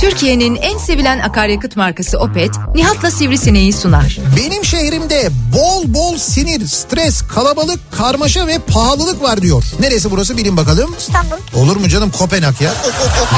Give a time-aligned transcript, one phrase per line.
[0.00, 4.18] Türkiye'nin en sevilen akaryakıt markası Opet, Nihat'la Sivrisineği sunar.
[4.36, 9.64] Benim şehrimde bol bol sinir, stres, kalabalık, karmaşa ve pahalılık var diyor.
[9.80, 10.94] Neresi burası bilin bakalım.
[10.98, 11.36] İstanbul.
[11.54, 12.72] Olur mu canım Kopenhag ya?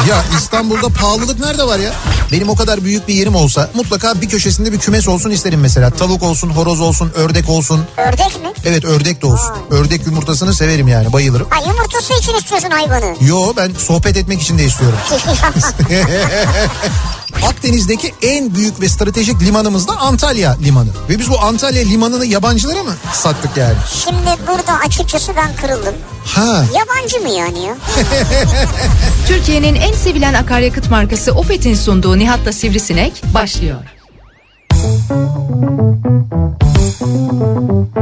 [0.09, 1.93] ya İstanbul'da pahalılık nerede var ya?
[2.33, 5.91] Benim o kadar büyük bir yerim olsa mutlaka bir köşesinde bir kümes olsun isterim mesela.
[5.91, 7.84] Tavuk olsun, horoz olsun, ördek olsun.
[7.96, 8.52] Ördek mi?
[8.65, 9.52] Evet ördek de olsun.
[9.70, 11.47] Ördek yumurtasını severim yani bayılırım.
[11.51, 13.16] Ha yumurtası için istiyorsun hayvanı.
[13.20, 14.98] Yo ben sohbet etmek için de istiyorum.
[17.48, 20.88] Akdeniz'deki en büyük ve stratejik limanımız da Antalya Limanı.
[21.09, 23.77] Ve biz bu Antalya Limanı'nı yabancılara mı sattık yani?
[24.05, 25.95] Şimdi burada açıkçası ben kırıldım.
[26.27, 26.65] Ha.
[26.75, 27.75] Yabancı mı yani ya?
[29.28, 33.77] Türkiye'nin en sevilen akaryakıt markası Opet'in sunduğu Nihat'la Sivrisinek başlıyor.
[37.01, 38.02] Türkiye'nin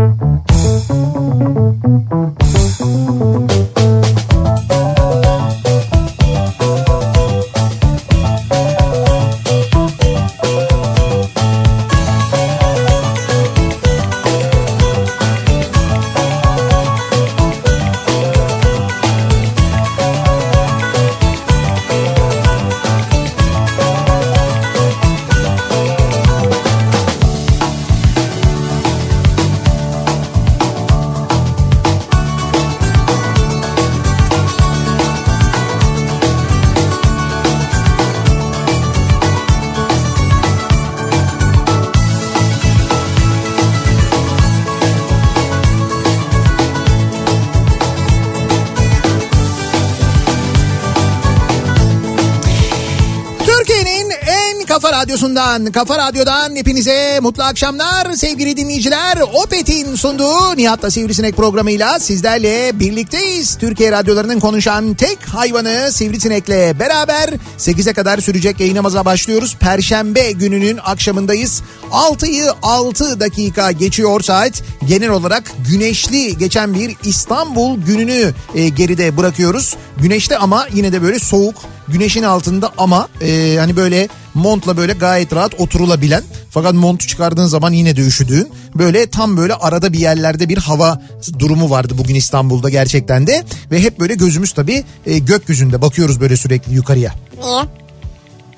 [55.60, 59.18] radyosundan, kafa radyodan hepinize mutlu akşamlar sevgili dinleyiciler.
[59.32, 63.58] Opet'in sunduğu Nihat'la Sivrisinek programıyla sizlerle birlikteyiz.
[63.58, 69.56] Türkiye radyolarının konuşan tek hayvanı Sivrisinek'le beraber 8'e kadar sürecek yayınımıza başlıyoruz.
[69.60, 71.62] Perşembe gününün akşamındayız.
[71.90, 74.62] 6'yı 6 dakika geçiyor saat.
[74.88, 79.76] Genel olarak güneşli geçen bir İstanbul gününü e, geride bırakıyoruz.
[79.96, 81.54] Güneşli ama yine de böyle soğuk
[81.92, 87.72] güneşin altında ama e, hani böyle montla böyle gayet rahat oturulabilen fakat montu çıkardığın zaman
[87.72, 91.02] yine de üşüdüğün böyle tam böyle arada bir yerlerde bir hava
[91.38, 96.36] durumu vardı bugün İstanbul'da gerçekten de ve hep böyle gözümüz tabii e, gökyüzünde bakıyoruz böyle
[96.36, 97.14] sürekli yukarıya.
[97.44, 97.62] Niye?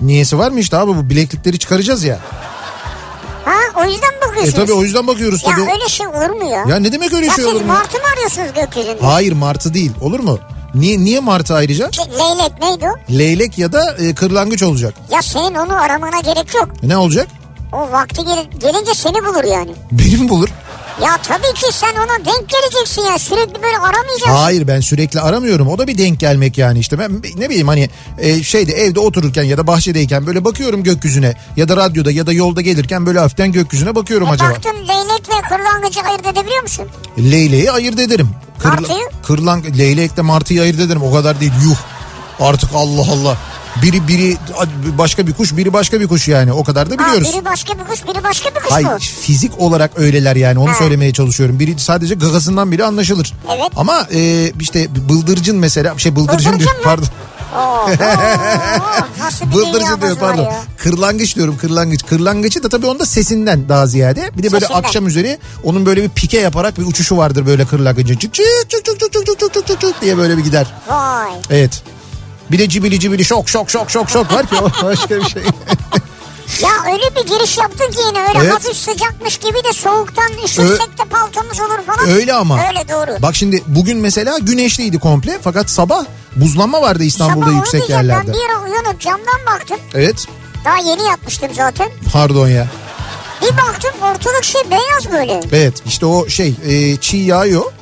[0.01, 2.19] Niyesi var mı işte abi bu bileklikleri çıkaracağız ya.
[3.45, 4.55] Ha o yüzden E bakıyorsunuz.
[4.55, 5.61] tabii o yüzden bakıyoruz Ya tabii.
[5.71, 6.65] öyle şey olur mu ya?
[6.69, 7.67] Ya ne demek öyle Ya şey siz olur mu?
[7.69, 7.75] ya?
[7.75, 8.99] martı mı arıyorsunuz gökyüzünde?
[9.01, 10.39] Hayır martı değil olur mu?
[10.75, 11.91] Niye niye martı ayrıca?
[11.93, 13.13] Şey, Leylek neydi o?
[13.19, 14.95] Leylek ya da e, kırlangıç olacak.
[15.11, 16.69] Ya senin onu aramana gerek yok.
[16.83, 17.29] E, ne olacak?
[17.73, 19.71] O vakti gel- gelince seni bulur yani.
[19.93, 20.49] Beni mi bulur?
[21.05, 23.19] Ya tabii ki sen ona denk geleceksin ya.
[23.19, 24.31] Sürekli böyle aramayacaksın.
[24.37, 25.69] Hayır ben sürekli aramıyorum.
[25.69, 26.99] O da bir denk gelmek yani işte.
[26.99, 31.69] Ben ne bileyim hani e, şeyde evde otururken ya da bahçedeyken böyle bakıyorum gökyüzüne ya
[31.69, 34.51] da radyoda ya da yolda gelirken böyle hafiften gökyüzüne bakıyorum E acaba.
[34.51, 36.87] baktın leylek ve kırlangıcı ayırt edebiliyor musun?
[37.19, 38.29] Leyleği ayırt ederim.
[38.65, 39.09] Martıyı?
[39.27, 41.03] Kırlang leylekle martıyı ayırt ederim.
[41.03, 41.53] O kadar değil.
[41.65, 41.77] Yuh.
[42.41, 43.37] Artık Allah Allah.
[43.83, 44.37] Biri biri
[44.99, 46.53] başka bir kuş, biri başka bir kuş yani.
[46.53, 47.29] O kadar da biliyoruz.
[47.29, 48.99] Ha, biri başka bir kuş, biri başka bir kuş Hayır mu?
[48.99, 50.75] fizik olarak öyleler yani onu Ha.
[50.75, 51.59] söylemeye çalışıyorum.
[51.59, 53.33] Biri sadece gagasından biri anlaşılır.
[53.49, 53.71] Evet.
[53.77, 56.83] Ama e, işte bıldırcın mesela şey bıldırcın Bıldırcın mı?
[56.85, 57.07] pardon.
[57.57, 57.89] Oo, oo,
[59.47, 60.43] bir Bıldırcın dünyamız diyor pardon.
[60.45, 60.61] ya.
[60.79, 62.07] Kırlangıç diyorum kırlangıç.
[62.07, 64.31] Kırlangıcı da tabii onda sesinden daha ziyade.
[64.37, 64.79] Bir de böyle Sesinden.
[64.83, 68.17] akşam üzeri onun böyle bir pike yaparak bir uçuşu vardır böyle kırlangıcın.
[68.17, 70.67] Çık çık çık çık çık çık çık çık çık diye böyle bir gider.
[70.89, 71.31] Vay.
[71.51, 71.83] Evet.
[72.53, 75.43] Bir de cibili cibili şok şok şok şok şok var ki o başka bir şey.
[76.63, 78.55] Ya öyle bir giriş yaptın ki yine öyle Evet.
[78.55, 82.09] hafif sıcakmış gibi de soğuktan üşürsek de paltomuz olur falan.
[82.11, 82.59] Öyle ama.
[82.69, 83.23] Öyle doğru.
[83.23, 86.05] Bak şimdi bugün mesela güneşliydi komple fakat sabah
[86.37, 88.27] buzlanma vardı İstanbul'da Sabah yüksek yerlerde.
[88.29, 89.79] Ben bir ara uyanıp camdan baktım.
[89.95, 90.27] Evet.
[90.65, 91.91] Daha yeni yapmıştım zaten.
[92.13, 92.67] Pardon ya.
[93.43, 95.41] Bir baktım ortalık şey beyaz böyle.
[95.53, 97.73] Evet işte o şey e, çiğ yağıyor.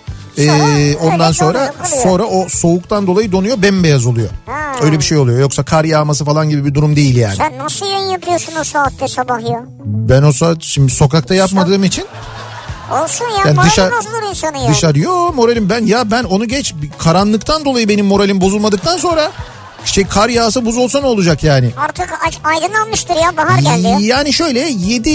[0.46, 4.28] E, öyle ondan sonra sonra o soğuktan dolayı donuyor bembeyaz oluyor.
[4.46, 4.72] Ha.
[4.82, 5.40] Öyle bir şey oluyor.
[5.40, 7.36] Yoksa kar yağması falan gibi bir durum değil yani.
[7.36, 9.64] Sen nasıl yayın yapıyorsun o saatte sabah ya?
[9.84, 12.04] Ben o saat şimdi sokakta yapmadığım için
[13.04, 14.68] Olsun ya Yani dışarı- bozulur insanı ya.
[14.70, 19.30] dışarı yo moralim ben ya ben onu geç karanlıktan dolayı benim moralim bozulmadıktan sonra
[19.84, 21.70] şey kar yağsa buz olsa ne olacak yani?
[21.76, 22.10] Artık
[22.44, 23.98] aydınlanmıştır ya bahar geldi ya.
[24.00, 25.10] Yani şöyle 7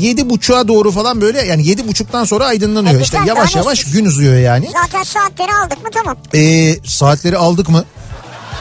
[0.00, 3.00] yedi buçuğa doğru falan böyle yani yedi buçuktan sonra aydınlanıyor.
[3.00, 4.04] E, işte güzel, yavaş ne yavaş istiyorsun?
[4.04, 4.68] gün uzuyor yani.
[4.82, 6.16] Zaten saatleri aldık mı tamam.
[6.34, 7.84] Ee, saatleri aldık mı?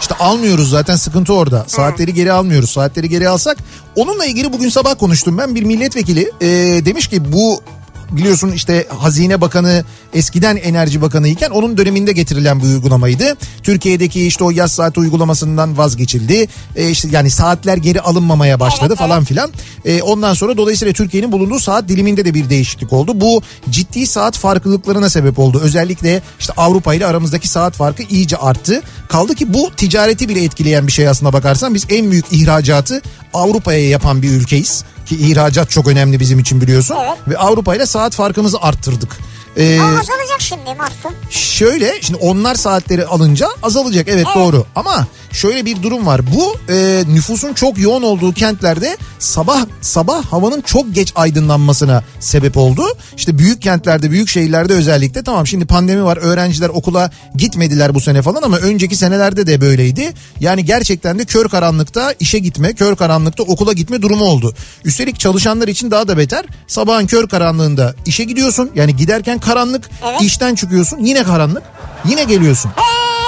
[0.01, 1.63] İşte almıyoruz zaten sıkıntı orada.
[1.67, 2.71] Saatleri geri almıyoruz.
[2.71, 3.57] Saatleri geri alsak
[3.95, 6.47] onunla ilgili bugün sabah konuştum ben bir milletvekili e,
[6.85, 7.62] demiş ki bu
[8.11, 9.83] biliyorsun işte Hazine Bakanı
[10.13, 13.38] eskiden Enerji Bakanı iken onun döneminde getirilen bir uygulamaydı.
[13.63, 16.47] Türkiye'deki işte o yaz saati uygulamasından vazgeçildi.
[16.75, 19.51] E işte yani saatler geri alınmamaya başladı Evet, falan filan.
[19.85, 23.21] E ondan sonra dolayısıyla Türkiye'nin bulunduğu saat diliminde de bir değişiklik oldu.
[23.21, 25.59] Bu ciddi saat farklılıklarına sebep oldu.
[25.63, 28.81] Özellikle işte Avrupa ile aramızdaki saat farkı iyice arttı.
[29.09, 33.01] Kaldı ki bu ticareti bile etkileyen bir şey aslına bakarsan biz en büyük ihracatı
[33.33, 34.83] Avrupa'ya yapan bir ülkeyiz.
[35.09, 36.95] Ki ihracat çok önemli bizim için biliyorsun.
[37.01, 37.17] Evet.
[37.27, 39.17] Ve Avrupa ile saat farkımızı arttırdık.
[39.57, 41.09] Ee, azalacak şimdi Mart'ta.
[41.29, 44.35] Şöyle şimdi onlar saatleri alınca azalacak evet, Evet.
[44.35, 50.25] doğru ama şöyle bir durum var bu e, nüfusun çok yoğun olduğu kentlerde sabah sabah
[50.25, 52.83] havanın çok geç aydınlanmasına sebep oldu.
[53.17, 58.21] İşte büyük kentlerde büyük şehirlerde özellikle tamam şimdi pandemi var öğrenciler okula gitmediler bu sene
[58.21, 60.13] falan ama önceki senelerde de böyleydi.
[60.39, 64.53] Yani gerçekten de kör karanlıkta işe gitme kör karanlıkta okula gitme durumu oldu.
[64.85, 70.21] Üstelik çalışanlar için daha da beter sabahın kör karanlığında işe gidiyorsun yani giderken karanlık Evet.
[70.21, 71.63] işten çıkıyorsun yine karanlık
[72.09, 72.71] yine geliyorsun.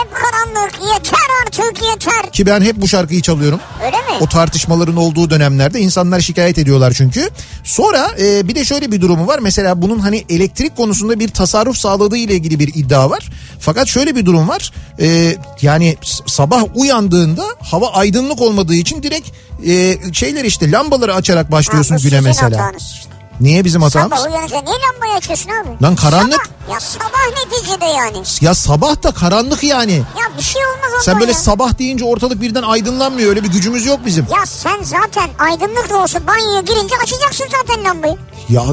[0.01, 2.31] Hep karanlık yeter artık yeter.
[2.31, 3.59] Ki ben hep bu şarkıyı çalıyorum.
[3.85, 4.03] Öyle mi?
[4.21, 7.29] O tartışmaların olduğu dönemlerde insanlar şikayet ediyorlar çünkü.
[7.63, 9.39] Sonra e, bir de şöyle bir durumu var.
[9.39, 13.29] Mesela bunun hani elektrik konusunda bir tasarruf sağladığı ile ilgili bir iddia var.
[13.59, 14.71] Fakat şöyle bir durum var.
[14.99, 19.29] E, yani sabah uyandığında hava aydınlık olmadığı için direkt
[19.67, 22.71] e, şeyler işte lambaları açarak başlıyorsun Ha, güne mesela.
[22.77, 23.10] işte.
[23.41, 24.19] Niye bizim hatamız?
[24.19, 25.83] Sabah uyanınca niye lambayı açıyorsun abi?
[25.83, 26.45] Lan karanlık.
[26.45, 26.73] Sabah.
[26.73, 28.17] Ya sabah neticede yani.
[28.41, 29.93] Ya sabah da karanlık yani.
[29.93, 31.37] Ya bir şey olmaz ondan Sen böyle ya.
[31.37, 33.29] sabah deyince ortalık birden aydınlanmıyor.
[33.29, 34.25] Öyle bir gücümüz yok bizim.
[34.31, 38.17] Ya sen zaten aydınlık da olsa banyoya girince açacaksın zaten lambayı.
[38.49, 38.63] Ya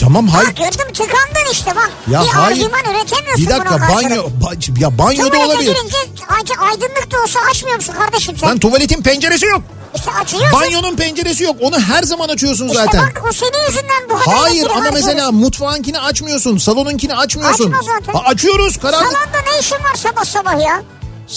[0.00, 0.46] tamam hayır.
[0.46, 1.90] Ha gördüm tıkandın işte bak.
[2.10, 2.56] Ya bir hayır.
[2.64, 5.74] argüman üretemiyorsun Bir dakika banyo ba- ya banyoda Tuvalete olabilir.
[5.74, 5.96] girince
[6.28, 8.48] ayrıca aydınlık da olsa açmıyor musun kardeşim sen?
[8.48, 9.62] Lan tuvaletin penceresi yok.
[9.94, 10.52] İşte açıyorsun.
[10.60, 11.56] Banyonun penceresi yok.
[11.60, 13.00] Onu her zaman açıyorsun İşte zaten.
[13.02, 15.04] bak o senin yüzünden bu kadar Hayır ama harcıyoruz.
[15.06, 16.58] mesela mutfağınkini açmıyorsun.
[16.58, 17.72] Salonunkini açmıyorsun.
[17.72, 18.12] Açma zaten.
[18.12, 19.12] Ha, açıyoruz karanlık.
[19.12, 20.82] Salonda ne işin var sabah sabah ya?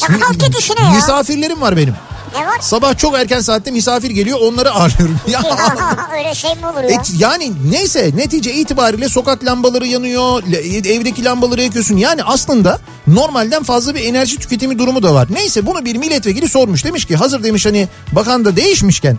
[0.01, 0.89] Ya kalk git işine ya.
[0.91, 1.95] Misafirlerim var benim.
[2.39, 2.57] Ne var?
[2.61, 5.17] Sabah çok erken saatte misafir geliyor onları ağırlıyorum.
[5.27, 5.41] Ya.
[6.17, 6.89] Öyle şey mi olur ya?
[6.89, 11.97] Et, yani neyse netice itibariyle sokak lambaları yanıyor, le- evdeki lambaları yakıyorsun.
[11.97, 15.27] Yani aslında normalden fazla bir enerji tüketimi durumu da var.
[15.31, 16.85] Neyse bunu bir milletvekili sormuş.
[16.85, 19.17] Demiş ki hazır demiş hani bakan da değişmişken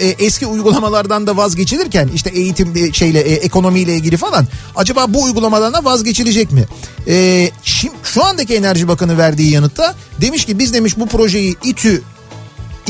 [0.00, 4.46] e, eski uygulamalardan da vazgeçilirken işte eğitim e, şeyle e, ekonomiyle ilgili falan
[4.76, 6.64] acaba bu uygulamadan da vazgeçilecek mi?
[7.08, 12.02] E, şimdi şu andaki Enerji Bakanı verdiği yanıtta demiş ki biz demiş bu projeyi İTÜ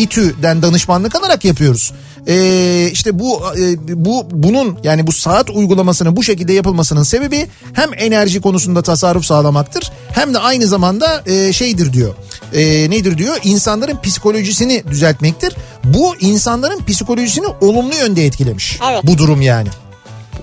[0.00, 1.92] İTÜ'den danışmanlık alarak yapıyoruz.
[2.28, 7.90] Ee, işte bu e, bu bunun yani bu saat uygulamasının bu şekilde yapılmasının sebebi hem
[7.96, 12.14] enerji konusunda tasarruf sağlamaktır hem de aynı zamanda e, şeydir diyor.
[12.52, 13.36] E, nedir diyor?
[13.44, 15.56] İnsanların psikolojisini düzeltmektir.
[15.84, 18.78] Bu insanların psikolojisini olumlu yönde etkilemiş.
[18.90, 19.00] Evet.
[19.04, 19.68] Bu durum yani.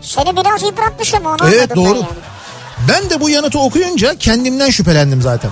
[0.02, 1.98] Seni biraz yıpratmış ama onu Evet anladım ben doğru.
[1.98, 2.08] yani.
[2.90, 5.52] Ben de bu yanıtı okuyunca kendimden şüphelendim zaten.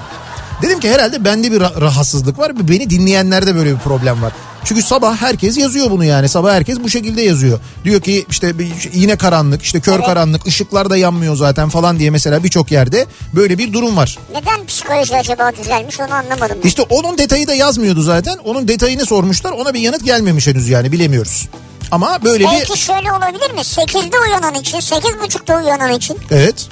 [0.62, 4.34] Dedim ki herhalde bende bir ra- rahatsızlık var beni dinleyenlerde böyle bir problem var.
[4.64, 6.30] Çünkü sabah herkes yazıyor bunu yani.
[6.30, 7.60] Sabah herkes bu şekilde yazıyor.
[7.84, 8.54] Diyor ki işte
[8.94, 10.06] yine karanlık, işte kör Evet.
[10.06, 13.06] karanlık, ışıklar da yanmıyor zaten falan diye mesela birçok yerde
[13.36, 14.18] böyle bir durum var.
[14.34, 16.58] Neden psikoloji acaba düzelmiş onu anlamadım.
[16.64, 16.68] ben.
[16.68, 18.38] İşte onun detayı da yazmıyordu zaten.
[18.46, 19.52] Onun detayını sormuşlar.
[19.52, 21.48] Ona bir yanıt gelmemiş henüz yani bilemiyoruz.
[21.92, 23.60] Ama böyle bir Belki şöyle olabilir mi?
[23.60, 26.18] 8'de uyanan için, 8.30'da uyanan için.
[26.32, 26.68] evet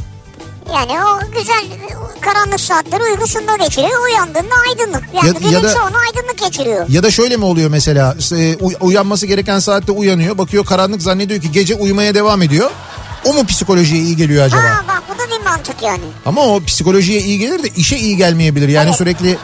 [0.76, 1.64] Yani o güzel
[2.22, 4.04] karanlık saatleri uykusunda geçiriyor.
[4.06, 5.04] Uyandığında aydınlık.
[5.14, 6.86] Yani Ya- günün ya da- çoğunu aydınlık geçiriyor.
[6.90, 8.16] Ya da şöyle mi oluyor mesela
[8.60, 12.72] uy- uyanması gereken saatte uyanıyor bakıyor karanlık zannediyor ki gece uyumaya devam ediyor.
[13.26, 14.62] O mu psikolojiye iyi geliyor acaba?
[14.62, 16.02] Ha bak bu da bir mantık yani.
[16.26, 18.68] Ama o psikolojiye iyi gelir de işe iyi gelmeyebilir.
[18.68, 18.98] Yani Evet.
[18.98, 19.38] sürekli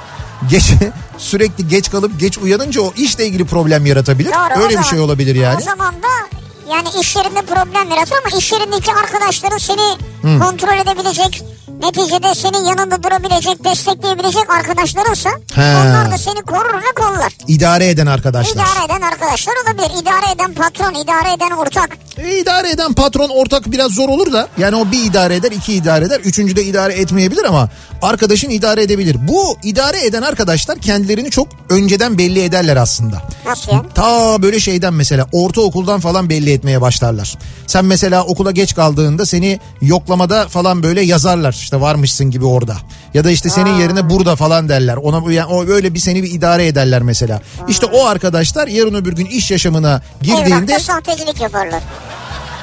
[0.49, 0.71] geç
[1.17, 4.31] sürekli geç kalıp geç uyanınca o işle ilgili problem yaratabilir.
[4.31, 5.57] Doğru, Öyle bir şey olabilir yani.
[5.61, 6.38] O zaman da
[6.71, 9.97] yani iş yerinde problem yaratır ama iş yerindeki arkadaşların seni
[10.39, 11.43] kontrol edebilecek,
[11.83, 15.61] neticede senin yanında durabilecek, destekleyebilecek arkadaşlarınsa He.
[15.61, 17.33] onlar da seni korur ve kollar.
[17.47, 18.53] İdare eden arkadaşlar.
[18.55, 20.01] İdare eden arkadaşlar olabilir.
[20.01, 21.97] İdare eden patron, idare eden ortak.
[22.17, 25.73] E, idare eden patron ortak biraz zor olur da yani o bir idare eder iki
[25.73, 27.69] idare eder üçüncü de idare etmeyebilir ama
[28.01, 29.17] arkadaşın idare edebilir.
[29.27, 33.21] Bu idare eden arkadaşlar kendilerini çok önceden belli ederler aslında.
[33.45, 33.83] Nasıl ya?
[33.95, 37.37] Ta böyle şeyden mesela ortaokuldan falan belli etmeye başlarlar.
[37.67, 42.77] Sen mesela okula geç kaldığında seni yoklamada falan böyle yazarlar işte varmışsın gibi orada.
[43.13, 44.97] Ya da işte senin yerine burada falan derler.
[44.97, 47.41] Ona yani o öyle bir seni bir idare ederler mesela.
[47.67, 51.83] İşte o arkadaşlar yarın öbür gün iş yaşamına girdiğinde Evrakta sahtecilik yaparlar.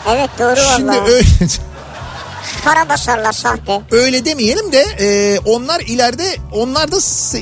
[0.08, 1.26] Evet doğru Şimdi öyle
[2.64, 3.80] Para basarlar sahte.
[3.90, 6.96] öyle demeyelim de e, onlar ileride onlar da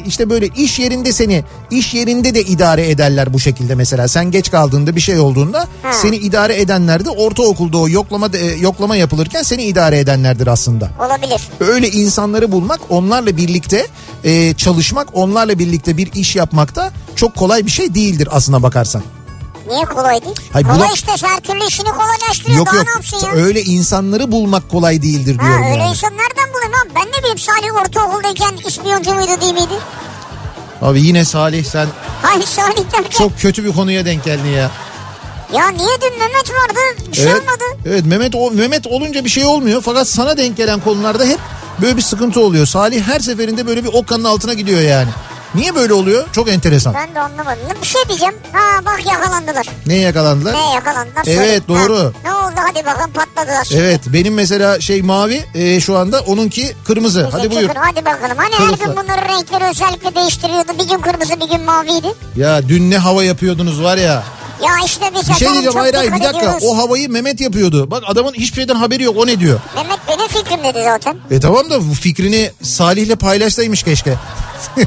[0.07, 4.51] işte böyle iş yerinde seni iş yerinde de idare ederler bu şekilde mesela sen geç
[4.51, 5.93] kaldığında bir şey olduğunda Ha.
[5.93, 10.91] seni idare edenler de ortaokulda o yoklama e, yoklama yapılırken seni idare edenlerdir aslında.
[11.07, 11.41] Olabilir.
[11.61, 13.87] Öyle insanları bulmak onlarla birlikte
[14.25, 19.03] e, çalışmak onlarla birlikte bir iş yapmak da çok kolay bir şey değildir aslına bakarsan.
[19.69, 20.35] Niye kolay değil?
[20.53, 22.59] Hayır, kolay buna- işte her türlü işini kolaylaştırıyor.
[22.59, 23.33] Yok Daha yok ne yapsın ya?
[23.45, 25.91] öyle insanları bulmak kolay değildir Ha, diyorum öyle yani.
[25.91, 26.91] insan nereden bulayım abi?
[26.95, 29.75] Ben ne bileyim Salih ortaokuldayken ispiyoncu muydu değil miydi?
[30.83, 31.89] Abi yine Salih sen
[32.23, 33.11] Hayır Salih derken.
[33.19, 34.71] çok kötü bir konuya denk geldin ya.
[35.53, 36.81] Ya niye dün Mehmet vardı?
[37.13, 37.65] Bir şey Evet, olmadı.
[37.87, 41.39] evet Mehmet o Mehmet olunca bir şey olmuyor fakat sana denk gelen konularda hep
[41.83, 42.67] böyle bir sıkıntı oluyor.
[42.67, 45.09] Salih her seferinde böyle bir okanın altına gidiyor yani.
[45.55, 46.25] Niye böyle oluyor?
[46.33, 46.95] Çok enteresan.
[46.95, 47.63] Ben de anlamadım.
[47.83, 48.35] Bir şey diyeceğim.
[48.53, 49.67] Ha bak yakalandılar.
[49.87, 50.55] Neye yakalandılar?
[50.55, 51.23] Ne yakalandılar?
[51.27, 51.61] Evet, Söyle.
[51.69, 51.97] doğru.
[51.99, 53.69] Ha, ne oldu hadi bakalım patladılar.
[53.75, 57.27] Evet benim mesela şey mavi e, şu anda onunki kırmızı.
[57.27, 57.71] Bize Hadi buyur.
[57.77, 58.37] Hadi bakalım.
[58.37, 58.87] Hani her Kılıfla.
[58.87, 60.73] gün bunların renkleri özellikle değiştiriyordu.
[60.79, 62.15] Bir gün kırmızı bir gün maviydi.
[62.37, 64.23] Ya dün ne hava yapıyordunuz var ya.
[64.65, 66.63] Ya işte biz Bir şey diyeceğim hayır hayır bir dakika ediyoruz.
[66.67, 67.91] o havayı Mehmet yapıyordu.
[67.91, 69.61] Bak adamın hiçbir şeyden haberi yok o ne diyor.
[69.75, 69.99] Mehmet
[70.39, 71.17] fikrim dedi zaten.
[71.31, 74.15] E tamam da bu fikrini Salih'le paylaşsaymış keşke.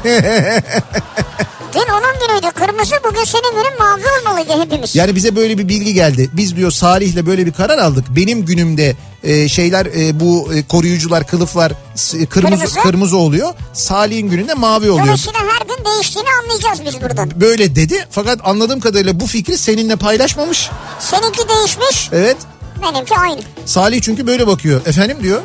[1.74, 4.96] Dün onun günüydü kırmızı bugün senin günün mavi olmalıydı hepimiz.
[4.96, 6.30] Yani bize böyle bir bilgi geldi.
[6.32, 8.04] Biz diyor Salih'le böyle bir karar aldık.
[8.10, 12.80] Benim günümde e, şeyler e, bu e, koruyucular kılıflar s- kırmızı Kırmızı.
[12.80, 13.54] kırmızı oluyor.
[13.72, 15.06] Salih'in gününde mavi oluyor.
[15.06, 17.30] Dolayısıyla her gün değiştiğini anlayacağız biz buradan.
[17.40, 20.70] Böyle dedi fakat anladığım kadarıyla bu fikri seninle paylaşmamış.
[21.00, 22.36] Seninki değişmiş Evet.
[22.82, 23.40] Benimki aynı.
[23.66, 24.86] Salih çünkü böyle bakıyor.
[24.86, 25.42] Efendim diyor.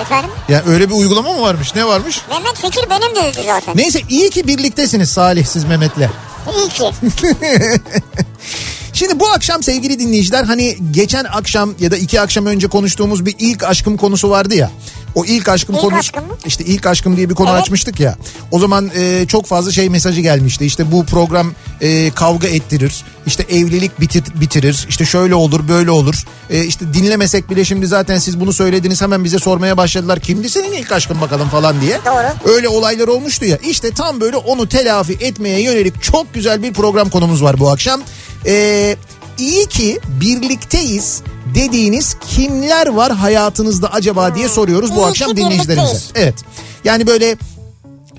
[0.00, 0.30] Efendim?
[0.48, 1.74] Ya öyle bir uygulama mı varmış?
[1.74, 2.20] Ne varmış?
[2.30, 3.76] Mehmet fikir benim de dedi zaten.
[3.76, 6.08] Neyse iyi ki birliktesiniz Salih siz Mehmet'le.
[6.56, 6.90] İyi ki.
[8.92, 13.34] Şimdi bu akşam sevgili dinleyiciler hani geçen akşam ya da iki akşam önce konuştuğumuz bir
[13.38, 14.70] ilk aşkım konusu vardı ya.
[15.14, 16.36] O ilk aşkım İlk konu aşkım mı?
[16.46, 17.62] işte ilk aşkım diye bir konu Evet.
[17.62, 18.16] açmıştık ya.
[18.50, 20.64] O zaman e, çok fazla şey mesajı gelmişti.
[20.66, 23.04] İşte bu program e, kavga ettirir.
[23.26, 24.86] İşte evlilik bitir, bitirir.
[24.88, 26.24] İşte şöyle olur, böyle olur.
[26.50, 30.20] E, işte dinlemesek bile şimdi zaten siz bunu söylediniz hemen bize sormaya başladılar.
[30.20, 32.00] Kimdi senin ilk aşkın bakalım falan diye.
[32.06, 32.54] Doğru.
[32.54, 33.56] Öyle olaylar olmuştu ya.
[33.56, 38.00] İşte tam böyle onu telafi etmeye yönelik çok güzel bir program konumuz var bu akşam.
[38.46, 38.96] Ee,
[39.40, 41.22] iyi ki birlikteyiz
[41.54, 45.98] dediğiniz kimler var hayatınızda acaba diye soruyoruz bu akşam dinleyicilerimize.
[46.14, 46.34] Evet.
[46.84, 47.36] Yani böyle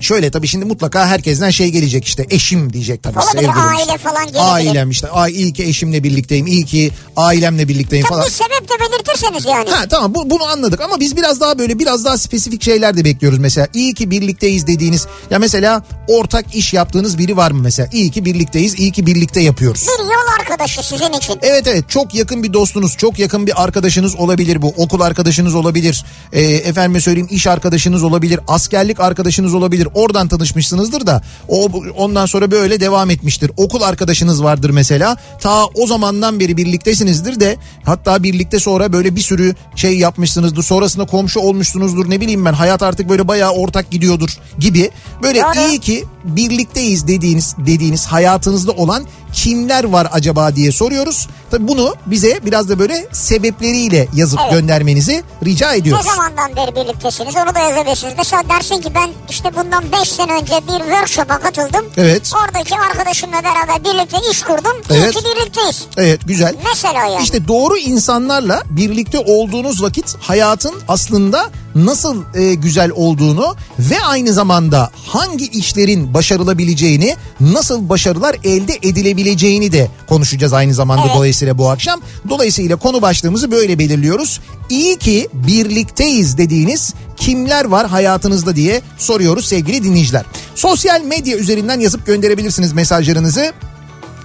[0.02, 3.18] Şöyle tabii şimdi mutlaka herkesten şey gelecek işte eşim diyecek tabii.
[3.18, 3.98] Olabilir, aile işte.
[3.98, 4.52] falan gelebilir.
[4.52, 8.26] Ailem işte ay iyi ki eşimle birlikteyim iyi ki ailemle birlikteyim Tabii falan.
[8.26, 9.70] bir sebep de belirtirseniz yani.
[9.70, 13.04] Ha tamam bu, bunu anladık ama biz biraz daha böyle biraz daha spesifik şeyler de
[13.04, 13.68] bekliyoruz mesela.
[13.74, 17.88] İyi ki birlikteyiz dediğiniz ya mesela ortak iş yaptığınız biri var mı mesela?
[17.92, 19.86] İyi ki birlikteyiz, iyi ki birlikte yapıyoruz.
[19.98, 21.38] Bir yol arkadaşı sizin için.
[21.42, 24.74] Evet evet çok yakın bir dostunuz, çok yakın bir arkadaşınız olabilir bu.
[24.76, 26.04] Okul arkadaşınız olabilir.
[26.32, 28.40] Ee, efendime söyleyeyim iş arkadaşınız olabilir.
[28.48, 29.88] Askerlik arkadaşınız olabilir.
[29.94, 33.50] Oradan tanışmışsınızdır da o ondan sonra böyle devam etmiştir.
[33.56, 35.16] Okul arkadaşınız vardır mesela.
[35.40, 40.62] Ta o zamandan beri birliktesinizdir de hatta birlikte sonra böyle bir sürü şey yapmışsınızdır.
[40.62, 42.10] Sonrasında komşu olmuşsunuzdur.
[42.10, 44.90] Ne bileyim ben hayat artık böyle bayağı ortak gidiyordur gibi.
[45.22, 45.68] Böyle Doğru.
[45.70, 51.28] iyi ki birlikteyiz dediğiniz dediğiniz hayatınızda olan kimler var acaba diye soruyoruz.
[51.50, 54.52] Tabii bunu bize biraz da böyle sebepleriyle yazıp Evet.
[54.52, 56.06] göndermenizi rica Ne ediyoruz.
[56.06, 58.14] zamandan beri birliktesiniz onu da yazabilirsiniz.
[58.18, 61.86] Mesela dersin ki ben işte bundan 5 sene önce bir workshop'a katıldım.
[61.96, 62.32] Evet.
[62.44, 64.72] Oradaki arkadaşımla beraber birlikte iş kurdum.
[64.90, 65.14] İyi Evet.
[65.14, 65.84] ki birlikteyiz.
[65.96, 66.54] Evet güzel.
[66.68, 67.22] Mesela yani.
[67.22, 74.90] İşte doğru insanlarla birlikte olduğunuz vakit hayatın aslında nasıl e, güzel olduğunu ve aynı zamanda
[75.06, 81.16] hangi işlerin başarılabileceğini, nasıl başarılar elde edilebileceğini de konuşacağız aynı zamanda Evet.
[81.16, 82.00] dolayısıyla bu akşam.
[82.28, 84.40] Dolayısıyla konu başlığımızı böyle belirliyoruz.
[84.70, 90.24] İyi ki birlikteyiz dediğiniz kimler var hayatınızda diye soruyoruz sevgili dinleyiciler.
[90.54, 93.52] Sosyal medya üzerinden yazıp gönderebilirsiniz mesajlarınızı.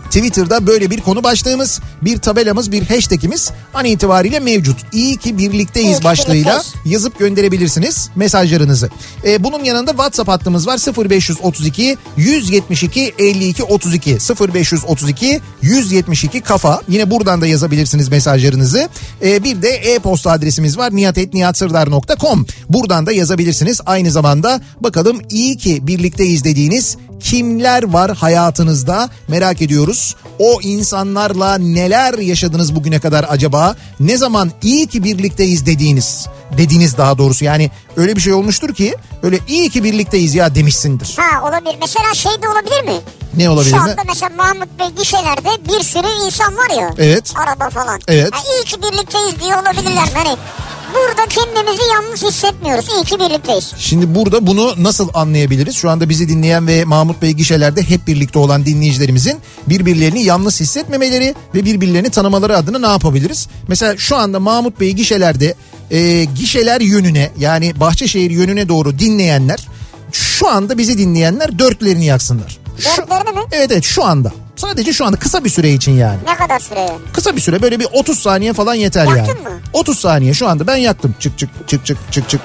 [0.07, 4.77] Twitter'da böyle bir konu başlığımız, bir tabelamız, bir hashtagimiz an itibariyle mevcut.
[4.91, 6.73] İyi ki birlikteyiz İyi ki başlığıyla birlikteyiz.
[6.85, 8.89] yazıp gönderebilirsiniz mesajlarınızı.
[9.25, 14.17] Ee, bunun yanında WhatsApp hattımız var 0532 172 52 32
[14.53, 16.81] 0532 172 kafa.
[16.87, 18.89] Yine buradan da yazabilirsiniz mesajlarınızı.
[19.23, 22.45] Ee, bir de e-posta adresimiz var niyatetniyatsırdar.com.
[22.69, 23.81] Buradan da yazabilirsiniz.
[23.85, 30.15] Aynı zamanda bakalım iyi ki birlikteyiz dediğiniz kimler var hayatınızda merak ediyoruz.
[30.39, 33.75] O insanlarla neler yaşadınız bugüne kadar acaba?
[33.99, 38.95] Ne zaman iyi ki birlikteyiz dediğiniz, dediğiniz daha doğrusu yani öyle bir şey olmuştur ki
[39.23, 41.15] öyle iyi ki birlikteyiz ya demişsindir.
[41.19, 41.75] Ha olabilir.
[41.81, 43.01] Mesela şey de olabilir mi?
[43.37, 43.81] Ne olabilir Şu mi?
[43.81, 46.89] anda mesela Mahmut Bey gişelerde bir sürü insan var ya.
[46.97, 47.33] Evet.
[47.35, 47.99] Araba falan.
[48.07, 48.33] Evet.
[48.33, 50.07] Ha, iyi ki birlikteyiz diye olabilirler.
[50.13, 50.37] Hani
[50.97, 52.85] burada kendimizi yalnız hissetmiyoruz.
[52.89, 53.73] İyi ki birlikteyiz.
[53.77, 55.75] Şimdi burada bunu nasıl anlayabiliriz?
[55.75, 59.39] Şu anda bizi dinleyen ve Mahmut Bey gişelerde hep birlikte olan dinleyicilerimizin
[59.69, 63.47] birbirlerini yalnız hissetmemeleri ve birbirlerini tanımaları adına ne yapabiliriz?
[63.67, 65.55] Mesela şu anda Mahmut Bey gişelerde
[65.91, 69.67] e, gişeler yönüne yani Bahçeşehir yönüne doğru dinleyenler
[70.11, 72.57] şu anda bizi dinleyenler dörtlerini yaksınlar.
[72.79, 73.41] Şu, Dörtlerini mi?
[73.51, 74.33] Evet evet şu anda.
[74.57, 76.17] Sadece şu anda kısa bir süre için yani.
[76.27, 76.99] Ne kadar süre yani?
[77.13, 79.39] Kısa bir süre böyle bir 30 saniye falan yeter Yaktın yani.
[79.55, 79.59] mı?
[79.73, 81.15] 30 saniye şu anda ben yaktım.
[81.19, 82.41] Çık çık çık çık çık çık.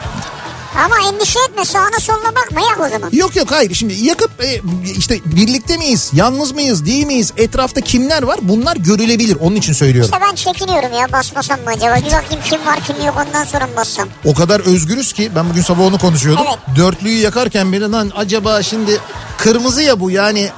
[0.84, 3.10] Ama endişe etme sağına soluna bakma yak o zaman.
[3.12, 4.60] Yok yok hayır şimdi yakıp e,
[4.98, 10.10] işte birlikte miyiz yalnız mıyız değil miyiz etrafta kimler var bunlar görülebilir onun için söylüyorum.
[10.14, 11.96] İşte ben çekiniyorum ya basmasam mı acaba?
[11.96, 14.08] Bir bakayım kim var kim yok ondan sonra mı bassam?
[14.24, 16.44] O kadar özgürüz ki ben bugün sabah onu konuşuyordum.
[16.48, 16.76] Evet.
[16.76, 18.98] Dörtlüyü yakarken biri lan acaba şimdi
[19.38, 20.48] kırmızı ya bu yani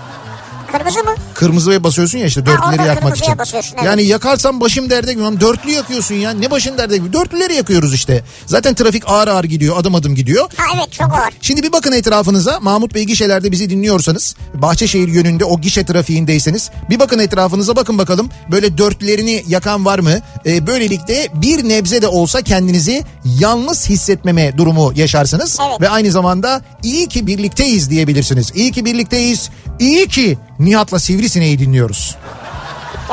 [0.78, 1.14] Kırmızı mı?
[1.34, 3.38] kırmızıya basıyorsun ya işte dörtlüleri yakmak için.
[3.38, 3.86] basıyorsun, evet.
[3.86, 5.40] Yani yakarsan başım derde girmem.
[5.40, 6.30] Dörtlü yakıyorsun ya.
[6.30, 7.12] Ne başın derde girmiyor.
[7.12, 8.24] Dörtlüleri yakıyoruz işte.
[8.46, 9.76] Zaten trafik ağır ağır gidiyor.
[9.78, 10.48] Adım adım gidiyor.
[10.56, 11.34] Ha evet çok ağır.
[11.40, 16.98] Şimdi bir bakın etrafınıza Mahmut Bey gişelerde bizi dinliyorsanız Bahçeşehir yönünde o gişe trafiğindeyseniz bir
[16.98, 20.12] bakın etrafınıza bakın bakalım böyle dörtlerini yakan var mı?
[20.46, 25.58] Ee, böylelikle bir nebze de olsa kendinizi yalnız hissetmeme durumu yaşarsınız.
[25.68, 25.80] Evet.
[25.80, 28.52] Ve aynı zamanda iyi ki birlikteyiz diyebilirsiniz.
[28.54, 29.50] İyi ki birlikteyiz.
[29.78, 32.16] İyi ki Nihat'la Sivrisineği dinliyoruz.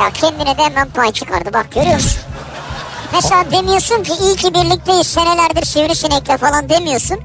[0.00, 2.20] Ya kendine de hemen pay çıkardı bak görüyor musun?
[3.12, 7.18] Mesela demiyorsun ki iyi ki birlikteyiz senelerdir sivrisinekle falan demiyorsun.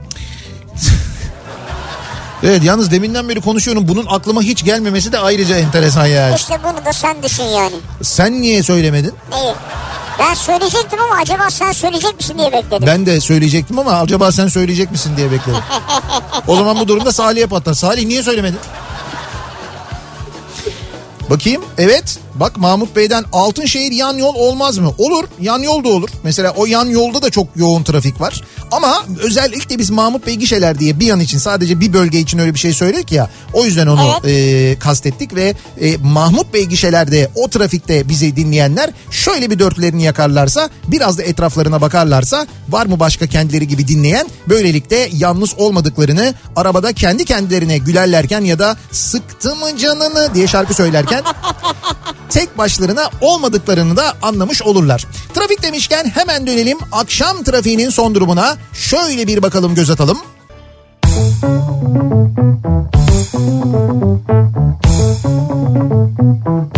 [2.43, 6.35] Evet yalnız deminden beri konuşuyorum bunun aklıma hiç gelmemesi de ayrıca enteresan yani.
[6.35, 7.75] İşte bunu da sen düşün yani.
[8.01, 9.13] Sen niye söylemedin?
[9.31, 9.53] Neyi?
[10.19, 12.87] Ben söyleyecektim ama acaba sen söyleyecek misin diye bekledim.
[12.87, 15.59] Ben de söyleyecektim ama acaba sen söyleyecek misin diye bekledim.
[16.47, 17.73] o zaman bu durumda Salih'e patlar.
[17.73, 18.59] Salih niye söylemedin?
[21.29, 21.65] Bakayım.
[21.77, 22.19] Evet.
[22.39, 24.93] Bak Mahmut Bey'den Altınşehir yan yol olmaz mı?
[24.97, 25.23] Olur.
[25.41, 26.09] Yan yol da olur.
[26.23, 28.41] Mesela o yan yolda da çok yoğun trafik var.
[28.71, 32.53] Ama özellikle biz Mahmut Bey gişeler diye bir yan için sadece bir bölge için öyle
[32.53, 33.29] bir şey söyledik ya.
[33.53, 39.51] O yüzden onu e, kastettik ve e, Mahmut Bey gişelerde o trafikte bizi dinleyenler şöyle
[39.51, 45.53] bir dörtlerini yakarlarsa biraz da etraflarına bakarlarsa var mı başka kendileri gibi dinleyen böylelikle yalnız
[45.57, 51.23] olmadıklarını arabada kendi kendilerine gülerlerken ya da sıktı mı canını diye şarkı söylerken
[52.29, 55.05] tek başlarına olmadıklarını da anlamış olurlar.
[55.33, 60.17] Trafik demişken hemen dönelim akşam trafiğinin son durumuna şöyle bir bakalım göz atalım.
[66.47, 66.76] Kafa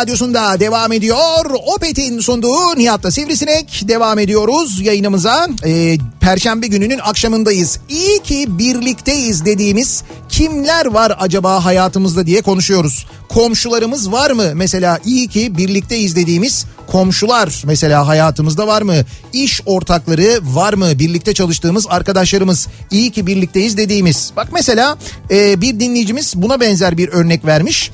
[0.00, 1.44] radyosunda devam ediyor.
[1.76, 5.48] Opet'in sunduğu Nihat'la Sivrisinek devam ediyoruz yayınımıza.
[5.66, 7.80] Ee, Perşembe gününün akşamındayız.
[7.88, 13.06] İyi ki birlikteyiz dediğimiz kimler var acaba hayatımızda diye konuşuyoruz.
[13.28, 14.44] Komşularımız var mı?
[14.54, 18.94] Mesela iyi ki birlikteyiz dediğimiz komşular mesela hayatımızda var mı?
[19.32, 20.98] İş ortakları var mı?
[20.98, 24.32] Birlikte çalıştığımız arkadaşlarımız iyi ki birlikteyiz dediğimiz.
[24.36, 24.98] Bak mesela
[25.30, 27.90] e, bir dinleyicimiz buna benzer bir örnek vermiş.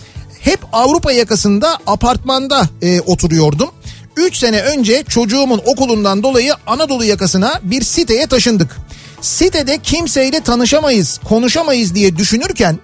[0.46, 3.70] Hep Avrupa yakasında apartmanda e, oturuyordum.
[4.16, 8.76] 3 sene önce çocuğumun okulundan dolayı Anadolu yakasına bir siteye taşındık.
[9.20, 12.78] Sitede kimseyle tanışamayız, konuşamayız diye düşünürken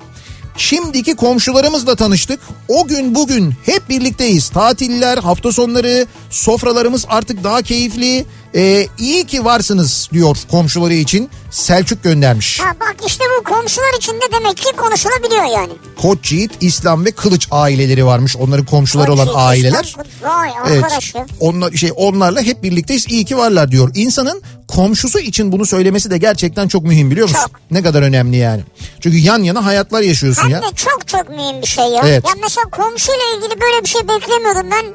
[0.57, 2.41] Şimdiki komşularımızla tanıştık.
[2.69, 4.49] O gün bugün hep birlikteyiz.
[4.49, 8.25] Tatiller, hafta sonları, sofralarımız artık daha keyifli.
[8.55, 11.31] Ee, iyi ki varsınız diyor komşuları için.
[11.51, 12.61] Selçuk göndermiş.
[12.61, 15.73] Ha bak işte bu komşular içinde demek ki konuşulabiliyor yani.
[16.03, 18.37] Koç Yiğit, İslam ve Kılıç aileleri varmış.
[18.37, 19.85] Onların komşuları olan Bak, aileler.
[19.85, 20.85] İslam- Vay Evet.
[20.85, 21.27] arkadaş ya.
[21.41, 23.07] Onlar şey onlarla hep birlikteyiz.
[23.09, 23.91] iyi ki varlar diyor.
[23.95, 27.41] İnsanın komşusu için bunu söylemesi de gerçekten çok mühim biliyor musun?
[27.43, 27.61] Çok.
[27.71, 28.63] Ne kadar önemli yani.
[29.01, 30.63] Çünkü yan yana hayatlar yaşıyorsun Hem ya.
[30.63, 32.01] de çok çok mühim bir şey ya.
[32.05, 32.25] Evet.
[32.27, 34.87] Ya mesela komşuyla ilgili böyle bir şey beklemiyordum ben.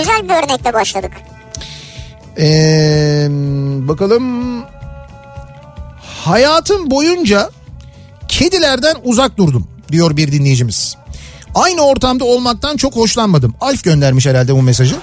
[0.00, 1.12] Güzel bir örnekle başladık.
[2.38, 3.26] Ee,
[3.88, 4.62] bakalım.
[6.24, 7.50] Hayatım boyunca
[8.28, 10.96] kedilerden uzak durdum diyor bir dinleyicimiz.
[11.54, 13.54] Aynı ortamda olmaktan çok hoşlanmadım.
[13.60, 14.96] Alf göndermiş herhalde bu mesajı.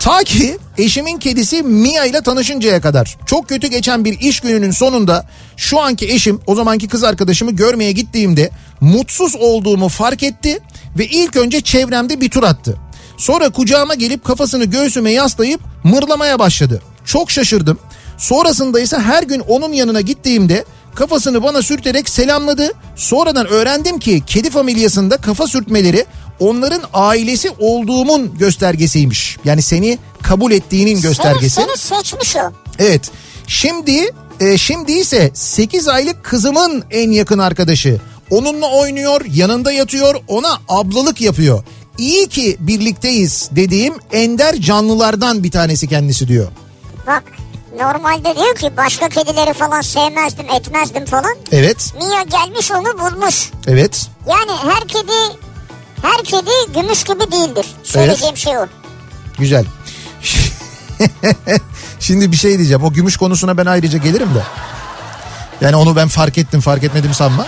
[0.00, 3.16] Ta ki eşimin kedisi Mia ile tanışıncaya kadar.
[3.26, 7.92] Çok kötü geçen bir iş gününün sonunda şu anki eşim o zamanki kız arkadaşımı görmeye
[7.92, 10.58] gittiğimde mutsuz olduğumu fark etti
[10.98, 12.76] ve ilk önce çevremde bir tur attı.
[13.16, 16.82] Sonra kucağıma gelip kafasını göğsüme yaslayıp mırlamaya başladı.
[17.04, 17.78] Çok şaşırdım.
[18.18, 22.72] Sonrasında ise her gün onun yanına gittiğimde kafasını bana sürterek selamladı.
[22.96, 26.06] Sonradan öğrendim ki kedi familyasında kafa sürtmeleri
[26.40, 29.36] onların ailesi olduğumun göstergesiymiş.
[29.44, 31.50] Yani seni kabul ettiğinin göstergesi.
[31.50, 32.52] Seni, seni seçmiş o.
[32.78, 33.10] Evet.
[33.46, 38.00] Şimdi e, şimdi ise 8 aylık kızımın en yakın arkadaşı.
[38.30, 41.64] Onunla oynuyor, yanında yatıyor, ona ablalık yapıyor.
[41.98, 46.48] İyi ki birlikteyiz dediğim ender canlılardan bir tanesi kendisi diyor.
[47.06, 47.24] Bak
[47.80, 51.36] normalde diyor ki başka kedileri falan sevmezdim etmezdim falan.
[51.52, 53.50] Evet, Mia gelmiş onu bulmuş.
[53.66, 54.06] evet.
[54.28, 55.12] Yani her kedi
[56.02, 57.66] her kedi gümüş gibi değildir.
[57.82, 58.66] Söyleyeceğim şey o.
[59.38, 59.64] Güzel.
[62.00, 62.84] Şimdi bir şey diyeceğim.
[62.84, 64.42] O gümüş konusuna ben ayrıca gelirim de.
[65.60, 67.46] Yani onu ben fark ettim fark etmedim sanma.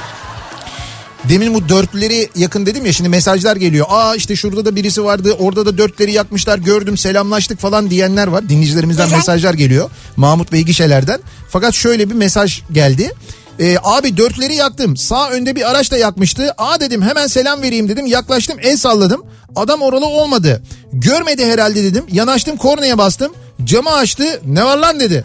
[1.29, 3.87] Demin bu dörtlüleri yakın dedim ya şimdi mesajlar geliyor.
[3.89, 8.49] Aa işte şurada da birisi vardı orada da dörtleri yakmışlar gördüm selamlaştık falan diyenler var.
[8.49, 9.17] Dinleyicilerimizden Güzel.
[9.17, 9.91] mesajlar geliyor.
[10.17, 11.21] Mahmut Bey gişelerden.
[11.49, 13.13] Fakat şöyle bir mesaj geldi.
[13.61, 14.97] Ee, abi dörtleri yaktım.
[14.97, 16.55] Sağ önde bir araç da yakmıştı.
[16.59, 18.07] Aa dedim hemen selam vereyim dedim.
[18.07, 19.23] Yaklaştım el salladım.
[19.57, 20.63] Adam oralı olmadı.
[20.93, 22.05] Görmedi herhalde dedim.
[22.09, 23.33] Yanaştım kornaya bastım.
[23.65, 24.41] Camı açtı.
[24.45, 25.25] Ne var lan dedi.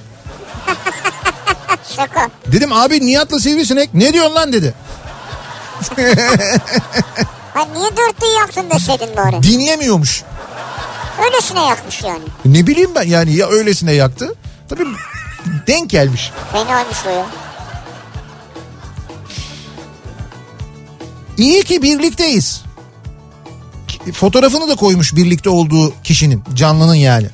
[1.96, 2.30] Şaka.
[2.52, 4.74] Dedim abi Nihat'la sivrisinek ne diyorsun lan dedi.
[7.54, 9.44] Ha niye dörtlüyü yaktın deseydin bari.
[9.44, 10.24] Dinleyemiyormuş.
[11.26, 12.24] Öylesine yakmış yani.
[12.46, 14.36] Ne bileyim ben yani ya öylesine yaktı.
[14.70, 14.84] Tabii
[15.68, 16.32] denk gelmiş.
[16.52, 17.26] Fenaymış o ya.
[21.38, 22.62] İyi ki birlikteyiz.
[24.14, 27.28] Fotoğrafını da koymuş birlikte olduğu kişinin canlının yani.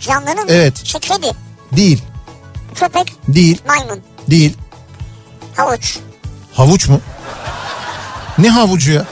[0.00, 0.84] Canlının Evet.
[0.84, 1.32] Şey, kedi,
[1.72, 2.02] Değil,
[2.74, 4.56] köpek, değil, maymun, değil.
[5.56, 5.98] havuç.
[6.54, 7.00] Havuç mu?
[8.38, 9.04] Ne havucu ya?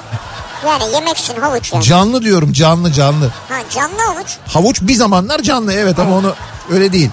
[0.66, 1.84] Yani yemek için havuç yani.
[1.84, 3.28] Canlı diyorum canlı canlı.
[3.48, 4.36] ha canlı havuç.
[4.46, 6.34] Havuç bir zamanlar canlı evet ama onu
[6.70, 7.10] öyle değil.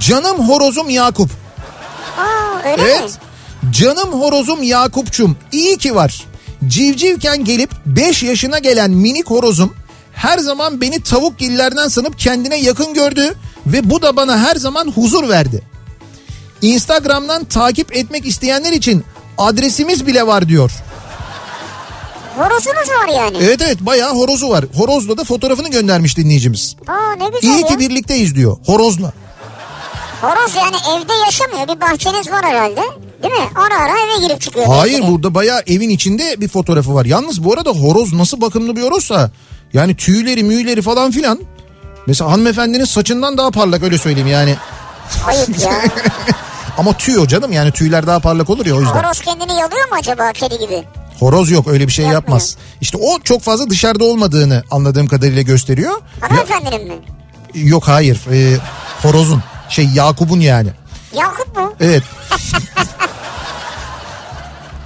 [0.00, 1.30] Canım horozum Yakup.
[2.18, 2.88] Aa öyle mi?
[3.00, 3.18] Evet.
[3.70, 6.24] Canım horozum Yakupçum iyi ki var.
[6.68, 9.74] Civcivken gelip 5 yaşına gelen minik horozum
[10.12, 13.34] her zaman beni tavuk gillerden sanıp kendine yakın gördü
[13.66, 15.62] ve bu da bana her zaman huzur verdi.
[16.62, 19.04] Instagram'dan takip etmek isteyenler için
[19.38, 20.70] adresimiz bile var diyor.
[22.36, 23.36] Horozunuz var yani.
[23.40, 24.64] Evet evet bayağı horozu var.
[24.74, 26.76] Horozla da fotoğrafını göndermiş dinleyicimiz.
[26.88, 27.66] Aa ne güzel İyi ya.
[27.66, 29.12] ki birlikteyiz diyor horozla.
[30.20, 31.68] Horoz yani evde yaşamıyor.
[31.68, 32.80] Bir bahçeniz var herhalde.
[33.22, 33.48] Değil mi?
[33.54, 34.66] Ara ara eve girip çıkıyor.
[34.66, 37.04] Hayır belki burada bayağı evin içinde bir fotoğrafı var.
[37.04, 39.30] Yalnız bu arada horoz nasıl bakımlı bir horozsa
[39.72, 41.40] yani tüyleri müyleri falan filan.
[42.06, 44.56] Mesela hanımefendinin saçından daha parlak öyle söyleyeyim yani.
[45.26, 45.72] Ayıp ya.
[46.78, 48.94] Ama tüy o canım yani tüyler daha parlak olur ya o yüzden.
[49.04, 50.84] Horoz kendini yalıyor mu acaba kedi gibi?
[51.20, 52.22] Horoz yok öyle bir şey Yapmıyor.
[52.22, 52.56] yapmaz.
[52.80, 55.92] İşte o çok fazla dışarıda olmadığını anladığım kadarıyla gösteriyor.
[56.20, 56.94] Hanımefendinin mi?
[57.54, 58.58] yok hayır e,
[59.02, 60.68] horozun şey Yakup'un yani.
[61.14, 61.74] Yakup mu?
[61.80, 62.02] Evet.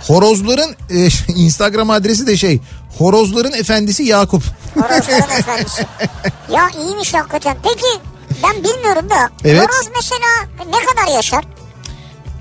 [0.07, 2.61] Horozların e, Instagram adresi de şey
[2.99, 4.43] Horozların efendisi Yakup.
[4.75, 5.87] Horozların efendisi.
[6.53, 7.57] Ya iyiymiş hakikaten.
[7.62, 8.01] Peki
[8.43, 9.31] ben bilmiyorum da.
[9.45, 9.62] Evet.
[9.62, 11.45] Horoz mesela ne kadar yaşar?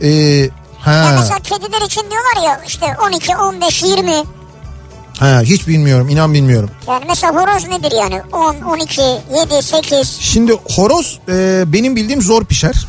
[0.02, 0.50] Ee, Ya
[0.94, 4.24] ha, mesela kediler için diyorlar ya işte 12, 15, 20.
[5.20, 6.70] ha, hiç bilmiyorum inan bilmiyorum.
[6.88, 8.22] Yani mesela horoz nedir yani?
[8.32, 10.18] 10, 12, 7, 8.
[10.22, 12.88] Şimdi horoz e, benim bildiğim zor pişer.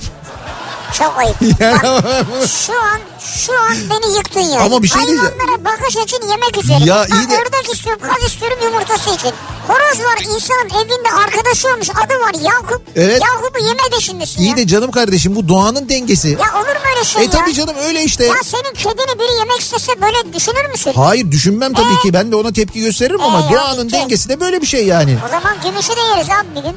[0.92, 1.36] Çok ayıp.
[1.60, 4.58] Yani- Bak, şu an şu an beni yıktın yani.
[4.60, 5.32] Ama bir şey diyeceğim.
[5.38, 6.84] Hayvanlara bakış için yemek üzere.
[6.84, 9.32] Ya Ha, iyi de- Ördek istiyorum, kaz istiyorum yumurtası için.
[9.68, 12.82] Horoz var insanın evinde arkadaşı olmuş adı var Yakup.
[12.96, 13.22] Evet.
[13.22, 14.56] Yakup'u yeme de şimdisin İyi ya.
[14.56, 16.28] de canım kardeşim bu doğanın dengesi.
[16.28, 17.30] Ya olur mu öyle şey e ya?
[17.30, 18.24] tabii canım öyle işte.
[18.24, 20.92] Ya senin kedini biri yemek istese böyle düşünür müsün?
[20.92, 22.02] Hayır düşünmem tabii Ee?
[22.02, 24.86] ki ben de ona tepki gösteririm ama Ee, doğanın abi, dengesi de böyle bir şey
[24.86, 25.18] yani.
[25.26, 26.76] O zaman gümüşü de yeriz abi bir gün.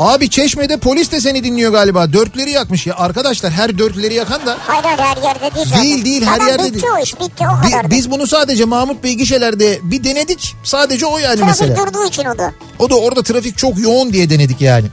[0.00, 2.12] Abi Çeşme'de polis de seni dinliyor galiba.
[2.12, 2.94] Dörtleri yakmış ya.
[2.96, 5.82] Arkadaşlar her dörtleri yakan da Hayır hayır her yerde değil zaten.
[5.84, 6.94] Değil, değil, her Tamam, yerde bitti değil.
[6.98, 7.90] o iş bitti o Bi- kadar.
[7.90, 10.54] biz bunu sadece Mahmut Bey gişelerde bir denedik.
[10.64, 11.76] Sadece o yani Trafik mesele.
[11.76, 12.52] durduğu için o da.
[12.78, 14.86] O da orada trafik çok yoğun diye denedik yani.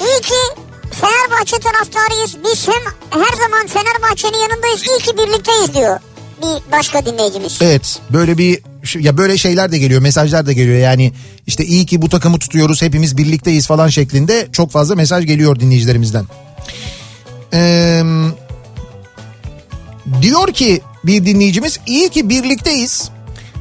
[0.00, 0.34] İyi ki
[1.00, 2.36] Fenerbahçe taraftarıyız.
[2.44, 4.82] Biz hem her zaman Fenerbahçe'nin yanındayız.
[4.82, 6.00] İyi ki birlikteyiz diyor.
[6.42, 7.58] Bir başka dinleyicimiz.
[7.62, 8.62] Evet böyle bir
[8.96, 11.12] ya böyle şeyler de geliyor mesajlar da geliyor yani
[11.46, 16.24] işte iyi ki bu takımı tutuyoruz hepimiz birlikteyiz falan şeklinde çok fazla mesaj geliyor dinleyicilerimizden.
[17.54, 18.02] Ee,
[20.22, 23.10] diyor ki bir dinleyicimiz iyi ki birlikteyiz.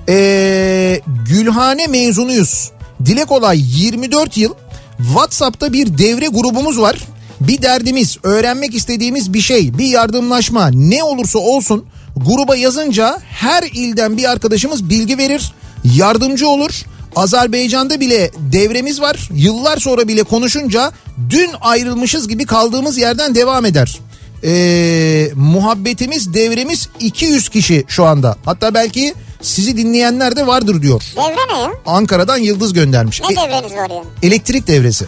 [0.09, 2.71] Ee, Gülhane mezunuyuz.
[3.05, 4.53] Dile kolay 24 yıl
[4.97, 6.99] WhatsApp'ta bir devre grubumuz var.
[7.41, 11.85] Bir derdimiz, öğrenmek istediğimiz bir şey, bir yardımlaşma ne olursa olsun
[12.25, 15.51] gruba yazınca her ilden bir arkadaşımız bilgi verir,
[15.95, 16.81] yardımcı olur.
[17.15, 19.29] Azerbaycan'da bile devremiz var.
[19.33, 20.91] Yıllar sonra bile konuşunca
[21.29, 23.99] dün ayrılmışız gibi kaldığımız yerden devam eder.
[24.43, 28.35] Ee, muhabbetimiz devremiz 200 kişi şu anda.
[28.45, 31.03] Hatta belki sizi dinleyenler de vardır diyor.
[31.15, 31.71] Devre ne ya?
[31.85, 33.21] Ankara'dan Yıldız göndermiş.
[33.21, 34.03] Ne E- devreniz var yani?
[34.23, 35.05] elektrik devresi.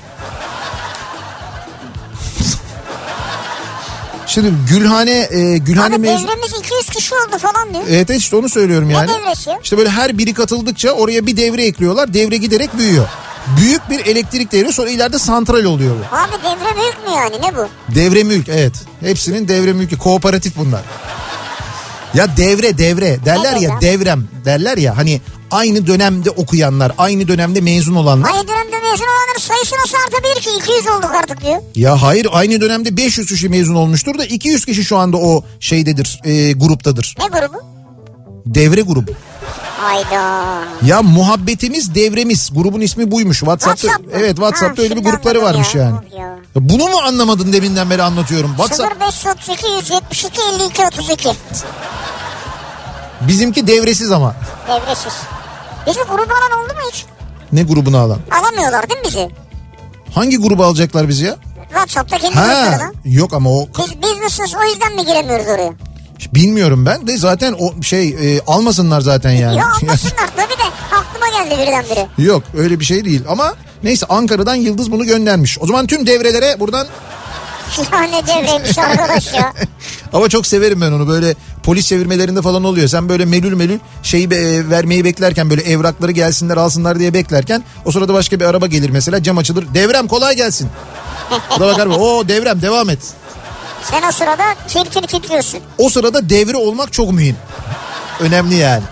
[4.29, 6.23] Şimdi Gülhane e, Gülhane Abi mevzu...
[6.23, 7.83] devremiz 200 kişi oldu falan diyor.
[7.89, 9.09] Evet evet, işte onu söylüyorum yani.
[9.09, 9.51] devresi?
[9.63, 12.13] İşte böyle her biri katıldıkça oraya bir devre ekliyorlar.
[12.13, 13.07] Devre giderek büyüyor.
[13.57, 16.15] Büyük bir elektrik devri sonra ileride santral oluyor bu.
[16.15, 17.67] Abi devre büyük mü yani ne bu?
[17.95, 18.73] Devre mülk evet.
[18.99, 19.97] Hepsinin devre mülkü.
[19.97, 20.81] Kooperatif bunlar.
[22.13, 27.61] Ya devre devre derler Ne ya devrem derler ya hani aynı dönemde okuyanlar aynı dönemde
[27.61, 28.29] mezun olanlar.
[28.33, 30.49] Aynı dönemde mezun olanların sayısı nasıl artabilir ki?
[30.73, 31.61] 200 olduk artık diyor.
[31.75, 36.21] Ya hayır aynı dönemde 500 kişi mezun olmuştur da 200 kişi şu anda o şeydedir
[36.23, 37.15] e, gruptadır.
[37.19, 37.61] Ne grubu?
[38.45, 39.11] Devre grubu.
[39.79, 40.43] Hayda.
[40.85, 43.39] Ya muhabbetimiz devremiz grubun ismi buymuş.
[43.39, 44.11] WhatsApp'ta WhatsApp mı?
[44.21, 45.83] evet WhatsApp'ta Ha, öyle bir grupları varmış ya.
[45.83, 45.95] yani.
[46.19, 48.49] Ya Bunu mu anlamadın deminden beri anlatıyorum.
[48.57, 51.29] WhatsApp 0532 172 52 32.
[53.21, 54.35] bizimki devresiz ama.
[54.67, 55.13] Devresiz.
[55.87, 57.05] Bizi grubu alan oldu mu hiç?
[57.51, 58.19] Ne grubunu alan?
[58.41, 59.29] Alamıyorlar değil mi bizi?
[60.15, 61.35] Hangi grubu alacaklar bizi ya?
[61.69, 62.91] WhatsApp'ta kendi gruplarına.
[63.05, 65.73] yok ama o Biz business'ız o yüzden mi giremiyoruz oraya?
[66.33, 69.57] bilmiyorum ben de zaten o şey e, almasınlar zaten yani.
[69.57, 72.07] Ya almasınlar tabii de aklıma geldi birdenbire.
[72.17, 75.57] Yok öyle bir şey değil ama neyse Ankara'dan Yıldız bunu göndermiş.
[75.61, 76.87] O zaman tüm devrelere buradan
[77.93, 79.53] Ya ne devreymiş arkadaş ya.
[80.13, 82.87] ama çok severim ben onu böyle polis çevirmelerinde falan oluyor.
[82.87, 87.91] Sen böyle melül melül şeyi be- vermeyi beklerken böyle evrakları gelsinler alsınlar diye beklerken o
[87.91, 89.65] sırada başka bir araba gelir mesela cam açılır.
[89.73, 90.69] Devrem kolay gelsin.
[91.57, 92.99] O da bakar o devrem devam et.
[93.83, 95.59] Sen o sırada tir tir titriyorsun.
[95.77, 97.35] O sırada devre olmak çok mühim.
[98.19, 98.83] Önemli yani.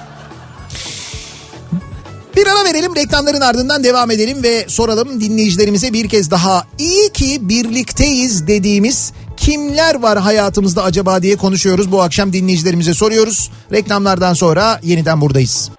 [2.38, 6.64] Bir ara verelim reklamların ardından devam edelim ve soralım dinleyicilerimize bir kez daha.
[6.78, 11.92] İyi ki birlikteyiz dediğimiz kimler var hayatımızda acaba diye konuşuyoruz.
[11.92, 13.52] Bu akşam dinleyicilerimize soruyoruz.
[13.72, 15.72] Reklamlardan sonra yeniden buradayız.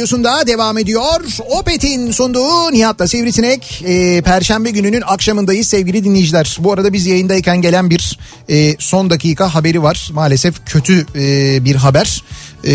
[0.00, 1.20] radyosunda devam ediyor.
[1.48, 3.82] Opet'in sunduğu Nihat'la Sivrisinek.
[3.86, 6.56] Ee, Perşembe gününün akşamındayız sevgili dinleyiciler.
[6.60, 10.10] Bu arada biz yayındayken gelen bir e, son dakika haberi var.
[10.12, 12.24] Maalesef kötü e, bir haber.
[12.64, 12.72] E,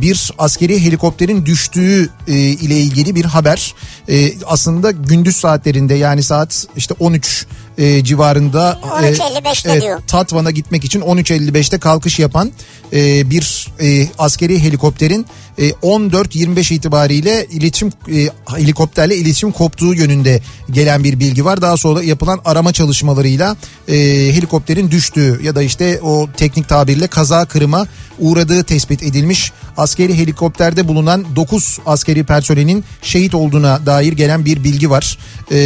[0.00, 3.74] bir askeri helikopterin düştüğü e, ile ilgili bir haber.
[4.08, 7.46] E, aslında gündüz saatlerinde yani saat işte 13
[7.78, 8.80] e, civarında.
[9.02, 10.00] e, 13.55'te diyor.
[10.06, 12.52] Tatvan'a gitmek için 13.55'te kalkış yapan
[12.92, 15.26] e, bir e, askeri helikopterin e,
[15.58, 21.62] 14.25 itibariyle iletişim e, helikopterle iletişim koptuğu yönünde gelen bir bilgi var.
[21.62, 23.56] Daha sonra yapılan arama çalışmalarıyla
[23.88, 23.94] e,
[24.34, 27.86] helikopterin düştüğü ya da işte o teknik tabirle kaza kırıma
[28.18, 29.52] uğradığı tespit edilmiş.
[29.76, 35.18] Askeri helikopterde bulunan 9 askeri personelin şehit olduğuna dair gelen bir bilgi var.
[35.50, 35.56] E,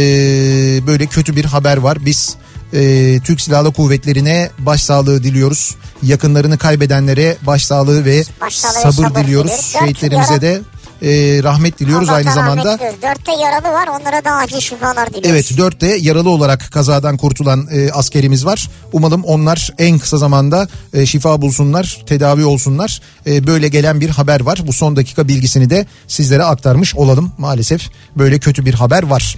[0.87, 2.05] böyle kötü bir haber var.
[2.05, 2.35] Biz
[2.73, 5.75] e, Türk Silahlı Kuvvetleri'ne başsağlığı diliyoruz.
[6.03, 9.51] Yakınlarını kaybedenlere başsağlığı ve Başsağlığı sabır, sabır diliyoruz.
[9.51, 9.75] diliyoruz.
[9.79, 10.61] Şehitlerimize de
[11.01, 12.73] e, rahmet diliyoruz aynı Allah'tan zamanda.
[12.73, 13.01] rahmet.
[13.01, 15.29] Dörtte yaralı var onlara da acil şifalar diliyoruz.
[15.29, 18.69] Evet dörtte yaralı olarak kazadan kurtulan e, askerimiz var.
[18.93, 23.01] Umalım onlar en kısa zamanda e, şifa bulsunlar, tedavi olsunlar.
[23.27, 24.61] E, böyle gelen bir haber var.
[24.67, 27.31] Bu son dakika bilgisini de sizlere aktarmış olalım.
[27.37, 29.35] Maalesef böyle kötü bir haber var.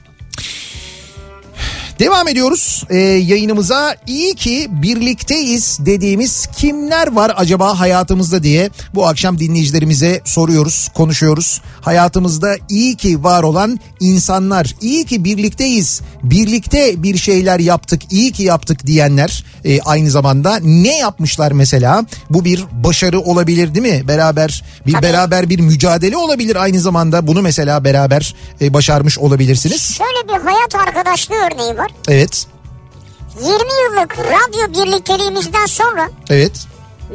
[1.99, 3.95] Devam ediyoruz ee, yayınımıza.
[4.07, 11.61] İyi ki birlikteyiz dediğimiz kimler var acaba hayatımızda diye bu akşam dinleyicilerimize soruyoruz, konuşuyoruz.
[11.81, 18.43] Hayatımızda iyi ki var olan insanlar, iyi ki birlikteyiz, birlikte bir şeyler yaptık, iyi ki
[18.43, 22.05] yaptık diyenler e, aynı zamanda ne yapmışlar mesela?
[22.29, 24.07] Bu bir başarı olabilir değil mi?
[24.07, 25.03] Beraber bir Tabii.
[25.03, 27.27] beraber bir mücadele olabilir aynı zamanda.
[27.27, 29.97] Bunu mesela beraber e, başarmış olabilirsiniz.
[29.97, 31.88] Şöyle bir hayat arkadaşlığı örneği var.
[32.07, 32.47] Evet.
[33.39, 36.51] 20 yıllık radyo birlikteliğimizden sonra Evet.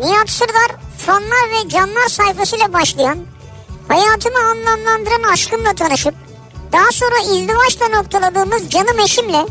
[0.05, 3.19] Nihat Sırdar fanlar ve canlar sayfasıyla başlayan
[3.89, 6.15] hayatımı anlamlandıran aşkımla tanışıp
[6.73, 9.47] daha sonra izdivaçla noktaladığımız canım eşimle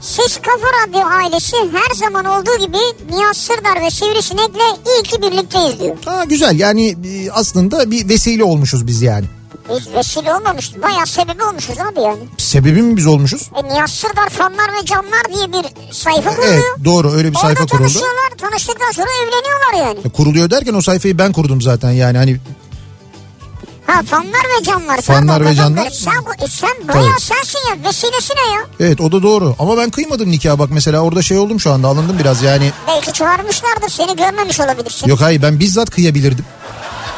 [0.00, 2.76] Siz Kafa Radyo ailesi her zaman olduğu gibi
[3.10, 5.96] Nihat Sırdar ve Sivrisinek'le iyi ki birlikteyiz diyor.
[6.04, 9.26] Ha güzel yani e, aslında bir vesile olmuşuz biz yani.
[9.68, 10.82] Biz vesile olmamışız.
[10.82, 12.18] Bayağı sebebi olmuşuz abi yani.
[12.38, 13.50] Sebebi mi biz olmuşuz?
[13.56, 16.52] E, Nihat Sırdar fanlar ve canlar diye bir sayfa kuruluyor.
[16.54, 17.78] Evet doğru öyle bir sayfa Orada kuruldu.
[17.92, 18.30] tanışıyorlar.
[18.38, 20.06] Tanıştıktan sonra evleniyorlar yani.
[20.06, 22.36] E, Kuruluyor derken o sayfayı ben kurdum zaten yani hani
[23.86, 25.00] Ha fanlar ve camlar.
[25.00, 25.76] Fanlar ve dilerim.
[25.92, 27.20] Sen, bu- e, sen bayağı Tabii.
[27.20, 27.88] sensin ya.
[27.88, 28.60] Vesilesi ne ya?
[28.80, 31.88] Evet o da doğru ama ben kıymadım nikah bak mesela orada şey oldum şu anda
[31.88, 32.72] alındım biraz yani.
[32.88, 33.88] Belki çağırmışlardır.
[33.88, 35.08] Seni görmemiş olabilirsin.
[35.08, 36.44] Yok hayır ben bizzat kıyabilirdim.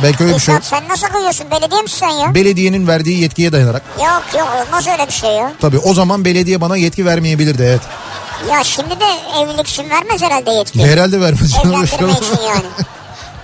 [0.03, 0.55] Belki öyle bir şey.
[0.62, 1.47] Sen nasıl kıyıyorsun?
[1.51, 2.35] Belediye misin sen ya?
[2.35, 3.83] Belediyenin verdiği yetkiye dayanarak.
[3.99, 5.53] yok yok olmaz öyle bir şey ya.
[5.61, 7.81] Tabii o zaman belediye bana yetki vermeyebilirdi evet.
[8.51, 10.87] Ya şimdi de evlilik için vermez herhalde yetki.
[10.87, 11.55] Herhalde vermez.
[11.65, 12.67] Evlendirme için yani.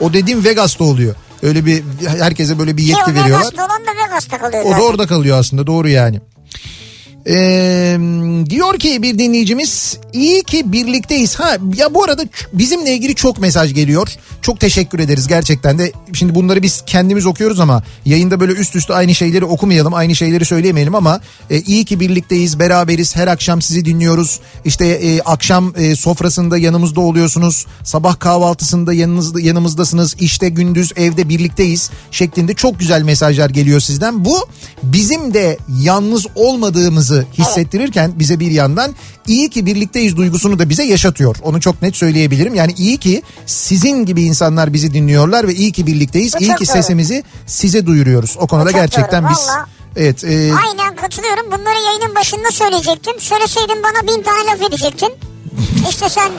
[0.00, 1.14] o dediğim Vegas'ta oluyor.
[1.42, 1.84] Öyle bir
[2.20, 3.40] herkese böyle bir Ki o yetki veriyorlar.
[3.40, 6.20] Vegas'ta olan da Vegas'ta kalıyor O da orada kalıyor aslında doğru yani.
[7.30, 7.98] Ee,
[8.50, 11.34] diyor ki bir dinleyicimiz iyi ki birlikteyiz.
[11.34, 14.08] Ha ya bu arada bizimle ilgili çok mesaj geliyor.
[14.42, 15.92] Çok teşekkür ederiz gerçekten de.
[16.12, 20.44] Şimdi bunları biz kendimiz okuyoruz ama yayında böyle üst üste aynı şeyleri okumayalım, aynı şeyleri
[20.44, 23.16] söyleyemeyelim ama e, iyi ki birlikteyiz, beraberiz.
[23.16, 24.40] Her akşam sizi dinliyoruz.
[24.64, 27.66] İşte e, akşam e, sofrasında yanımızda oluyorsunuz.
[27.84, 30.16] Sabah kahvaltısında yanınızda yanımızdasınız.
[30.20, 34.24] İşte gündüz evde birlikteyiz şeklinde çok güzel mesajlar geliyor sizden.
[34.24, 34.36] Bu
[34.82, 38.94] bizim de yalnız olmadığımızı hissettirirken bize bir yandan
[39.26, 41.36] iyi ki birlikteyiz duygusunu da bize yaşatıyor.
[41.42, 42.54] Onu çok net söyleyebilirim.
[42.54, 46.34] Yani iyi ki sizin gibi insanlar bizi dinliyorlar ve iyi ki birlikteyiz.
[46.34, 48.36] Bu İyi ki sesimizi size duyuruyoruz.
[48.40, 49.48] O konuda Bu gerçekten doğru, biz.
[49.96, 50.28] Evet, e,
[50.66, 51.46] Aynen katılıyorum.
[51.46, 53.20] Bunları yayının başında söyleyecektim.
[53.20, 55.12] Söyleseydin bana bin tane laf edecektin.
[55.90, 56.32] İşte sen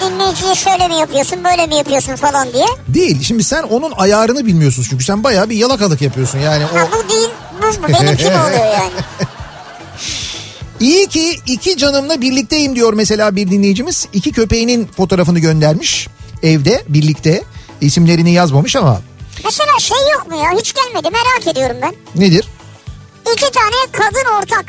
[0.00, 2.66] dinleyiciye şöyle mi yapıyorsun böyle mi yapıyorsun falan diye.
[2.88, 3.22] değil.
[3.22, 6.38] Şimdi sen onun ayarını bilmiyorsun çünkü sen bayağı bir yalakalık yapıyorsun.
[6.38, 7.28] Yani o Ha, bu değil
[7.62, 8.90] bu, bu benimki mi oluyor yani?
[10.80, 14.06] İyi ki iki canımla birlikteyim diyor mesela bir dinleyicimiz.
[14.12, 16.08] İki köpeğinin fotoğrafını göndermiş
[16.42, 17.42] evde birlikte.
[17.80, 19.00] İsimlerini yazmamış ama
[19.44, 21.94] Mesela şey yok mu ya hiç gelmedi merak ediyorum ben.
[22.22, 22.48] nedir?
[23.32, 24.64] İki tane kadın ortak.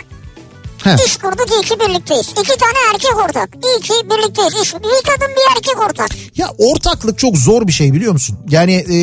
[0.84, 1.06] Heh.
[1.06, 2.28] İş kurduk iyi ki birlikteyiz.
[2.30, 3.50] İki tane erkek ortak.
[3.65, 4.54] İyi ki birlikteyiz.
[4.63, 4.80] İş, bir
[5.12, 6.10] kadın bir erkek ortak.
[6.38, 8.38] Ya ortaklık çok zor bir şey biliyor musun?
[8.50, 8.93] Yani e,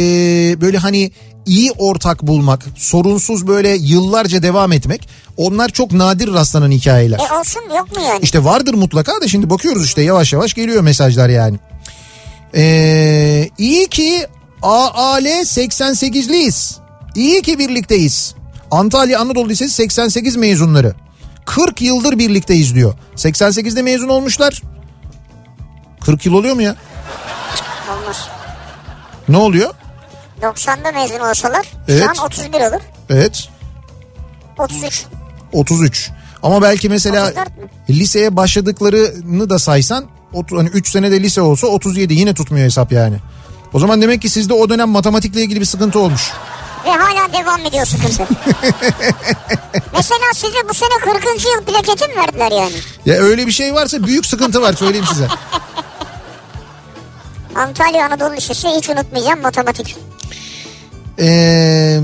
[0.60, 1.10] böyle hani
[1.46, 7.18] iyi ortak bulmak, sorunsuz böyle yıllarca devam etmek onlar çok nadir rastlanan hikayeler.
[7.18, 8.18] E olsun yok mu yani?
[8.22, 11.58] İşte vardır mutlaka da şimdi bakıyoruz işte yavaş yavaş geliyor mesajlar yani.
[12.54, 14.26] Ee, iyi ki
[14.62, 16.76] AAL 88'liyiz.
[17.14, 18.34] İyi ki birlikteyiz.
[18.70, 20.94] Antalya Anadolu Lisesi 88 mezunları.
[21.44, 22.94] 40 yıldır birlikteyiz diyor.
[23.16, 24.62] 88'de mezun olmuşlar.
[26.04, 26.76] 40 yıl oluyor mu ya?
[27.90, 28.28] Olmaz.
[29.28, 29.74] Ne oluyor?
[30.42, 32.04] 90'da mezun olsalar Evet.
[32.04, 32.80] şu an 31 olur.
[33.10, 33.48] Evet
[34.58, 35.04] 33.
[35.52, 36.10] 33.
[36.42, 37.68] Ama belki mesela 34 mü?
[37.90, 40.04] liseye başladıklarını da saysan
[40.50, 43.16] hani 3 senede lise olsa 37 yine tutmuyor hesap yani.
[43.72, 46.30] O zaman demek ki sizde o dönem matematikle ilgili bir sıkıntı olmuş.
[46.84, 48.22] Ve hala devam ediyor sıkıntı.
[49.92, 51.24] Mesela size bu sene 40.
[51.24, 52.74] yıl plaketi mi verdiler yani?
[53.06, 55.28] Ya öyle bir şey varsa büyük sıkıntı var söyleyeyim size.
[57.54, 59.96] Antalya Anadolu Lisesi hiç unutmayacağım matematik.
[61.18, 62.00] Ee,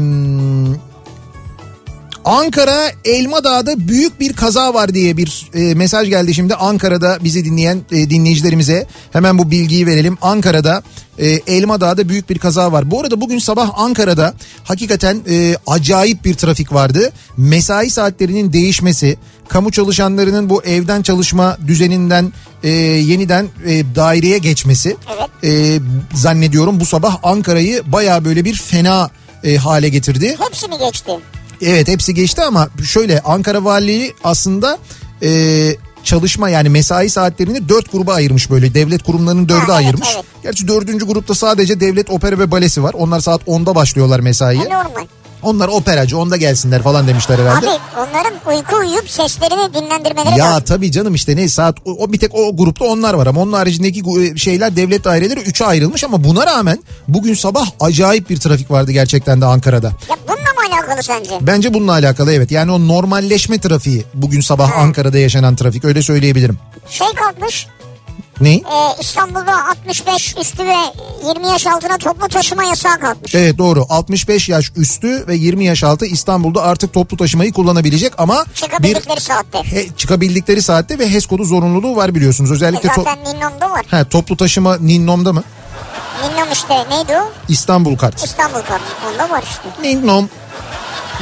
[2.25, 7.81] Ankara Elmadağ'da büyük bir kaza var diye bir e, mesaj geldi şimdi Ankara'da bizi dinleyen
[7.93, 10.19] e, dinleyicilerimize hemen bu bilgiyi verelim.
[10.23, 10.83] Ankara'da
[11.19, 12.91] e, Elmadağ'da büyük bir kaza var.
[12.91, 17.13] Bu arada bugün sabah Ankara'da hakikaten e, acayip bir trafik vardı.
[17.37, 19.17] Mesai saatlerinin değişmesi,
[19.53, 25.29] kamu çalışanlarının bu evden çalışma düzeninden e, yeniden e, daireye geçmesi Evet.
[25.45, 25.81] e,
[26.15, 29.11] zannediyorum bu sabah Ankara'yı baya böyle bir fena
[29.45, 30.37] e, hale getirdi.
[30.41, 31.13] Hepsi mi geçti?
[31.63, 34.79] Evet hepsi geçti ama şöyle Ankara Valiliği aslında
[35.23, 35.29] e,
[36.05, 40.09] çalışma yani mesai saatlerini dört gruba ayırmış böyle devlet kurumlarının dörde Ha, evet, ayırmış.
[40.15, 40.25] evet.
[40.43, 42.95] Gerçi dördüncü grupta sadece devlet opera ve balesi var.
[42.95, 44.65] Onlar saat 10'da başlıyorlar mesaiye.
[44.65, 45.07] Normal.
[45.43, 47.67] Onlar operacı 10'da gelsinler falan demişler herhalde.
[47.71, 50.65] Abi onların uyku uyuyup seslerini dinlendirmeleri Ya lazım.
[50.65, 53.53] tabii canım işte ne saat o, o bir tek o grupta onlar var ama onun
[53.53, 56.79] haricindeki gu- şeyler devlet daireleri 3'e ayrılmış ama buna rağmen
[57.09, 59.87] bugün sabah acayip bir trafik vardı gerçekten de Ankara'da.
[59.87, 61.31] Ya bununla mı alakalı sence?
[61.41, 66.59] Bence bununla alakalı evet yani o normalleşme trafiği bugün sabah Ankara'da yaşanan trafik öyle söyleyebilirim.
[66.91, 67.67] Şey kalkmış
[68.43, 68.55] Ne?
[68.55, 68.63] e,
[69.01, 70.75] İstanbul'da 65 üstü ve
[71.29, 73.35] 20 yaş altına toplu taşıma yasağı kalkmış.
[73.35, 78.45] Evet doğru 65 yaş üstü ve 20 yaş altı İstanbul'da artık toplu taşımayı kullanabilecek ama
[78.49, 79.59] bir Çıkabildikleri saatte.
[79.63, 82.51] he- çıkabildikleri saatte ve HES kodu zorunluluğu var biliyorsunuz.
[82.51, 83.83] E, Özellikle to- zaten Ninnom'da var.
[83.91, 85.43] He, toplu taşıma Ninnom'da mı?
[86.23, 87.33] Ninnom işte neydi o?
[87.49, 88.25] İstanbul kart.
[88.25, 88.85] İstanbul kartı.
[89.13, 89.89] Onda var işte.
[89.89, 90.29] Ninnom.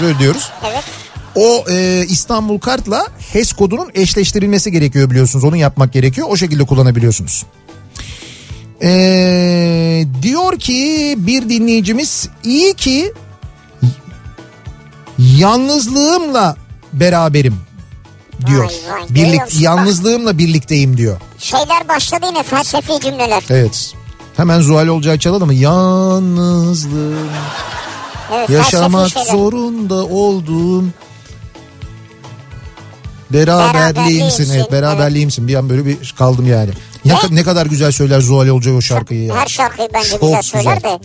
[0.01, 0.51] Böyle diyoruz.
[0.71, 0.85] Evet.
[1.35, 5.45] O e, İstanbul kartla HES kodunun eşleştirilmesi gerekiyor biliyorsunuz.
[5.45, 6.27] Onu yapmak gerekiyor.
[6.31, 7.45] O şekilde kullanabiliyorsunuz.
[8.83, 13.13] Ee, diyor ki bir dinleyicimiz iyi ki
[15.19, 16.57] yalnızlığımla
[16.93, 17.57] beraberim
[18.47, 18.65] diyor.
[18.65, 21.21] Vay vay, Birlik yalnızlığımla birlikteyim diyor.
[21.39, 23.43] Şeyler başladı yine felsefi cümleler.
[23.51, 23.93] Evet.
[24.37, 25.55] Hemen Zuhal Olcay çalalım mı?
[25.55, 27.29] Yalnızlığım.
[28.35, 30.85] Evet, Yaşamak zorunda olduğum
[33.33, 34.55] Beraberliğimsin.
[34.55, 35.49] Evet Beraberliğimsin.
[35.49, 36.71] Bir an böyle bir kaldım yani.
[37.05, 39.37] Ne, Ve- ne kadar güzel söyler Zuhal Olcay o şarkıyı ya.
[39.37, 40.91] Her şarkıyı bence Çok güzel söyler güzel.
[40.91, 40.99] de.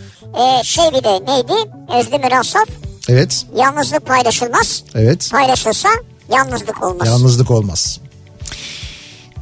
[0.60, 1.70] Ee, şey bir de neydi?
[1.98, 2.68] Özdemir Asaf.
[3.08, 3.44] Evet.
[3.56, 4.82] Yalnızlık paylaşılmaz.
[4.94, 5.28] Evet.
[5.32, 5.88] Paylaşılsa
[6.32, 7.08] yalnızlık olmaz.
[7.08, 8.00] Yalnızlık olmaz.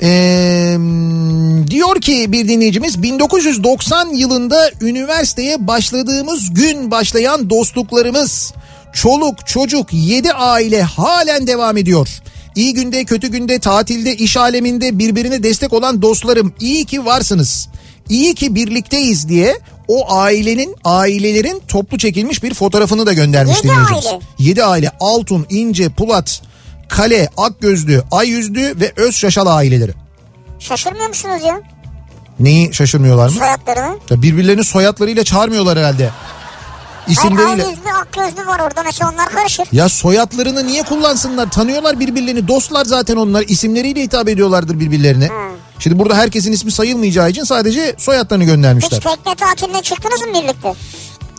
[0.03, 0.76] Ee,
[1.70, 8.53] diyor ki bir dinleyicimiz 1990 yılında üniversiteye başladığımız gün başlayan dostluklarımız
[8.93, 12.09] çoluk çocuk 7 aile halen devam ediyor.
[12.57, 17.68] İyi günde kötü günde tatilde iş aleminde birbirine destek olan dostlarım iyi ki varsınız.
[18.09, 24.20] İyi ki birlikteyiz diye o ailenin ailelerin toplu çekilmiş bir fotoğrafını da göndermiş Yedi aile.
[24.38, 26.42] 7 aile Altun, İnce, Pulat,
[26.88, 29.92] Kale, Akgözlü, Ayyüzlü ve Öz Şaşal aileleri.
[30.59, 31.61] Şaşırmıyor musunuz ya?
[32.40, 33.34] Neyi şaşırmıyorlar mı?
[33.34, 33.98] Soyadlarını.
[34.11, 36.11] Ya birbirlerini soyadlarıyla çağırmıyorlar herhalde.
[37.07, 37.64] Hayır İsimleriyle.
[37.64, 39.66] ay yüzlü ak gözlü var orada mesela onlar karışır.
[39.72, 41.50] Ya soyadlarını niye kullansınlar?
[41.50, 42.48] Tanıyorlar birbirlerini.
[42.48, 43.44] Dostlar zaten onlar.
[43.48, 45.28] İsimleriyle hitap ediyorlardır birbirlerine.
[45.78, 49.00] Şimdi burada herkesin ismi sayılmayacağı için sadece soyadlarını Hiç göndermişler.
[49.00, 50.72] tekne tatiline çıktınız mı birlikte?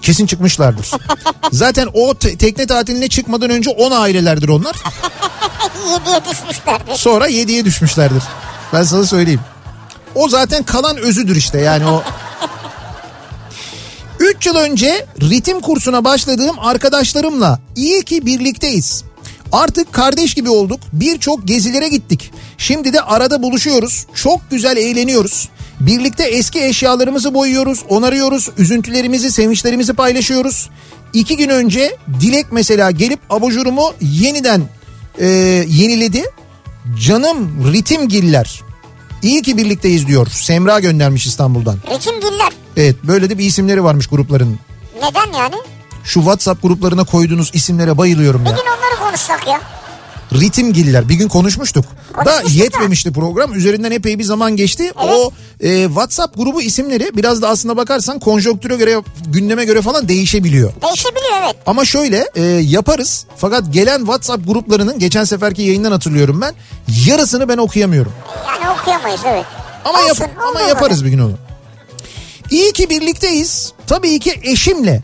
[0.01, 0.91] Kesin çıkmışlardır.
[1.51, 4.75] zaten o te- tekne tatiline çıkmadan önce 10 ailelerdir onlar.
[5.93, 6.97] Yediye düşmüşlerdi.
[6.97, 8.23] Sonra 7'ye düşmüşlerdir.
[8.73, 9.41] Ben sana söyleyeyim.
[10.15, 12.03] O zaten kalan özüdür işte yani o.
[14.25, 19.03] 3 yıl önce ritim kursuna başladığım arkadaşlarımla iyi ki birlikteyiz.
[19.51, 20.79] Artık kardeş gibi olduk.
[20.93, 22.31] Birçok gezilere gittik.
[22.57, 24.05] Şimdi de arada buluşuyoruz.
[24.13, 25.49] Çok güzel eğleniyoruz.
[25.79, 30.69] Birlikte eski eşyalarımızı boyuyoruz, onarıyoruz, üzüntülerimizi, sevinçlerimizi paylaşıyoruz.
[31.13, 34.61] İki gün önce Dilek mesela gelip abajurumu yeniden
[35.19, 35.27] e,
[35.67, 36.23] yeniledi.
[37.05, 38.61] Canım ritimgiller.
[39.23, 40.27] İyi ki birlikteyiz diyor.
[40.27, 41.77] Semra göndermiş İstanbul'dan.
[41.93, 42.64] Ritim Giller.
[42.77, 44.59] Evet böyle de bir isimleri varmış grupların.
[44.95, 45.55] Neden yani?
[46.03, 48.55] Şu WhatsApp gruplarına koyduğunuz isimlere bayılıyorum Bir ya.
[48.55, 49.61] gün onları konuşsak ya.
[50.33, 51.85] Ritimgiller bir gün konuşmuştuk.
[51.85, 53.53] Da Konuşmuştuk yetmemişti program.
[53.53, 54.91] Üzerinden epey bir zaman geçti.
[55.03, 60.73] O e, WhatsApp grubu isimleri biraz da aslına bakarsan konjonktüre göre gündeme göre falan değişebiliyor.
[60.81, 61.55] Değişebiliyor evet.
[61.65, 66.53] Ama şöyle e, yaparız fakat gelen WhatsApp gruplarının geçen seferki yayından hatırlıyorum ben.
[67.05, 68.11] Yarısını ben okuyamıyorum.
[68.47, 69.45] Yani okuyamayız evet.
[69.85, 71.33] Ama yap- Olsun, ama olduğu yaparız bir gün onu.
[72.51, 73.73] İyi ki birlikteyiz.
[73.87, 75.01] Tabii ki eşimle.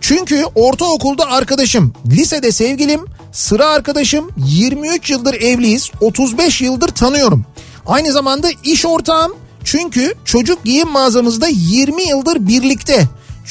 [0.00, 3.00] Çünkü ortaokulda arkadaşım, lisede sevgilim,
[3.32, 7.44] sıra arkadaşım, 23 yıldır evliyiz, 35 yıldır tanıyorum.
[7.86, 9.32] Aynı zamanda iş ortağım.
[9.64, 13.04] Çünkü çocuk giyim mağazamızda 20 yıldır birlikte.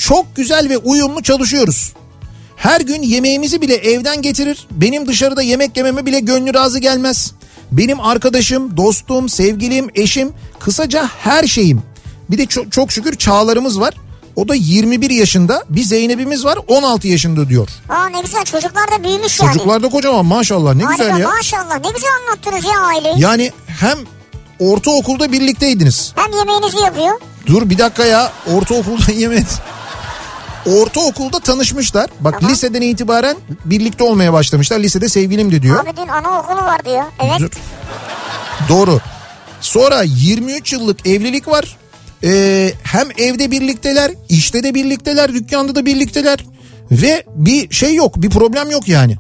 [0.08, 1.94] Çok güzel ve uyumlu çalışıyoruz.
[2.56, 4.68] Her gün yemeğimizi bile evden getirir.
[4.72, 7.32] Benim dışarıda yemek yememe bile gönlü razı gelmez.
[7.72, 11.82] Benim arkadaşım, dostum, sevgilim, eşim, kısaca her şeyim.
[12.30, 13.94] Bir de çok, çok şükür çağlarımız var.
[14.36, 15.64] O da 21 yaşında.
[15.70, 17.68] Bir Zeynep'imiz var 16 yaşında diyor.
[17.90, 19.54] Aa ne güzel çocuklar da büyümüş yani.
[19.54, 21.28] Çocuklar da kocaman maşallah ne Harika, güzel ya.
[21.30, 23.16] Maşallah ne güzel anlattınız ya aileyi.
[23.18, 23.98] Yani hem
[24.60, 26.14] ortaokulda birlikteydiniz.
[26.16, 27.20] Hem yemeğinizi yapıyor.
[27.48, 29.46] Dur bir dakika ya ortaokulda yemek.
[30.66, 32.10] Ortaokulda tanışmışlar.
[32.20, 32.52] Bak Tamam.
[32.52, 34.80] liseden itibaren birlikte olmaya başlamışlar.
[34.80, 35.80] Lisede sevgilim de diyor.
[35.86, 37.04] Abi dün anaokulu var diyor.
[37.24, 37.40] Evet.
[37.40, 37.50] Dur.
[38.70, 39.00] Doğru.
[39.62, 41.78] Sonra 23 yıllık evlilik var.
[42.26, 46.40] Ee, hem evde birlikteler, işte de birlikteler, dükkanda da birlikteler.
[46.92, 49.16] Ve bir şey yok, bir problem yok yani.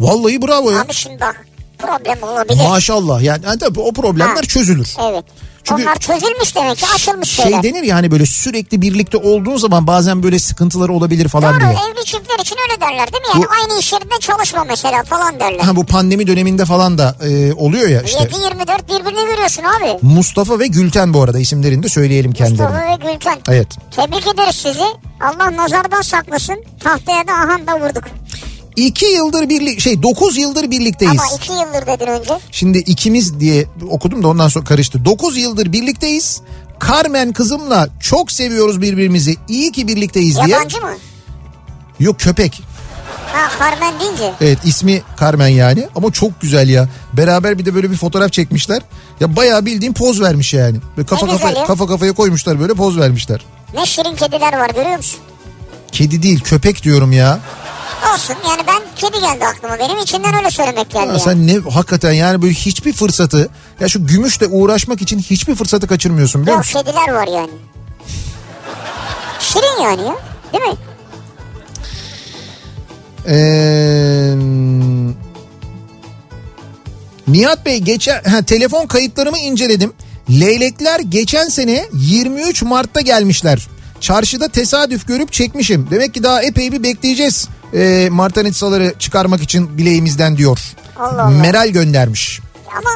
[0.00, 0.80] Vallahi bravo ya.
[0.80, 1.46] Abi şimdi bak
[1.78, 2.62] problem olabilir.
[2.68, 4.42] Maşallah yani, yani tabii o problemler Ha.
[4.42, 4.96] çözülür.
[5.10, 5.24] Evet.
[5.64, 7.62] Çünkü- Onlar çözülmüş demek ki açılmış Şey şeyler.
[7.62, 11.70] denir ya hani böyle sürekli birlikte olduğun zaman bazen böyle sıkıntıları olabilir falan Doğru diye.
[11.70, 13.28] evli çiftler için öyle derler değil mi?
[13.34, 15.60] Yani Bu- aynı iş yerinde çalışma mesela falan derler.
[15.64, 18.18] Ha bu pandemi döneminde falan da e, oluyor ya işte.
[18.22, 19.98] 7-24 birbirini görüyorsun abi.
[20.02, 22.68] Mustafa ve Gülten bu arada isimlerini de söyleyelim kendilerine.
[22.68, 23.38] Mustafa ve Gülten.
[23.48, 23.68] Evet.
[23.96, 24.84] Tebrik ederiz sizi.
[25.20, 26.64] Allah nazardan saklasın.
[26.84, 28.04] Tahtaya da ahan da vurduk.
[28.76, 31.20] İki yıldır birlik şey dokuz yıldır birlikteyiz.
[31.20, 32.38] Ama iki yıldır dedin önce.
[32.52, 35.04] Şimdi ikimiz diye okudum da ondan sonra karıştı.
[35.04, 36.40] Dokuz yıldır birlikteyiz.
[36.88, 39.36] Carmen kızımla çok seviyoruz birbirimizi.
[39.48, 40.48] İyi ki birlikteyiz diye.
[40.48, 40.90] Yabancı mı?
[42.00, 42.62] Yok köpek.
[43.32, 44.32] Ha Carmen deyince.
[44.40, 46.88] Evet ismi Carmen yani ama çok güzel ya.
[47.12, 48.82] Beraber bir de böyle bir fotoğraf çekmişler.
[49.20, 50.78] Ya bayağı bildiğin poz vermiş yani.
[50.96, 53.40] Böyle kafa Ne güzel kafa kafa kafaya koymuşlar böyle poz vermişler.
[53.74, 55.20] Ne şirin kediler var görüyor musun?
[55.92, 57.40] Kedi değil köpek diyorum ya.
[58.14, 59.78] Olsun yani ben kedi geldi aklıma.
[59.78, 61.20] Benim içinden öyle söylemek geldi Ya yani.
[61.20, 63.48] sen ne hakikaten yani böyle hiçbir fırsatı
[63.80, 66.80] ya şu gümüşle uğraşmak için hiçbir fırsatı kaçırmıyorsun biliyor Yok musun?
[66.80, 67.50] kediler var yani.
[69.40, 70.16] Şirin yani ya.
[70.52, 70.76] Değil mi?
[73.28, 74.34] Ee,
[77.28, 79.92] Nihat Bey geçen ha, telefon kayıtlarımı inceledim.
[80.30, 83.68] Leylekler geçen sene 23 Mart'ta gelmişler.
[84.00, 85.88] Çarşıda tesadüf görüp çekmişim.
[85.90, 87.48] Demek ki daha epey bir bekleyeceğiz.
[87.74, 90.58] E, martanitsaları çıkarmak için bileğimizden diyor.
[90.96, 91.28] Allah Allah.
[91.28, 92.40] Meral göndermiş.
[92.78, 92.90] Ama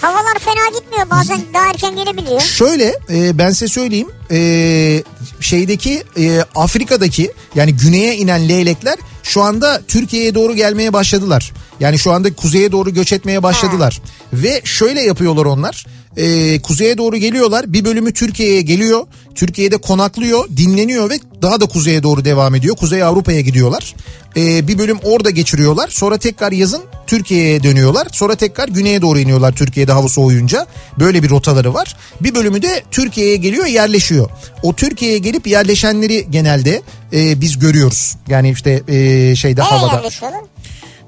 [0.00, 1.10] havalar fena gitmiyor.
[1.10, 2.40] Bazen daha erken gelebiliyor.
[2.40, 5.02] Şöyle e, ben size söyleyeyim e,
[5.40, 11.52] şeydeki e, Afrika'daki yani güneye inen leylekler şu anda Türkiye'ye doğru gelmeye başladılar.
[11.80, 14.00] Yani şu anda kuzeye doğru göç etmeye başladılar.
[14.32, 15.86] Ve şöyle yapıyorlar onlar.
[16.16, 17.72] E, kuzeye doğru geliyorlar.
[17.72, 19.06] Bir bölümü Türkiye'ye geliyor.
[19.34, 22.76] Türkiye'de konaklıyor, dinleniyor ve daha da kuzeye doğru devam ediyor.
[22.76, 23.94] Kuzey Avrupa'ya gidiyorlar.
[24.36, 25.88] E, bir bölüm orada geçiriyorlar.
[25.88, 28.06] Sonra tekrar yazın Türkiye'ye dönüyorlar.
[28.12, 30.66] Sonra tekrar güneye doğru iniyorlar Türkiye'de hava soğuyunca.
[30.98, 31.96] Böyle bir rotaları var.
[32.20, 34.30] Bir bölümü de Türkiye'ye geliyor yerleşiyor.
[34.62, 36.82] O Türkiye'ye gelip yerleşenleri genelde
[37.12, 38.16] e, biz görüyoruz.
[38.28, 39.96] Yani işte e, şeyde Nereye havada.
[39.96, 40.40] yerleşiyorlar?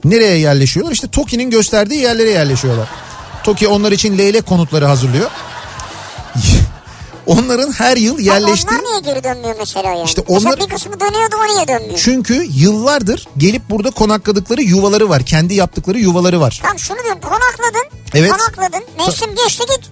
[0.04, 0.92] Nereye yerleşiyorlar?
[0.92, 2.88] İşte TOKİ'nin gösterdiği yerlere yerleşiyorlar.
[3.44, 5.30] TOKİ onlar için leylek konutları hazırlıyor.
[7.30, 8.78] Onların her yıl Ama yerleştiği...
[8.78, 10.04] Onlar niye geri dönmüyor mesela yani?
[10.04, 11.98] İşte Mesela onlar- bir kısmı dönüyordu o niye dönmüyor?
[11.98, 15.22] Çünkü yıllardır gelip burada konakladıkları yuvaları var.
[15.22, 16.58] Kendi yaptıkları yuvaları var.
[16.62, 17.98] Tamam şunu diyorum konakladın.
[18.14, 18.30] Evet.
[18.32, 18.84] Konakladın.
[18.98, 19.90] Mevsim geçti git.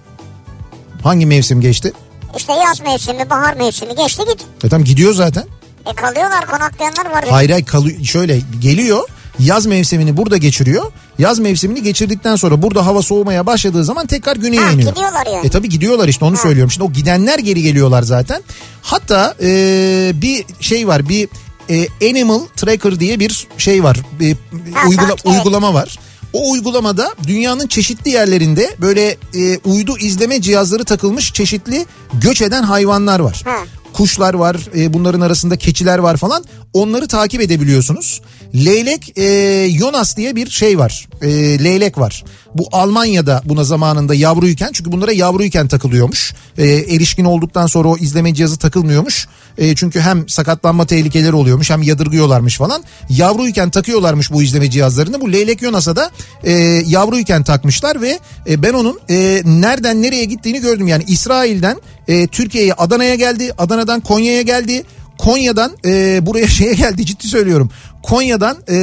[1.03, 1.93] Hangi mevsim geçti?
[2.37, 4.45] İşte yaz mevsimi, bahar mevsimi geçti git.
[4.63, 5.45] E tamam gidiyor zaten.
[5.85, 7.25] E kalıyorlar konaklayanlar var.
[7.29, 8.03] Hayır hayır kalıyor.
[8.03, 9.09] Şöyle geliyor
[9.39, 10.91] yaz mevsimini burada geçiriyor.
[11.19, 14.89] Yaz mevsimini geçirdikten sonra burada hava soğumaya başladığı zaman tekrar güneye Ha, iniyor.
[14.89, 15.47] gidiyorlar yani.
[15.47, 16.71] E tabi gidiyorlar işte onu söylüyorum.
[16.71, 18.41] Şimdi o gidenler geri geliyorlar zaten.
[18.81, 21.29] Hatta e, bir şey var bir
[21.69, 23.97] e, Animal Tracker diye bir şey var.
[24.19, 24.35] Bir
[24.73, 25.25] Ha, uygula- evet.
[25.25, 25.99] uygulama var.
[26.33, 33.19] O uygulamada dünyanın çeşitli yerlerinde böyle e, uydu izleme cihazları takılmış çeşitli göç eden hayvanlar
[33.19, 33.41] var.
[33.45, 33.55] Ha.
[33.93, 36.43] Kuşlar var, e, bunların arasında keçiler var falan.
[36.73, 38.21] Onları takip edebiliyorsunuz.
[38.55, 41.07] Leylek e, Jonas diye bir şey var.
[41.21, 41.29] E,
[41.63, 42.23] leylek var.
[42.55, 46.33] Bu Almanya'da buna zamanında yavruyken çünkü bunlara yavruyken takılıyormuş.
[46.57, 49.27] E, erişkin olduktan sonra o izleme cihazı takılmıyormuş.
[49.57, 52.83] E, çünkü hem sakatlanma tehlikeleri oluyormuş hem yadırgıyorlarmış falan.
[53.09, 55.21] Yavruyken takıyorlarmış bu izleme cihazlarını.
[55.21, 56.11] Bu leylek Jonas'a da
[56.43, 56.51] e,
[56.87, 58.19] yavruyken takmışlar ve
[58.49, 60.87] e, ben onun e, nereden nereye gittiğini gördüm.
[60.87, 61.77] Yani İsrail'den
[62.07, 63.51] e, Türkiye'ye Adana'ya geldi.
[63.57, 64.83] Adana'dan Konya'ya geldi.
[65.19, 67.69] Konya'dan e, buraya şeye geldi ciddi söylüyorum.
[68.03, 68.75] Konya'dan e,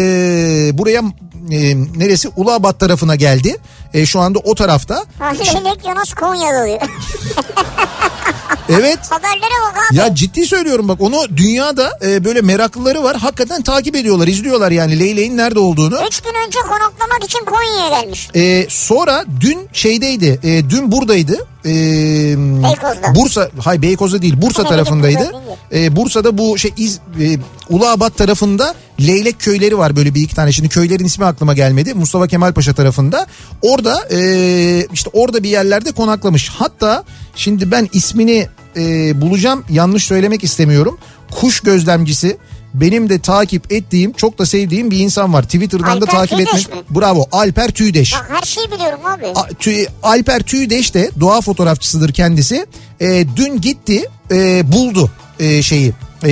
[0.79, 1.03] buraya
[1.51, 3.57] e, neresi Ulaanbaatar tarafına geldi.
[3.95, 5.05] E, şu anda o tarafta.
[5.19, 6.81] Ha, Leylek Yunus Konya'da oluyor.
[8.69, 8.99] Evet.
[9.11, 9.97] Haberlere bak abi.
[9.99, 13.17] Ya ciddi söylüyorum bak onu dünyada e, böyle meraklıları var.
[13.17, 15.99] Hakikaten takip ediyorlar, izliyorlar yani leyleğin nerede olduğunu.
[16.09, 18.29] Üç gün önce konaklamak için Konya'ya gelmiş.
[18.35, 21.47] E, sonra dün şeydeydi, e, dün buradaydı.
[21.67, 21.73] E,
[22.63, 23.15] Beykoz'da.
[23.15, 25.33] Bursa, hay Beykoz'da değil Bursa tarafındaydı.
[25.75, 27.39] E, Bursa'da bu şey İz, e,
[27.69, 30.53] Ulaabat tarafında leylek köyleri var böyle bir iki tane.
[30.53, 31.95] Şimdi köylerin ismi aklıma gelmedi.
[31.95, 33.27] Mustafa Kemal Paşa tarafında.
[33.63, 34.19] Orada e,
[34.93, 36.49] işte orada bir yerlerde konaklamış.
[36.49, 37.05] Hatta
[37.35, 39.65] şimdi ben ismini e, bulacağım.
[39.71, 40.99] Yanlış söylemek istemiyorum.
[41.31, 42.37] Kuş gözlemcisi
[42.81, 45.43] benim de takip ettiğim çok da sevdiğim bir insan var.
[45.43, 46.91] Twitter'dan da Alper takip Tüydeş etmek.
[46.91, 46.97] mi?
[47.01, 48.15] Bravo Alper Tüydeş.
[48.15, 49.27] Bak her şeyi biliyorum abi.
[49.35, 52.67] A- Tü- Alper Tüydeş de doğa fotoğrafçısıdır kendisi.
[53.01, 55.11] E, dün gitti e, buldu
[55.41, 55.93] e, şeyi
[56.25, 56.31] e,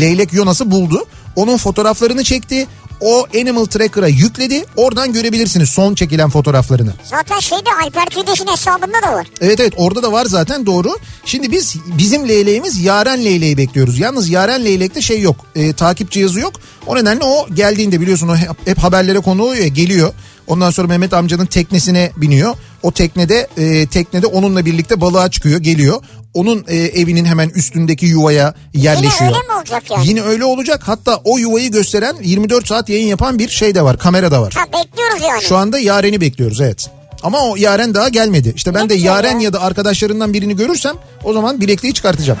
[0.00, 1.04] leylek Yonas'ı buldu.
[1.36, 2.66] Onun fotoğraflarını çekti.
[3.00, 4.64] O Animal Tracker'a yükledi.
[4.76, 6.92] Oradan görebilirsiniz son çekilen fotoğraflarını.
[7.04, 9.26] Zaten şeyde Alper Tüydeş'in hesabında da var.
[9.40, 10.96] Evet evet orada da var zaten doğru.
[11.24, 13.98] Şimdi biz bizim leyleğimiz Yaren leyleği bekliyoruz.
[13.98, 15.36] Yalnız Yaren leylekte şey yok.
[15.54, 16.52] E, takip cihazı yok.
[16.86, 20.12] O nedenle o geldiğinde biliyorsun o hep, hep haberlere konu oluyor ya geliyor.
[20.46, 22.54] Ondan sonra Mehmet amcanın teknesine biniyor.
[22.82, 26.02] O teknede e, teknede onunla birlikte balığa çıkıyor, geliyor.
[26.36, 29.30] Onun e, evinin hemen üstündeki yuvaya yerleşiyor.
[29.30, 30.08] öyle mi olacak yani?
[30.08, 30.80] Yine öyle olacak.
[30.84, 33.98] Hatta o yuvayı gösteren 24 saat yayın yapan bir şey de var.
[33.98, 34.52] Kamera da var.
[34.56, 35.42] Ha bekliyoruz yani.
[35.42, 36.90] Şu anda Yaren'i bekliyoruz evet.
[37.22, 38.52] Ama o Yaren daha gelmedi.
[38.56, 39.44] İşte ben Ne de Yaren ya.
[39.44, 42.38] ya da arkadaşlarından birini görürsem o zaman bilekliği çıkartacağım.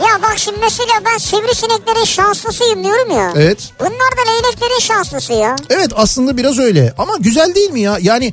[0.00, 3.32] Ya bak şimdi mesela ben sivrisineklerin şanslısıyım diyorum ya.
[3.36, 3.58] Evet.
[3.80, 5.56] Bunlar da leyleklerin şanslısı ya.
[5.70, 7.98] Evet aslında biraz öyle ama güzel değil mi ya?
[8.00, 8.32] Yani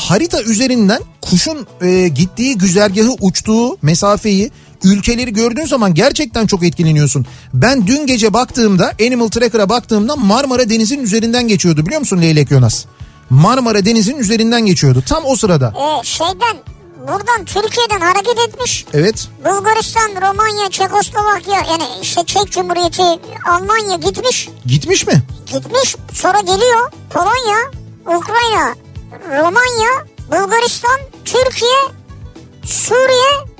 [0.00, 4.50] harita üzerinden kuşun e, gittiği güzergahı uçtuğu mesafeyi
[4.84, 7.26] ülkeleri gördüğün zaman gerçekten çok etkileniyorsun.
[7.54, 12.84] Ben dün gece baktığımda Animal Tracker'a baktığımda Marmara Denizi'nin üzerinden geçiyordu biliyor musun Leylek Yonas?
[13.30, 15.74] Marmara Denizi'nin üzerinden geçiyordu tam o sırada.
[15.76, 16.56] Ee, şeyden
[17.00, 18.86] buradan Türkiye'den hareket etmiş.
[18.94, 23.02] Evet Bulgaristan, Romanya, Çekoslovakya yani işte Çek Cumhuriyeti,
[23.48, 24.48] Almanya gitmiş.
[24.66, 25.22] gitmiş mi?
[25.52, 27.58] Gitmiş sonra geliyor Polonya,
[28.06, 28.74] Ukrayna,
[29.12, 31.78] Romanya, Bulgaristan, Türkiye,
[32.64, 33.50] Suriye,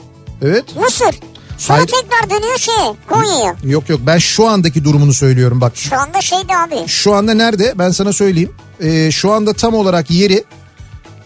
[0.43, 0.77] Evet.
[0.77, 1.21] Mısır.
[1.59, 1.89] Sonra Hayır.
[1.89, 3.57] tekrar dönüyor şeye Konya'ya.
[3.65, 5.77] Yok yok ben şu andaki durumunu söylüyorum bak.
[5.77, 6.89] Şu anda şeyde abi.
[6.89, 8.53] Şu anda nerede ben sana söyleyeyim.
[8.81, 10.45] Ee, şu anda tam olarak yeri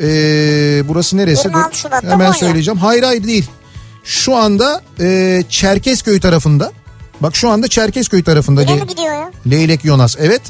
[0.00, 1.48] ee, burası neresi?
[1.48, 2.32] 26 Dur, Şubat'ta Hemen Konya.
[2.32, 2.78] söyleyeceğim.
[2.78, 3.50] Hayır hayır değil.
[4.04, 6.72] şu anda e, Çerkezköy tarafında.
[7.20, 8.62] Bak şu anda Çerkezköy tarafında.
[8.62, 9.30] Yine Le- mi gidiyor ya?
[9.50, 10.42] Leylek Yonas evet.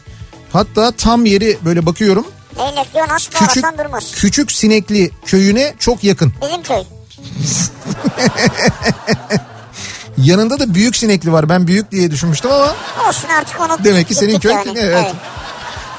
[0.53, 2.27] Hatta tam yeri böyle bakıyorum.
[2.59, 4.13] Leylek Yonas Küçük, durmaz.
[4.15, 6.33] küçük Sinekli köyüne çok yakın.
[6.43, 6.83] Bizim köy.
[10.19, 11.49] Yanında da Büyük Sinekli var.
[11.49, 12.75] Ben büyük diye düşünmüştüm ama
[13.09, 14.53] Olsun artık onu demek ki senin köy.
[14.53, 14.79] yani.
[14.79, 15.13] Evet.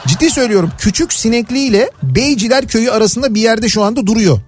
[0.07, 0.71] Ciddi söylüyorum.
[0.77, 4.39] Küçük Sinekli ile Beyciler köyü arasında bir yerde şu anda duruyor.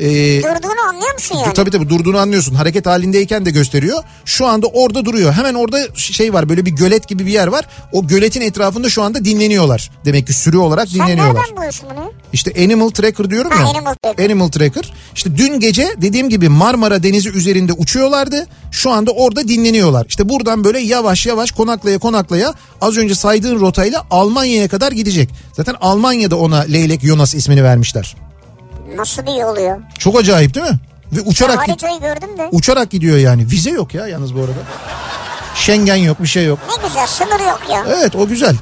[0.00, 1.52] Ee, Durduğunu anlıyor musun yani?
[1.54, 2.54] Tabii tabii durduğunu anlıyorsun.
[2.54, 4.02] Hareket halindeyken de gösteriyor.
[4.24, 5.32] Şu anda orada duruyor.
[5.32, 7.64] Hemen orada şey var böyle bir gölet gibi bir yer var.
[7.92, 9.90] O göletin etrafında şu anda dinleniyorlar.
[10.04, 11.34] Demek ki sürü olarak Sen dinleniyorlar.
[11.42, 12.12] nereden buluyorsun bunu?
[12.32, 13.68] İşte Animal Tracker diyorum Ha, ya.
[13.68, 14.24] Animal Tracker.
[14.24, 14.92] Animal Tracker.
[15.14, 18.46] İşte dün gece dediğim gibi Marmara Denizi üzerinde uçuyorlardı.
[18.70, 20.06] Şu anda orada dinleniyorlar.
[20.08, 25.30] İşte buradan böyle yavaş yavaş konaklaya konaklaya az önce saydığın rotayla Almanya'ya kadar gidecek.
[25.56, 28.16] Zaten Almanya'da ona Leylek Jonas ismini vermişler.
[28.98, 29.78] Nasıl bir ya?
[29.98, 30.78] Çok acayip değil mi?
[31.12, 32.48] Ve uçarak git- Haritayı gördüm de.
[32.52, 33.46] uçarak gidiyor yani.
[33.50, 34.52] Vize yok ya yalnız bu arada.
[35.54, 36.58] Schengen yok bir şey yok.
[36.68, 37.84] Ne güzel sınır yok ya.
[37.98, 38.56] Evet o güzel.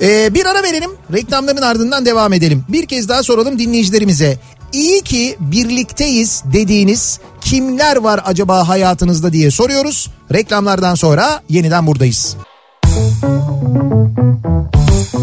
[0.00, 0.90] Ee, bir ara verelim.
[1.12, 2.64] Reklamların ardından devam edelim.
[2.68, 4.38] Bir kez daha soralım dinleyicilerimize.
[4.72, 10.10] İyi ki birlikteyiz dediğiniz kimler var acaba hayatınızda diye soruyoruz.
[10.32, 12.36] Reklamlardan sonra yeniden buradayız.
[12.82, 15.14] Kafa Thank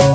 [0.00, 0.11] you.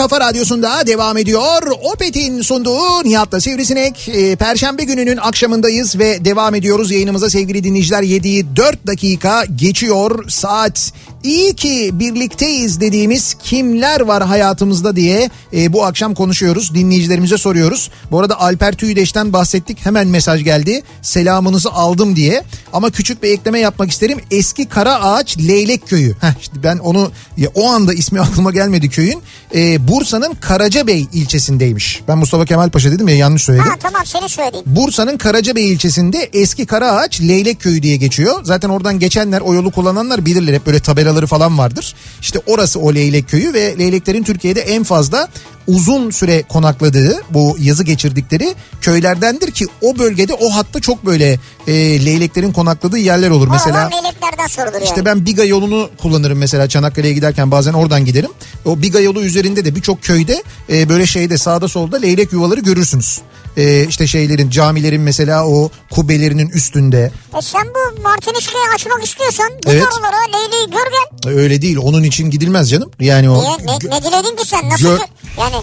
[0.00, 1.62] Kafa radyosunda devam ediyor.
[1.92, 4.08] Opet'in sunduğu Nihat'la Sivrisinek.
[4.08, 8.02] Ee, Perşembe gününün akşamındayız ve devam ediyoruz yayınımıza sevgili dinleyiciler.
[8.02, 10.92] 7'yi 4 dakika geçiyor saat.
[11.24, 16.74] İyi ki birlikteyiz dediğimiz kimler var hayatımızda diye e, bu akşam konuşuyoruz.
[16.74, 17.90] Dinleyicilerimize soruyoruz.
[18.10, 19.86] Bu arada Alper Tüydeş'ten bahsettik.
[19.86, 20.82] Hemen mesaj geldi.
[21.02, 22.44] Selamınızı aldım diye.
[22.72, 24.18] Ama küçük bir ekleme yapmak isterim.
[24.30, 26.14] Eski Kara Ağaç Leylek Köyü.
[26.20, 29.22] Heh, işte ben onu ya, o anda ismi aklıma gelmedi köyün.
[29.54, 32.02] Ee, Bursa'nın Karacabey ilçesindeymiş.
[32.08, 33.68] Ben Mustafa Kemal Paşa dedim ya yanlış söyledim.
[33.70, 34.66] Ha tamam seni söyleyeyim.
[34.66, 38.40] Bursa'nın Karacabey ilçesinde eski Karaağaç Leylek Köyü diye geçiyor.
[38.44, 40.80] Zaten oradan geçenler o yolu kullananlar bilirler hep böyle
[41.10, 41.94] tabelaları falan vardır.
[42.20, 45.28] İşte orası o Leylek Köyü ve leyleklerin Türkiye'de en fazla
[45.66, 51.72] uzun süre konakladığı bu yazı geçirdikleri köylerdendir ki o bölgede o hatta çok böyle e,
[52.06, 53.48] leyleklerin konakladığı yerler olur.
[53.48, 54.84] Mesela Oradan meleklerden sorulur yani.
[54.84, 58.30] işte ben Biga yolunu kullanırım mesela Çanakkale'ye giderken bazen oradan giderim.
[58.64, 60.42] O Biga yolu üzerinde de birçok köyde
[60.72, 63.20] e, böyle şeyde sağda solda leylek yuvaları görürsünüz.
[63.56, 69.66] E, işte şeylerin camilerin mesela o kubbelerinin üstünde E sen bu Martinişka'yı açmak istiyorsan git
[69.68, 69.84] Evet.
[69.98, 70.90] oralara Leyli'yi gör
[71.30, 71.38] gel.
[71.38, 72.90] öyle değil onun için gidilmez canım.
[73.00, 73.50] Yani o Niye?
[73.66, 74.68] Ne, ne diledin ki sen?
[74.68, 74.98] Nasıl Gör-?
[75.38, 75.54] Yani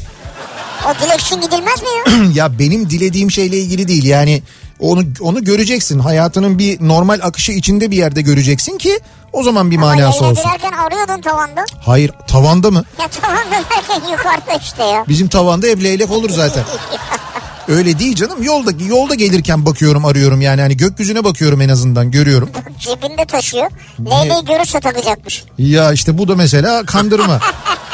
[0.85, 2.23] o dilek için gidilmez mi ya?
[2.33, 4.41] ya benim dilediğim şeyle ilgili değil yani
[4.79, 8.99] onu onu göreceksin hayatının bir normal akışı içinde bir yerde göreceksin ki
[9.33, 10.43] o zaman bir Ama manası olsun.
[10.43, 11.65] girerken arıyordun tavanda.
[11.81, 12.83] Hayır tavanda mı?
[13.01, 15.05] Ya tavanda derken yukarıda işte ya.
[15.07, 16.63] Bizim tavanda hep leylek olur zaten.
[17.67, 18.43] Öyle değil canım.
[18.43, 22.49] Yolda yolda gelirken bakıyorum, arıyorum yani hani gökyüzüne bakıyorum en azından görüyorum.
[22.79, 23.71] Cebinde taşıyor.
[23.99, 25.43] Leyli'yi görürse takacakmış.
[25.57, 27.39] Ya işte bu da mesela kandırma.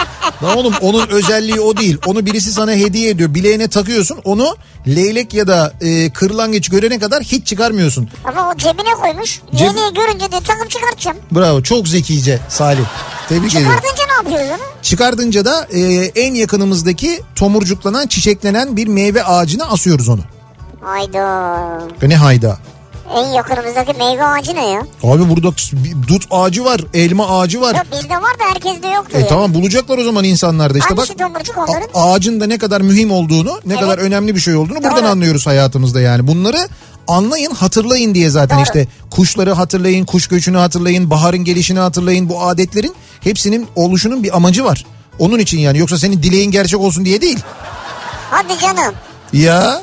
[0.43, 1.97] Lan oğlum onun özelliği o değil.
[2.05, 3.33] Onu birisi sana hediye ediyor.
[3.33, 4.17] Bileğine takıyorsun.
[4.23, 4.55] Onu
[4.87, 8.09] leylek ya da e, kırlangıç görene kadar hiç çıkarmıyorsun.
[8.25, 9.41] Ama o cebine koymuş.
[9.53, 11.17] Ceb- Leyli'yi görünce de takıp çıkartacağım.
[11.31, 11.61] Bravo.
[11.63, 12.83] Çok zekice Salih.
[13.29, 13.75] Tebrik ediyorum.
[13.77, 14.81] Çıkartınca ne yapıyoruz onu?
[14.81, 15.79] Çıkardınca da e,
[16.15, 20.21] en yakınımızdaki tomurcuklanan, çiçeklenen bir meyve ağacına asıyoruz onu.
[20.81, 21.57] Hayda.
[22.03, 22.57] Ve ne hayda.
[23.15, 24.81] En yakınımızdaki meyve ağacı ne ya?
[25.03, 25.47] Abi burada
[26.07, 27.75] dut ağacı var, elma ağacı var.
[27.75, 29.27] Yok bizde var da herkeste yoktu E ya.
[29.27, 31.87] tamam bulacaklar o zaman insanlar da işte Hangisi bak onların?
[31.93, 35.07] ağacın da ne kadar mühim olduğunu, ne kadar önemli bir şey olduğunu buradan Doğru.
[35.07, 36.27] anlıyoruz hayatımızda yani.
[36.27, 36.57] Bunları
[37.07, 38.63] anlayın, hatırlayın diye zaten Doğru.
[38.63, 42.29] işte kuşları hatırlayın, kuş göçünü hatırlayın, baharın gelişini hatırlayın.
[42.29, 44.85] Bu adetlerin hepsinin oluşunun bir amacı var.
[45.19, 47.39] Onun için yani yoksa senin dileğin gerçek olsun diye değil.
[48.31, 48.93] Hadi canım.
[49.33, 49.81] Ya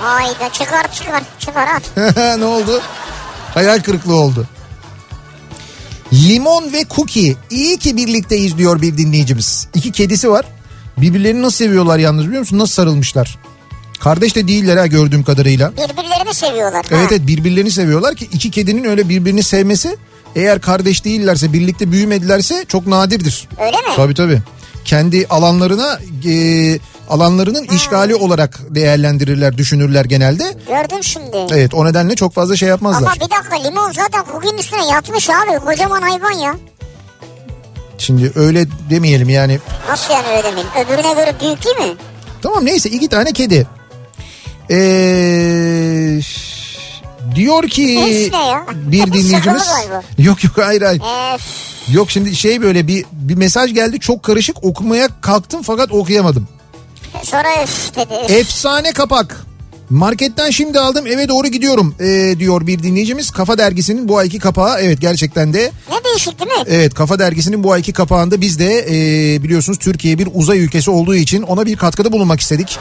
[0.00, 1.96] Hayda çıkar çıkar çıkar at.
[2.38, 2.82] ne oldu?
[3.54, 4.46] Hayal kırıklığı oldu.
[6.12, 9.68] Limon ve Cookie iyi ki birlikteyiz diyor bir dinleyicimiz.
[9.74, 10.46] İki kedisi var.
[10.98, 12.58] Birbirlerini nasıl seviyorlar yalnız biliyor musun?
[12.58, 13.38] Nasıl sarılmışlar?
[14.00, 15.72] Kardeş de değiller ha gördüğüm kadarıyla.
[15.72, 16.86] Birbirlerini seviyorlar.
[16.90, 17.14] Evet ha.
[17.14, 19.96] evet birbirlerini seviyorlar ki iki kedinin öyle birbirini sevmesi
[20.36, 23.48] eğer kardeş değillerse birlikte büyümedilerse çok nadirdir.
[23.60, 23.96] Öyle mi?
[23.96, 24.42] Tabii tabii.
[24.84, 26.32] Kendi alanlarına e,
[27.10, 30.44] alanlarının işgali olarak değerlendirirler, düşünürler genelde.
[30.68, 31.36] Gördüm şimdi.
[31.50, 33.02] Evet o nedenle çok fazla şey yapmazlar.
[33.02, 35.58] Ama bir dakika limon zaten kukinin üstüne yatmış abi.
[35.64, 36.56] Kocaman hayvan ya.
[37.98, 39.58] Şimdi öyle demeyelim yani.
[39.88, 40.68] Nasıl yani öyle demeyin?
[40.86, 41.96] Öbürüne göre büyük değil mi?
[42.42, 43.66] Tamam neyse iki tane kedi.
[44.70, 46.20] Ee,
[47.34, 47.82] diyor ki
[48.32, 48.66] ya.
[48.72, 49.68] bir dinleyicimiz
[50.18, 51.36] yok yok hayır hayır Ee,
[51.92, 56.48] yok şimdi şey böyle bir bir mesaj geldi çok karışık okumaya kalktım fakat okuyamadım.
[57.22, 58.32] Sonra üf dedi.
[58.32, 59.44] Efsane kapak.
[59.90, 63.30] Marketten şimdi aldım eve doğru gidiyorum ee, diyor bir dinleyicimiz.
[63.30, 66.64] Kafa dergisinin bu ayki kapağı evet gerçekten de Ne değişik değil mi?
[66.66, 71.14] evet Kafa dergisinin bu ayki kapağında biz de ee, biliyorsunuz Türkiye bir uzay ülkesi olduğu
[71.14, 72.78] için ona bir katkıda bulunmak istedik.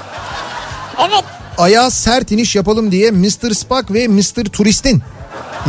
[0.99, 1.23] Evet.
[1.57, 3.53] Ayağa sert iniş yapalım diye Mr.
[3.53, 4.43] Spock ve Mr.
[4.43, 5.01] Turist'in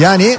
[0.00, 0.36] yani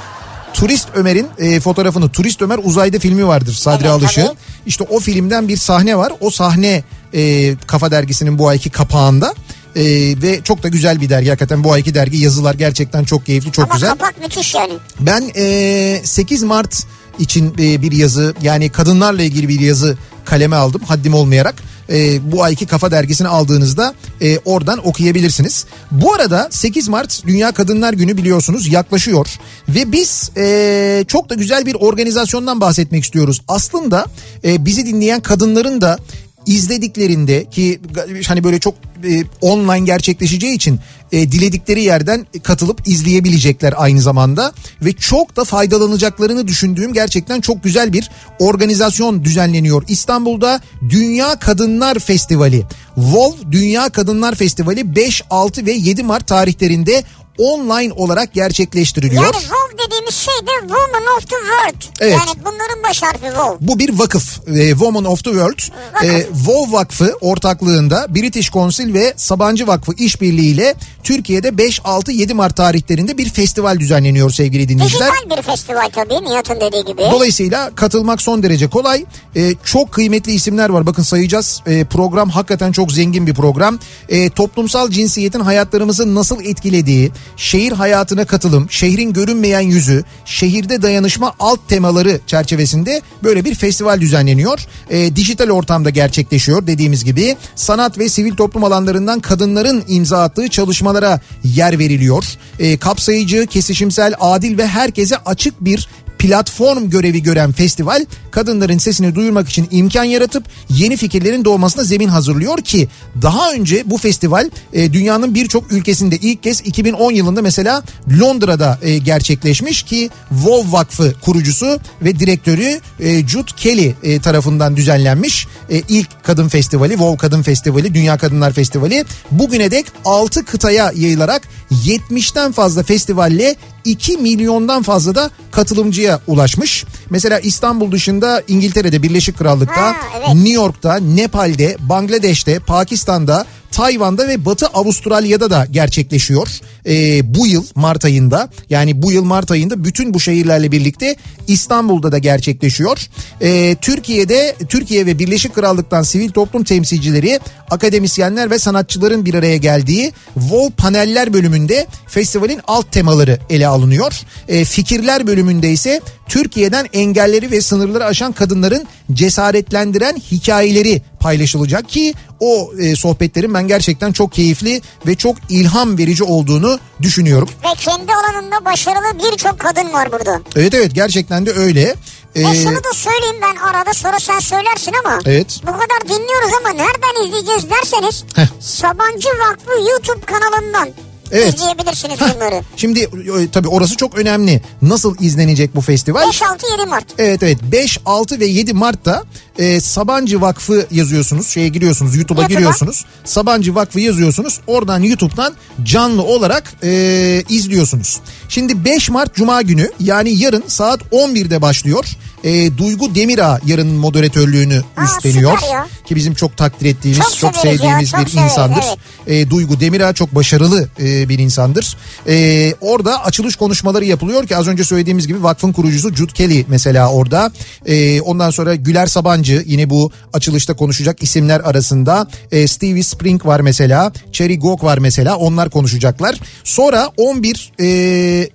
[0.54, 4.36] Turist Ömer'in e, fotoğrafını Turist Ömer uzayda filmi vardır Sadri Evet, tabii.
[4.66, 6.12] İşte o filmden bir sahne var.
[6.20, 6.84] O sahne
[7.16, 9.34] e, Kafa Dergisi'nin bu ayki kapağında.
[9.76, 9.82] E,
[10.22, 13.64] ve çok da güzel bir dergi hakikaten bu ayki dergi yazılar gerçekten çok keyifli çok
[13.64, 13.90] Ama güzel.
[13.90, 14.72] kapak müthiş yani.
[15.00, 16.82] Ben e, 8 Mart
[17.18, 21.54] için e, bir yazı yani kadınlarla ilgili bir yazı kaleme aldım haddim olmayarak.
[21.90, 25.66] E, bu ayki Kafa Dergisi'ni aldığınızda e, oradan okuyabilirsiniz.
[25.90, 29.26] Bu arada 8 Mart Dünya Kadınlar Günü biliyorsunuz yaklaşıyor.
[29.68, 33.42] Ve biz e, çok da güzel bir organizasyondan bahsetmek istiyoruz.
[33.48, 34.06] Aslında
[34.44, 35.98] e, bizi dinleyen kadınların da
[36.46, 37.80] izlediklerinde ki
[38.26, 38.74] hani böyle çok
[39.04, 40.80] e, online gerçekleşeceği için
[41.12, 47.92] e, diledikleri yerden katılıp izleyebilecekler aynı zamanda ve çok da faydalanacaklarını düşündüğüm gerçekten çok güzel
[47.92, 49.82] bir organizasyon düzenleniyor.
[49.88, 52.62] İstanbul'da Dünya Kadınlar Festivali.
[52.94, 57.02] WOW Dünya Kadınlar Festivali 5, 6 ve 7 Mart tarihlerinde
[57.38, 59.22] online olarak gerçekleştiriliyor.
[59.22, 61.96] Yani WOW dediğimiz şey de Woman of the World.
[62.00, 62.12] Evet.
[62.12, 63.68] Yani bunların baş harfi WOW.
[63.68, 64.48] Bu bir vakıf.
[64.48, 65.60] E, Women of the World.
[65.94, 66.04] Vakıf.
[66.04, 72.56] E, WOW Vakfı ortaklığında British Council ve Sabancı Vakfı işbirliğiyle Türkiye'de 5, 6, 7 Mart
[72.56, 75.10] tarihlerinde bir festival düzenleniyor sevgili dinleyiciler.
[75.12, 77.02] Dijital bir festival tabii Nihat'ın dediği gibi.
[77.12, 79.04] Dolayısıyla katılmak son derece kolay.
[79.36, 80.86] Ee, çok kıymetli isimler var.
[80.86, 81.62] Bakın sayacağız.
[81.66, 83.78] Ee, program hakikaten çok zengin bir program.
[84.08, 91.68] Ee, toplumsal cinsiyetin hayatlarımızı nasıl etkilediği, şehir hayatına katılım, şehrin görünmeyen yüzü, şehirde dayanışma alt
[91.68, 94.66] temaları çerçevesinde böyle bir festival düzenleniyor.
[94.90, 97.36] Ee, dijital ortamda gerçekleşiyor dediğimiz gibi.
[97.54, 102.24] Sanat ve sivil toplum alanlarından kadınların imza attığı çalışmalara yer veriliyor.
[102.58, 109.48] Ee, kapsayıcı, kesişimsel, adil ve herkese açık bir platform görevi gören festival kadınların sesini duyurmak
[109.48, 112.88] için imkan yaratıp yeni fikirlerin doğmasına zemin hazırlıyor ki
[113.22, 117.82] daha önce bu festival e, dünyanın birçok ülkesinde ilk kez 2010 yılında mesela
[118.20, 125.46] Londra'da e, gerçekleşmiş ki WoW Vakfı kurucusu ve direktörü e, Jude Kelly e, tarafından düzenlenmiş
[125.70, 129.04] e, ilk kadın festivali WoW Kadın Festivali Dünya Kadınlar Festivali.
[129.30, 133.56] Bugüne dek 6 kıtaya yayılarak 70'ten fazla festivalle
[133.86, 136.84] 2 milyondan fazla da katılımcıya ulaşmış.
[137.10, 140.28] Mesela İstanbul dışında İngiltere'de Birleşik Krallık'ta, Ha, evet.
[140.34, 143.46] New York'ta, Nepal'de, Bangladeş'te, Pakistan'da,
[143.76, 146.48] Tayvan'da ve Batı Avustralya'da da gerçekleşiyor.
[146.86, 151.16] Ee, bu yıl Mart ayında yani bu yıl Mart ayında bütün bu şehirlerle birlikte
[151.46, 152.98] İstanbul'da da gerçekleşiyor.
[153.42, 160.12] Ee, Türkiye'de Türkiye ve Birleşik Krallık'tan sivil toplum temsilcileri, akademisyenler ve sanatçıların bir araya geldiği
[160.36, 164.12] Vol paneller bölümünde festivalin alt temaları ele alınıyor.
[164.48, 172.72] Ee, fikirler bölümünde ise Türkiye'den engelleri ve sınırları aşan kadınların cesaretlendiren hikayeleri paylaşılacak ki o
[172.78, 177.48] e, sohbetlerin ben gerçekten çok keyifli ve çok ilham verici olduğunu düşünüyorum.
[177.64, 180.40] Ve kendi alanında başarılı birçok kadın var burada.
[180.56, 181.94] Evet evet gerçekten de öyle.
[182.34, 185.18] Ee, E şunu da söyleyeyim ben arada sonra sen söylersin ama.
[185.26, 185.60] Evet.
[185.62, 188.24] Bu kadar dinliyoruz ama nereden izleyeceğiz derseniz.
[188.36, 188.46] Heh.
[188.60, 190.88] Sabancı Vakfı YouTube kanalından
[191.32, 191.54] Evet.
[191.54, 192.60] izleyebilirsiniz heh, bunları.
[192.76, 194.62] şimdi e, tabii orası çok önemli.
[194.82, 196.22] Nasıl izlenecek bu festival?
[196.22, 197.04] 5-6-7 Mart.
[197.18, 199.22] Evet evet 5, 6 ve 7 Mart'ta
[199.58, 201.46] e, Sabancı Vakfı yazıyorsunuz.
[201.48, 202.58] Şeye giriyorsunuz YouTube'a YouTube'a.
[202.58, 203.04] giriyorsunuz.
[203.24, 204.60] Sabancı Vakfı yazıyorsunuz.
[204.66, 205.54] Oradan YouTube'dan
[205.84, 208.20] canlı olarak e, izliyorsunuz.
[208.48, 212.04] Şimdi 5 Mart Cuma günü yani yarın saat 11'de başlıyor.
[212.44, 215.58] E, Duygu Demirağ yarın moderatörlüğünü Aa, üstleniyor.
[215.72, 215.86] ya.
[216.06, 218.84] Ki bizim çok takdir ettiğimiz, Çok çok, ya, sevdiğimiz çok bir severiz, insandır.
[219.26, 219.46] evet.
[219.46, 221.96] E, Duygu Demirağ çok başarılı e, bir insandır.
[222.28, 227.12] E, orada açılış konuşmaları yapılıyor ki az önce söylediğimiz gibi vakfın kurucusu Jude Kelly mesela
[227.12, 227.52] orada.
[227.86, 232.26] E, ondan sonra Güler Sabancı yine bu açılışta konuşacak isimler arasında.
[232.52, 234.12] E, Stevie Spring var mesela.
[234.32, 236.40] Cherry Gok var mesela onlar konuşacaklar.
[236.64, 238.48] Sonra 11 e,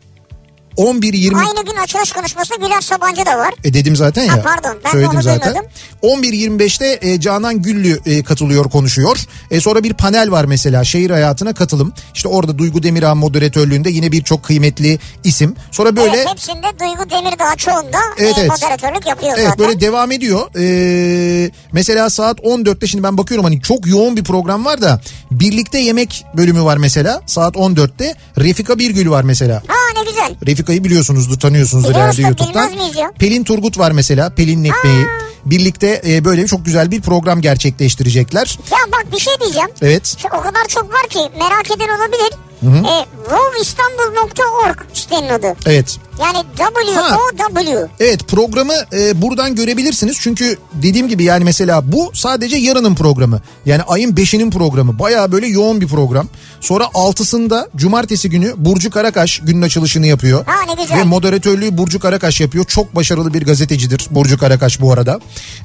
[0.77, 3.53] 11.20 Aynı gün açılış konuşmasında Güler Sabancı da var.
[3.63, 4.33] E dedim zaten ya.
[4.33, 5.53] Ha, pardon, ben Söyledim onu zaten.
[5.53, 5.71] duymadım.
[6.03, 9.17] 11.25'te e, Canan Güllü e, katılıyor konuşuyor.
[9.51, 11.93] E, sonra bir panel var mesela şehir hayatına katılım.
[12.13, 15.55] İşte orada Duygu Demirağ moderatörlüğünde yine birçok kıymetli isim.
[15.71, 18.49] Sonra böyle Evet hepsinde Duygu Demirdağ çoğunda Evet, e, evet.
[18.51, 19.65] moderatörlük yapıyor Evet zaten.
[19.67, 20.49] böyle devam ediyor.
[20.59, 25.01] Ee, mesela saat 14'te şimdi ben bakıyorum hani çok yoğun bir program var da
[25.31, 28.15] birlikte yemek bölümü var mesela saat 14'te.
[28.37, 29.63] Refika Birgül var mesela.
[29.67, 30.35] Ha ne güzel.
[30.61, 32.71] Refika'yı biliyorsunuzdur tanıyorsunuzdur herhalde da YouTube'dan.
[33.19, 35.05] Pelin Turgut var mesela Pelin Ekmeği.
[35.45, 38.57] Birlikte e, böyle çok güzel bir program gerçekleştirecekler.
[38.71, 39.69] Ya bak bir şey diyeceğim.
[39.81, 40.17] Evet.
[40.21, 42.33] Şu, o kadar çok var ki merak eden olabilir.
[42.63, 45.55] E, wowistanbul.org sitenin adı.
[45.65, 45.97] Evet.
[46.21, 47.87] Yani W-O-W.
[47.99, 50.17] Evet programı e, buradan görebilirsiniz.
[50.19, 53.41] Çünkü dediğim gibi yani mesela bu sadece yarının programı.
[53.65, 54.99] Yani ayın 5'inin programı.
[54.99, 56.27] Baya böyle yoğun bir program.
[56.61, 60.45] Sonra 6'sında cumartesi günü Burcu Karakaş günün açılışını yapıyor.
[60.45, 60.97] Ha, ne güzel.
[60.97, 62.65] Ve moderatörlüğü Burcu Karakaş yapıyor.
[62.65, 65.19] Çok başarılı bir gazetecidir Burcu Karakaş bu arada.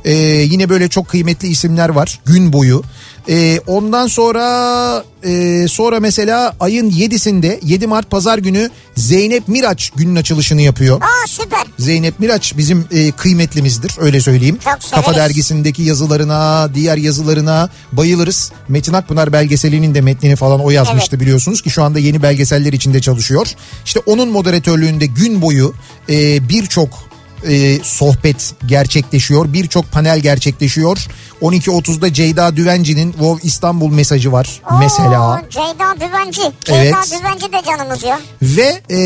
[0.04, 2.82] E, yine böyle çok kıymetli isimler var gün boyu.
[3.28, 10.16] E, ondan sonra e, sonra mesela ayın 7'sinde 7 Mart pazar günü Zeynep Miraç günün
[10.46, 11.00] açılışını yapıyor.
[11.00, 11.64] Aa süper.
[11.78, 14.58] Zeynep Miraç bizim e, kıymetlimizdir öyle söyleyeyim.
[14.64, 14.90] Çok severiz.
[14.90, 18.52] Kafa dergisindeki yazılarına, diğer yazılarına bayılırız.
[18.68, 23.00] Metin Akpınar belgeselinin de metnini falan o yazmıştı biliyorsunuz ki şu anda yeni belgeseller içinde
[23.00, 23.46] çalışıyor.
[23.84, 25.74] İşte onun moderatörlüğünde gün boyu
[26.08, 27.06] e, birçok
[27.48, 29.52] e, sohbet gerçekleşiyor.
[29.52, 30.98] Birçok panel gerçekleşiyor.
[31.42, 35.42] 12.30'da Ceyda Düvenci'nin Wow İstanbul mesajı var Oo, mesela.
[35.50, 36.40] Ceyda Düvenci.
[36.64, 36.94] Ceyda Evet.
[37.20, 38.20] Düvenci de canımız ya.
[38.42, 38.96] Ve e,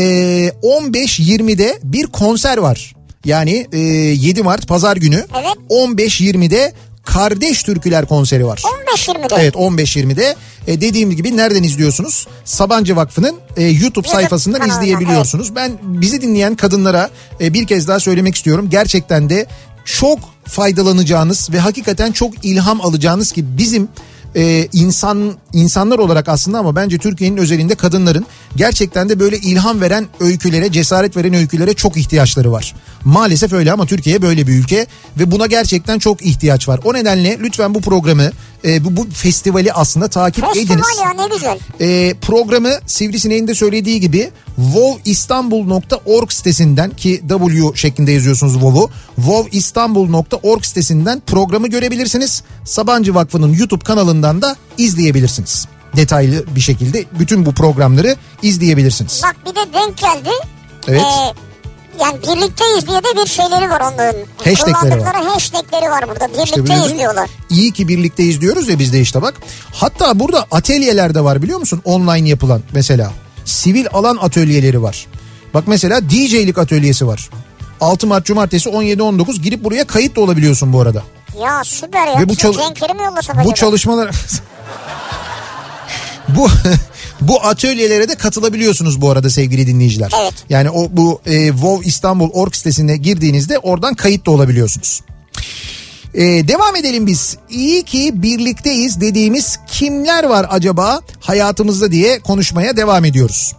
[0.63, 2.95] 15.20'de bir konser var.
[3.25, 5.55] Yani e, 7 Mart pazar günü Evet.
[5.69, 6.73] 15.20'de
[7.05, 8.63] Kardeş Türküler konseri var.
[8.97, 9.35] 15-20'de.
[9.37, 10.35] Evet 15.20'de
[10.67, 12.27] e, dediğim gibi nereden izliyorsunuz?
[12.45, 15.55] Sabancı Vakfı'nın e, YouTube sayfasından kanalından, izleyebiliyorsunuz.
[15.55, 17.09] Ben bizi dinleyen kadınlara
[17.41, 18.69] e, bir kez daha söylemek istiyorum.
[18.69, 19.45] Gerçekten de
[19.85, 20.19] çok
[20.51, 23.87] faydalanacağınız ve hakikaten çok ilham alacağınız ki bizim
[24.35, 28.25] e, insan insanlar olarak aslında ama bence Türkiye'nin özelinde kadınların
[28.55, 32.75] gerçekten de böyle ilham veren öykülere, cesaret veren öykülere çok ihtiyaçları var.
[33.05, 34.85] Maalesef öyle ama Türkiye böyle bir ülke
[35.19, 36.79] ve buna gerçekten çok ihtiyaç var.
[36.83, 38.31] O nedenle lütfen bu programı,
[38.65, 40.67] e, bu, bu festivali aslında takip ediniz.
[40.67, 41.59] Festival ya ne güzel.
[41.79, 48.89] E, programı Sivrisineğin de söylediği gibi wowistanbul.org sitesinden ki W şeklinde yazıyorsunuz WOW'u.
[49.15, 52.43] wowistanbul.org sitesinden programı görebilirsiniz.
[52.65, 55.67] Sabancı Vakfı'nın YouTube kanalından da izleyebilirsiniz.
[55.95, 59.21] Detaylı bir şekilde bütün bu programları izleyebilirsiniz.
[59.23, 60.29] Bak bir de denk geldi.
[60.87, 61.01] Evet.
[61.01, 61.50] Ee,
[62.01, 64.15] yani birlikteyiz diye de bir şeyleri var onların.
[64.45, 65.15] Hashtagleri var.
[65.15, 66.43] Hashtagleri var burada.
[66.43, 67.29] İşte Birlikteyiz böyle- diyorlar.
[67.49, 69.33] İyi ki birlikteyiz diyoruz ya biz de işte bak.
[69.73, 71.81] Hatta burada atölyeler de var biliyor musun?
[71.85, 73.11] Online yapılan mesela.
[73.45, 75.07] Sivil alan atölyeleri var.
[75.53, 77.29] Bak mesela DJ'lik atölyesi var.
[77.81, 81.03] 6 Mart Cumartesi 17-19 girip buraya kayıt da olabiliyorsun bu arada.
[81.41, 82.19] Ya süper ya.
[82.19, 84.15] Ve bu çal- mi yollasak Bu çalışmalar...
[86.29, 86.47] bu
[87.21, 90.11] bu atölyelere de katılabiliyorsunuz bu arada sevgili dinleyiciler.
[90.21, 90.33] Evet.
[90.49, 95.01] Yani o bu e, WoW İstanbul org sitesine girdiğinizde oradan kayıt da olabiliyorsunuz.
[96.13, 97.37] Ee, devam edelim biz.
[97.49, 103.55] İyi ki birlikteyiz dediğimiz kimler var acaba hayatımızda diye konuşmaya devam ediyoruz.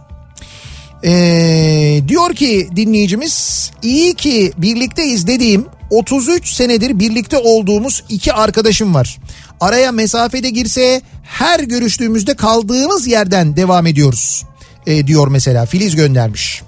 [1.05, 9.17] Ee, diyor ki dinleyicimiz iyi ki birlikteyiz dediğim 33 senedir birlikte olduğumuz iki arkadaşım var.
[9.59, 14.43] Araya mesafede girse her görüştüğümüzde kaldığımız yerden devam ediyoruz.
[14.87, 16.61] Ee, diyor mesela Filiz göndermiş.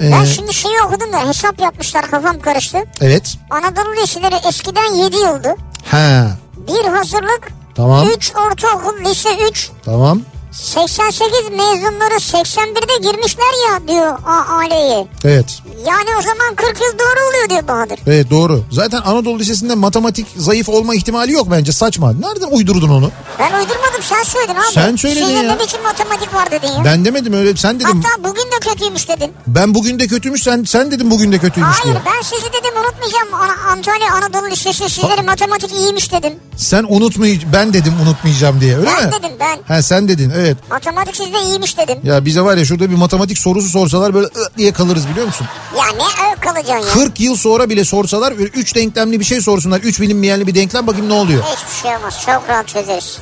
[0.00, 2.78] Ee, Ben şimdi şeyi okudum da hesap yapmışlar kafam karıştı.
[3.00, 3.34] evet.
[3.50, 5.54] Anadolu liseleri eskiden 7 yıldı.
[5.84, 6.30] Ha
[6.68, 8.08] Bir hazırlık, Tamam.
[8.16, 10.22] 3 ortaokul, lise 3, tamam.
[10.60, 15.06] 88 mezunları 81'de girmişler ya diyor AAL'ye.
[15.24, 15.58] Evet.
[15.86, 17.98] Yani o zaman 40 yıl doğru oluyor diyor Bahadır.
[18.06, 18.64] Evet doğru.
[18.72, 22.12] Zaten Anadolu Lisesi'nde matematik zayıf olma ihtimali yok bence saçma.
[22.12, 23.10] Nereden uydurdun onu?
[23.38, 24.72] Ben uydurmadım sen söyledin abi.
[24.74, 25.54] Sen söyledin Sizin ya.
[25.54, 26.84] ne biçim matematik var dedin ya.
[26.84, 28.02] Ben demedim öyle sen dedim.
[28.02, 29.32] Hatta bugün de kötüymüş dedin.
[29.46, 32.02] Ben bugün de kötüymüş sen sen dedin bugün de kötüymüş Hayır diye.
[32.16, 33.28] ben sizi dedim unutmayacağım.
[33.34, 36.32] Ana- Antalya Anadolu Lisesi sizlerin matematik iyiymiş dedim.
[36.56, 39.12] Sen unutmay ben dedim unutmayacağım diye öyle Ben mi?
[39.12, 39.58] dedim ben.
[39.74, 40.45] Ha sen dedin evet.
[40.70, 41.98] Matematik sizde iyiymiş dedim.
[42.04, 45.46] Ya bize var ya şurada bir matematik sorusu sorsalar böyle ı diye kalırız biliyor musun?
[45.78, 47.04] Ya ne öyle kalacaksın ya.
[47.04, 49.80] 40 yıl sonra bile sorsalar böyle 3 denklemli bir şey sorsunlar.
[49.80, 51.42] 3 bilinmeyenli bir denklem bakayım ne oluyor?
[51.42, 52.14] Hiçbir şey olmaz.
[52.26, 53.18] Çok rahat çözeriz.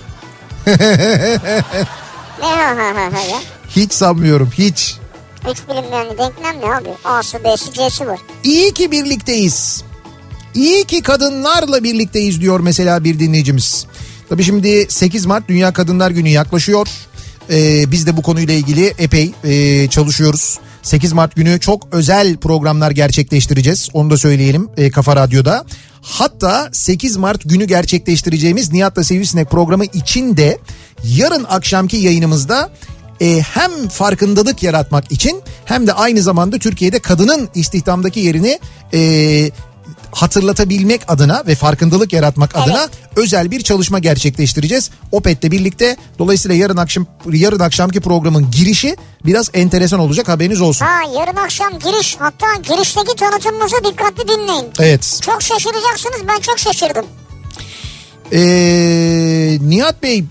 [2.41, 3.39] ne ha ha ha ha ya?
[3.69, 4.97] Hiç sanmıyorum hiç.
[5.51, 6.89] Üç bilinmeyen denklem ne abi?
[7.05, 8.19] A'sı B'si C'si var.
[8.45, 9.85] İyi ki birlikteyiz.
[10.55, 13.87] İyi ki kadınlarla birlikteyiz diyor mesela bir dinleyicimiz.
[14.29, 16.89] Tabii şimdi 8 Mart Dünya Kadınlar Günü yaklaşıyor.
[17.51, 20.59] Ee, biz de bu konuyla ilgili epey e, çalışıyoruz.
[20.83, 23.89] 8 Mart günü çok özel programlar gerçekleştireceğiz.
[23.93, 25.65] Onu da söyleyelim e, Kafa Radyo'da.
[26.03, 30.59] Hatta 8 Mart günü gerçekleştireceğimiz Nihat'la Sivrisinek programı için de
[31.05, 32.71] yarın akşamki yayınımızda
[33.21, 38.59] e, hem farkındalık yaratmak için hem de aynı zamanda Türkiye'de kadının istihdamdaki yerini
[38.95, 39.51] e,
[40.15, 42.67] hatırlatabilmek adına ve farkındalık yaratmak Evet.
[42.67, 44.91] adına özel bir çalışma gerçekleştireceğiz.
[45.13, 48.97] Opet'le birlikte dolayısıyla yarın akşam yarın akşamki programın girişi
[49.27, 50.87] biraz enteresan olacak haberiniz olsun.
[50.87, 54.67] Ha yarın akşam giriş hatta girişteki tanıtımımızı dikkatli dinleyin.
[54.81, 55.21] Evet.
[55.23, 57.05] Çok şaşıracaksınız ben çok şaşırdım.
[58.33, 60.25] Ee, Nihat Bey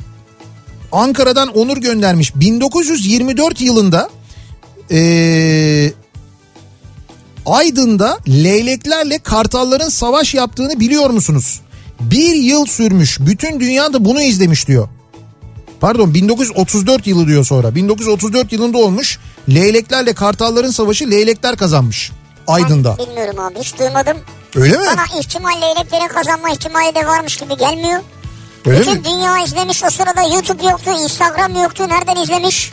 [0.91, 2.35] Ankara'dan Onur göndermiş.
[2.35, 4.09] 1924 yılında
[4.91, 5.93] ee,
[7.45, 11.61] Aydın'da leyleklerle kartalların savaş yaptığını biliyor musunuz?
[11.99, 13.17] Bir yıl sürmüş.
[13.19, 14.87] Bütün dünya da bunu izlemiş diyor.
[15.79, 17.75] Pardon 1934 yılı diyor sonra.
[17.75, 19.19] 1934 yılında olmuş.
[19.49, 22.11] Leyleklerle kartalların savaşı leylekler kazanmış.
[22.47, 22.95] Aydın'da.
[22.99, 24.17] Ben bilmiyorum abi hiç duymadım.
[24.55, 24.83] Öyle mi?
[24.87, 28.01] Bana ihtimal leyleklerin kazanma ihtimali de varmış gibi gelmiyor.
[28.65, 29.05] Öyle Bütün mi?
[29.05, 31.87] dünya izlemiş o sırada YouTube yoktu, Instagram yoktu.
[31.89, 32.71] Nereden izlemiş?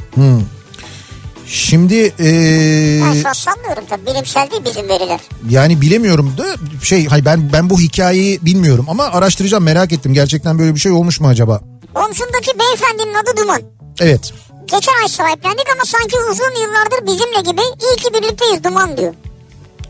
[1.51, 5.20] Şimdi ee, Ben şahs sanmıyorum tabii bilimsel değil bizim veriler.
[5.48, 6.44] Yani bilemiyorum da
[6.84, 10.14] şey hay ben ben bu hikayeyi bilmiyorum ama araştıracağım merak ettim.
[10.14, 11.61] Gerçekten böyle bir şey olmuş mu acaba?
[11.94, 13.62] Omzundaki beyefendinin adı Duman.
[14.01, 14.32] Evet.
[14.66, 19.14] Geçen ay sahiplendik ama sanki uzun yıllardır bizimle gibi iyi ki birlikteyiz Duman diyor.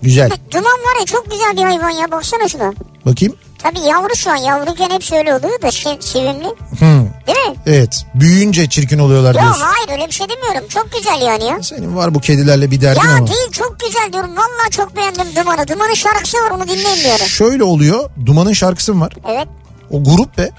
[0.03, 0.31] Güzel.
[0.51, 2.73] Duman var ya çok güzel bir hayvan ya baksana şuna.
[3.07, 3.37] Bakayım.
[3.63, 6.49] Tabii yavru şu an yavruyken hep şöyle oluyor da sevimli.
[6.79, 7.09] Hmm.
[7.27, 7.55] Değil mi?
[7.67, 8.07] Evet.
[8.15, 9.63] Büyüyünce çirkin oluyorlar Yok diyorsun.
[9.65, 10.69] hayır öyle bir şey demiyorum.
[10.69, 11.63] Çok güzel yani ya.
[11.63, 13.27] Senin var bu kedilerle bir derdin Ya ama.
[13.27, 14.37] değil çok güzel diyorum.
[14.37, 15.69] Vallahi çok beğendim Duman'ı.
[15.69, 17.29] Duman'ın şarkısı var onu dinleyin ara.
[17.29, 18.11] Şöyle oluyor.
[18.27, 19.13] Duman'ın şarkısı mı var?
[19.29, 19.49] Evet.
[19.91, 20.51] O grup be.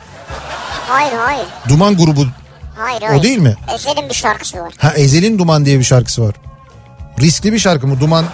[0.88, 1.46] Hayır hayır.
[1.70, 2.26] Duman grubu.
[2.78, 3.24] Hayır hayır.
[3.24, 3.56] değil mi?
[3.76, 4.74] Ezel'in bir şarkısı var.
[4.78, 6.36] Ha Ezel'in Duman diye bir şarkısı var.
[7.20, 8.00] Riskli bir şarkı mı?
[8.00, 8.26] Duman.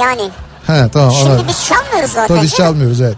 [0.00, 0.30] Yani.
[0.66, 1.46] Ha tamam Şimdi anladım.
[1.48, 2.34] biz çalmıyoruz zaten.
[2.34, 3.16] Tabii biz çalmıyoruz evet.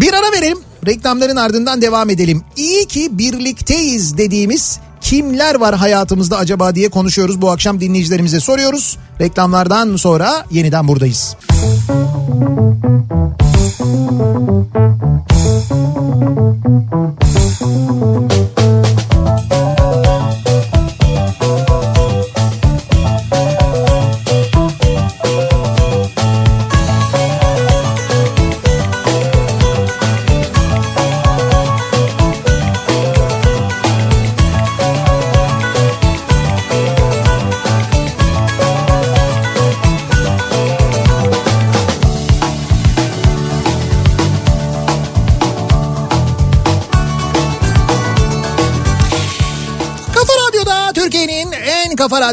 [0.00, 0.58] Bir ara verelim.
[0.86, 2.42] Reklamların ardından devam edelim.
[2.56, 7.42] İyi ki birlikteyiz dediğimiz kimler var hayatımızda acaba diye konuşuyoruz.
[7.42, 8.98] Bu akşam dinleyicilerimize soruyoruz.
[9.20, 11.36] Reklamlardan sonra yeniden buradayız.
[11.48, 13.47] Kafa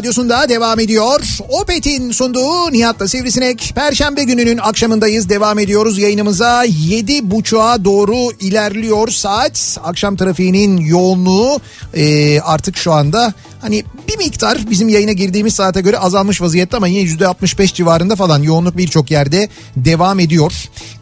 [0.06, 1.20] radyosunda devam ediyor.
[1.48, 3.72] Opet'in sunduğu Nihat'la Sivrisinek.
[3.74, 5.28] Perşembe gününün akşamındayız.
[5.28, 6.64] Devam ediyoruz yayınımıza.
[6.64, 9.78] Yedi buçuğa doğru ilerliyor saat.
[9.84, 11.60] Akşam trafiğinin yoğunluğu
[11.94, 13.34] e, artık şu anda
[13.66, 18.16] hani bir miktar bizim yayına girdiğimiz saate göre azalmış vaziyette ama yine yüzde 65 civarında
[18.16, 20.52] falan yoğunluk birçok yerde devam ediyor.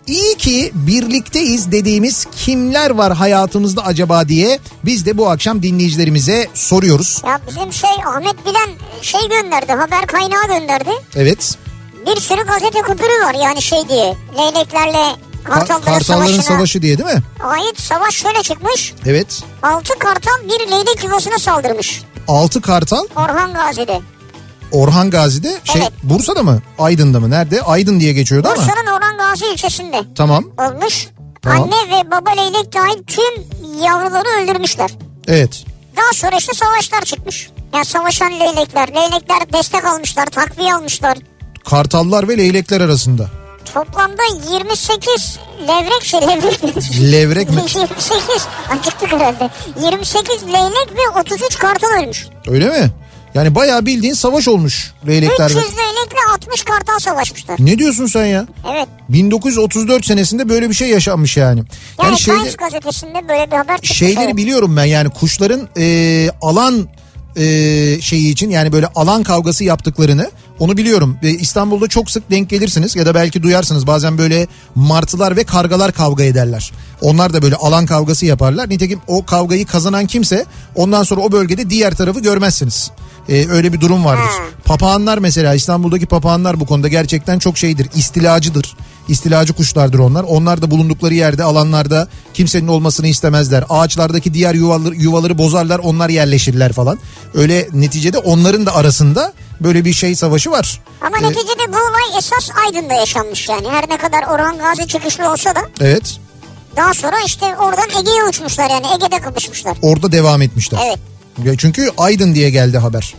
[0.06, 7.22] İyi ki birlikteyiz dediğimiz kimler var hayatımızda acaba diye biz de bu akşam dinleyicilerimize soruyoruz.
[7.26, 8.70] Ya bizim şey Ahmet Bilen
[9.02, 10.90] şey gönderdi haber kaynağı gönderdi.
[11.16, 11.54] Evet.
[12.06, 14.14] Bir sürü gazete kupürü var yani şey diye.
[14.38, 17.22] Leyleklerle Ka- kartalların, Kartalların savaşına savaşı diye değil mi?
[17.44, 18.94] ait savaş şöyle çıkmış.
[19.06, 19.42] Evet.
[19.62, 22.02] Altı kartal bir leylek yuvasına saldırmış.
[22.28, 24.00] Altı Kartal Orhan Gazi'de.
[24.72, 25.92] Orhan Gazi'de şey Evet.
[26.02, 26.62] Bursa'da mı?
[26.78, 27.30] Aydın'da mı?
[27.30, 27.62] Nerede?
[27.62, 28.56] Aydın diye geçiyordu ama.
[28.56, 30.44] Bursa'nın Orhan Gazi ilçesinde Tamam.
[30.58, 31.08] olmuş.
[31.42, 31.62] Tamam.
[31.62, 33.44] Anne ve baba leylek dahil tüm
[33.84, 34.90] yavruları öldürmüşler.
[35.28, 35.64] Evet.
[35.96, 37.50] Daha sonra işte savaşlar çıkmış.
[37.74, 38.88] Yani savaşan leylekler.
[38.94, 41.18] Leylekler destek almışlar, takviye almışlar.
[41.64, 43.28] Kartallar ve leylekler arasında.
[43.64, 45.38] Toplamda 28
[45.68, 47.12] levrek şey levrek mi?
[47.12, 47.56] Levrek mi?
[47.56, 49.50] 28 acıktık herhalde.
[49.82, 52.26] 28 leylek ve 33 kartal ölmüş.
[52.46, 52.90] Öyle mi?
[53.34, 55.44] Yani bayağı bildiğin savaş olmuş leylekler.
[55.50, 57.56] 300 ve- leylekle 60 kartal savaşmışlar.
[57.58, 58.46] Ne diyorsun sen ya?
[58.72, 58.88] Evet.
[59.08, 61.58] 1934 senesinde böyle bir şey yaşanmış yani.
[61.58, 63.98] Yani, Yani şeyde, Times gazetesinde böyle bir haber çıkmış.
[63.98, 64.36] şeyleri evet.
[64.36, 66.88] biliyorum ben yani kuşların e, alan
[67.36, 67.42] e,
[68.00, 70.30] şeyi için yani böyle alan kavgası yaptıklarını
[70.64, 71.18] onu biliyorum.
[71.22, 75.92] E, İstanbul'da çok sık denk gelirsiniz ya da belki duyarsınız bazen böyle martılar ve kargalar
[75.92, 76.72] kavga ederler.
[77.00, 78.68] Onlar da böyle alan kavgası yaparlar.
[78.68, 80.44] Nitekim o kavgayı kazanan kimse
[80.74, 82.90] ondan sonra o bölgede diğer tarafı görmezsiniz.
[83.28, 84.22] E, öyle bir durum vardır.
[84.22, 84.44] Ha.
[84.64, 87.88] Papağanlar mesela İstanbul'daki papağanlar bu konuda gerçekten çok şeydir.
[87.94, 88.76] İstilacıdır.
[89.08, 90.22] İstilacı kuşlardır onlar.
[90.22, 93.64] Onlar da bulundukları yerde alanlarda kimsenin olmasını istemezler.
[93.68, 96.98] Ağaçlardaki diğer yuvaları, yuvaları bozarlar onlar yerleşirler falan.
[97.34, 100.80] Öyle neticede onların da arasında böyle bir şey savaşı var.
[101.00, 103.68] Ama Ee, neticede bu olay esas Aydın'da yaşanmış yani.
[103.70, 106.16] Her ne kadar Orhan Gazi çıkışlı olsa da Evet.
[106.76, 109.76] daha sonra işte oradan Ege'ye uçmuşlar yani Ege'de kapışmışlar.
[109.82, 110.78] Orada devam etmişler.
[110.86, 110.98] Evet.
[111.44, 113.14] Ya Çünkü Aydın diye geldi haber.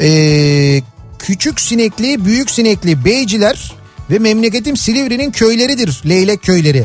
[0.00, 0.82] Ee,
[1.18, 3.72] küçük sinekli, büyük sinekli beyciler
[4.10, 6.02] ve memleketim Silivri'nin köyleridir.
[6.08, 6.84] Leylek köyleri.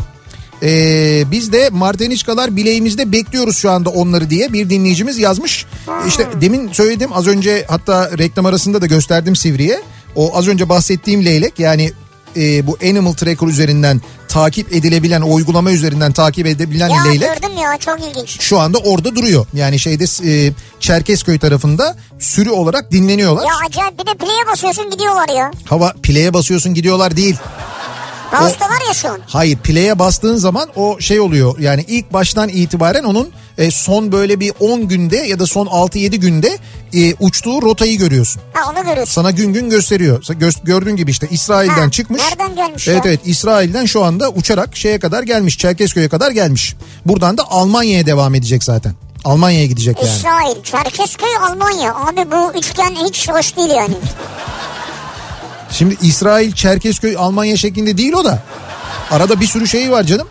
[0.64, 5.66] Ee, biz de Marteniçkalar bileğimizde bekliyoruz şu anda onları diye bir dinleyicimiz yazmış.
[6.08, 9.82] İşte demin söyledim az önce hatta reklam arasında da gösterdim Sivri'ye.
[10.16, 11.92] O az önce bahsettiğim leylek yani
[12.38, 17.58] e, bu Animal Tracker üzerinden takip edilebilen o uygulama üzerinden takip edilebilen Ya leylek gördüm
[17.58, 18.42] ya çok ilginç.
[18.42, 19.46] şu anda orada duruyor.
[19.54, 23.44] Yani şeyde e, Çerkezköy tarafında sürü olarak dinleniyorlar.
[23.44, 25.52] Ya acayip bir de play'e basıyorsun gidiyorlar ya.
[25.66, 27.36] Hava pileye basıyorsun gidiyorlar değil.
[28.42, 29.20] Mouse'dalar ya şu an.
[29.28, 31.60] Hayır pileye bastığın zaman o şey oluyor.
[31.60, 36.16] Yani ilk baştan itibaren onun e, son böyle bir 10 günde ya da son 6-7
[36.16, 36.58] günde
[36.94, 38.42] e, uçtuğu rotayı görüyorsun.
[38.54, 39.14] Ha onu görüyorsun.
[39.14, 40.22] Sana gün gün gösteriyor.
[40.24, 42.22] Gö- gördüğün gibi işte İsrail'den Ha, çıkmış.
[42.22, 43.12] nereden gelmiş Evet ya?
[43.12, 45.58] evet İsrail'den şu anda uçarak şeye kadar gelmiş.
[45.58, 46.76] Çerkezköy'e kadar gelmiş.
[47.06, 48.94] Buradan da Almanya'ya devam edecek zaten.
[49.26, 50.10] Almanya'ya gidecek yani.
[50.18, 51.96] İsrail, Çerkezköy, Almanya.
[51.96, 53.96] Abi bu üçgen hiç hoş değil yani.
[55.76, 58.40] Şimdi İsrail, Çerkezköy, Almanya şeklinde değil o da.
[59.12, 60.28] Arada bir sürü şey var canım.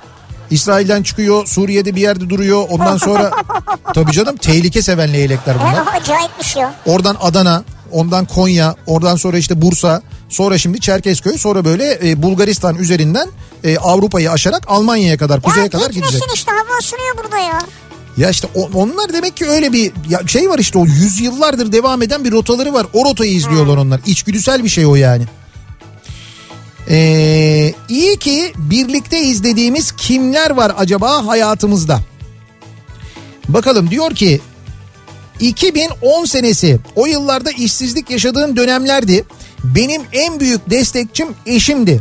[0.50, 2.66] İsrail'den çıkıyor, Suriye'de bir yerde duruyor.
[2.70, 3.30] Ondan sonra
[3.94, 5.74] tabii canım tehlike seven leylekler bunlar.
[5.74, 6.74] Hem acayipmiş ya.
[6.86, 12.76] Oradan Adana, ondan Konya, oradan sonra işte Bursa, sonra şimdi Çerkezköy, sonra böyle e, Bulgaristan
[12.76, 13.28] üzerinden
[13.64, 16.22] e, Avrupa'yı aşarak Almanya'ya kadar, kuzeye Ya kadar gidecek.
[16.34, 17.58] işte hava ısınıyor burada ya.
[18.16, 19.92] Ya işte onlar demek ki öyle bir
[20.26, 22.86] şey var işte o yüzyıllardır devam eden bir rotaları var.
[22.92, 24.00] O rotayı izliyorlar onlar.
[24.06, 25.24] İçgüdüsel bir şey o yani.
[26.88, 32.00] Ee, iyi ki birlikte izlediğimiz kimler var acaba hayatımızda?
[33.48, 34.40] Bakalım diyor ki
[35.40, 39.24] 2010 senesi o yıllarda işsizlik yaşadığım dönemlerdi.
[39.64, 42.00] Benim en büyük destekçim eşimdi.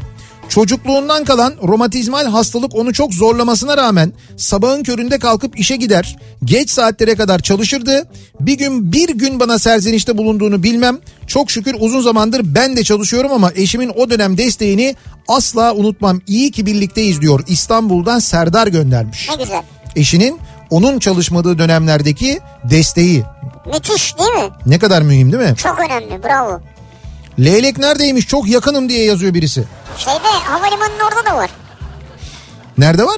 [0.54, 6.16] Çocukluğundan kalan romatizmal hastalık onu çok zorlamasına rağmen sabahın köründe kalkıp işe gider.
[6.43, 8.08] Geç saatlere kadar çalışırdı.
[8.39, 10.97] Bir gün bir gün bana serzenişte bulunduğunu bilmem.
[11.28, 14.95] Çok şükür uzun zamandır ben de çalışıyorum ama eşimin o dönem desteğini
[15.28, 16.22] asla unutmam.
[16.28, 17.39] İyi ki birlikteyiz diyor.
[17.47, 19.30] İstanbul'dan Serdar göndermiş.
[19.30, 19.64] Ne güzel.
[19.95, 20.39] Eşinin
[20.70, 23.24] onun çalışmadığı dönemlerdeki desteği
[23.74, 24.49] Müthiş değil mi?
[24.66, 25.56] ne kadar mühim değil mi?
[25.58, 26.62] Çok önemli bravo.
[27.40, 29.64] Leylek neredeymiş çok yakınım diye yazıyor birisi.
[29.98, 31.50] Şeyde havalimanının orada da var.
[32.78, 33.18] Nerede var?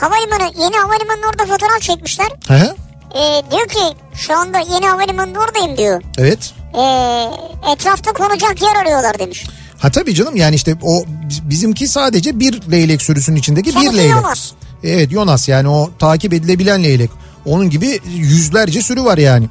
[0.00, 2.28] Havalimanı yeni havalimanının orada fotoğraf çekmişler.
[2.48, 2.74] Hı hı.
[3.14, 6.02] Ee, diyor ki şu anda yeni havalimanında oradayım diyor.
[6.18, 6.52] Evet.
[6.74, 9.46] Ee, etrafta konacak yer arıyorlar demiş.
[9.78, 11.04] Ha tabii canım yani işte o
[11.42, 14.10] bizimki sadece bir leylek sürüsünün içindeki bir Seninki leylek.
[14.10, 14.50] Yonas.
[14.84, 17.10] Evet Yonas yani o takip edilebilen leylek.
[17.44, 19.48] Onun gibi yüzlerce sürü var yani.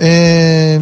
[0.00, 0.78] Ee,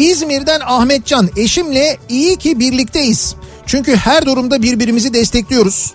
[0.00, 3.34] İzmir'den Ahmetcan eşimle iyi ki birlikteyiz.
[3.66, 5.94] Çünkü her durumda birbirimizi destekliyoruz.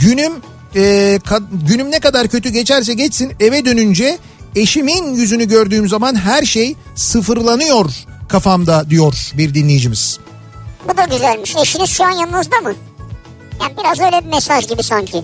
[0.00, 0.32] Günüm
[0.74, 0.80] e,
[1.24, 4.18] ka- günüm ne kadar kötü geçerse geçsin eve dönünce
[4.56, 7.90] eşimin yüzünü gördüğüm zaman her şey sıfırlanıyor
[8.28, 10.18] kafamda diyor bir dinleyicimiz.
[10.88, 11.56] Bu da güzelmiş.
[11.56, 12.74] Eşiniz şu an yanınızda mı?
[13.60, 15.22] Yani biraz öyle bir mesaj gibi sanki.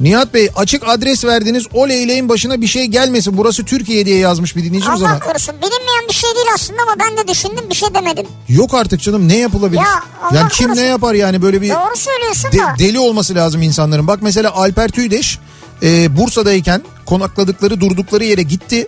[0.00, 4.56] Nihat Bey açık adres verdiniz o leyleğin başına bir şey gelmesin burası Türkiye diye yazmış
[4.56, 5.18] bir dinleyicimiz Allah ama.
[5.20, 5.54] korusun.
[5.54, 8.26] Bilinmeyen bir şey değil aslında ama ben de düşündüm bir şey demedim.
[8.48, 9.80] Yok artık canım ne yapılabilir?
[9.80, 10.82] Ya, Allah yani kim korusun.
[10.82, 12.74] ne yapar yani böyle bir Doğru söylüyorsun de- da.
[12.78, 14.06] deli olması lazım insanların.
[14.06, 15.38] Bak mesela Alper Tüydeş
[15.82, 18.86] e, Bursa'dayken konakladıkları durdukları yere gitti.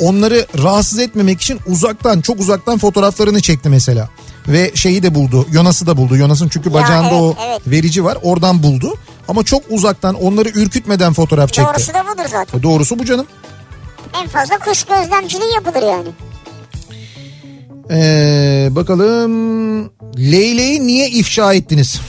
[0.00, 4.08] Onları rahatsız etmemek için uzaktan çok uzaktan fotoğraflarını çekti mesela.
[4.48, 6.16] Ve şeyi de buldu Yonas'ı da buldu.
[6.16, 7.60] Yonas'ın çünkü Ya, bacağında evet, o evet.
[7.66, 8.94] verici var oradan buldu.
[9.28, 11.70] Ama çok uzaktan onları ürkütmeden fotoğraf çekti.
[11.74, 12.58] Doğrusu da budur zaten.
[12.58, 13.26] E, Doğrusu bu canım.
[14.22, 16.08] En fazla kuş gözlemciliği yapılır yani.
[17.90, 19.84] Ee, bakalım
[20.18, 22.00] Leyle'yi niye ifşa ettiniz?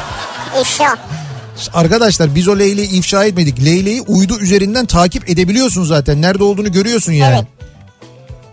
[0.60, 0.96] Eşya.
[1.74, 3.64] Arkadaşlar biz o Leyle'yi ifşa etmedik.
[3.64, 6.22] Leyle'yi uydu üzerinden takip edebiliyorsun zaten.
[6.22, 7.34] Nerede olduğunu görüyorsun yani.
[7.34, 7.46] Evet.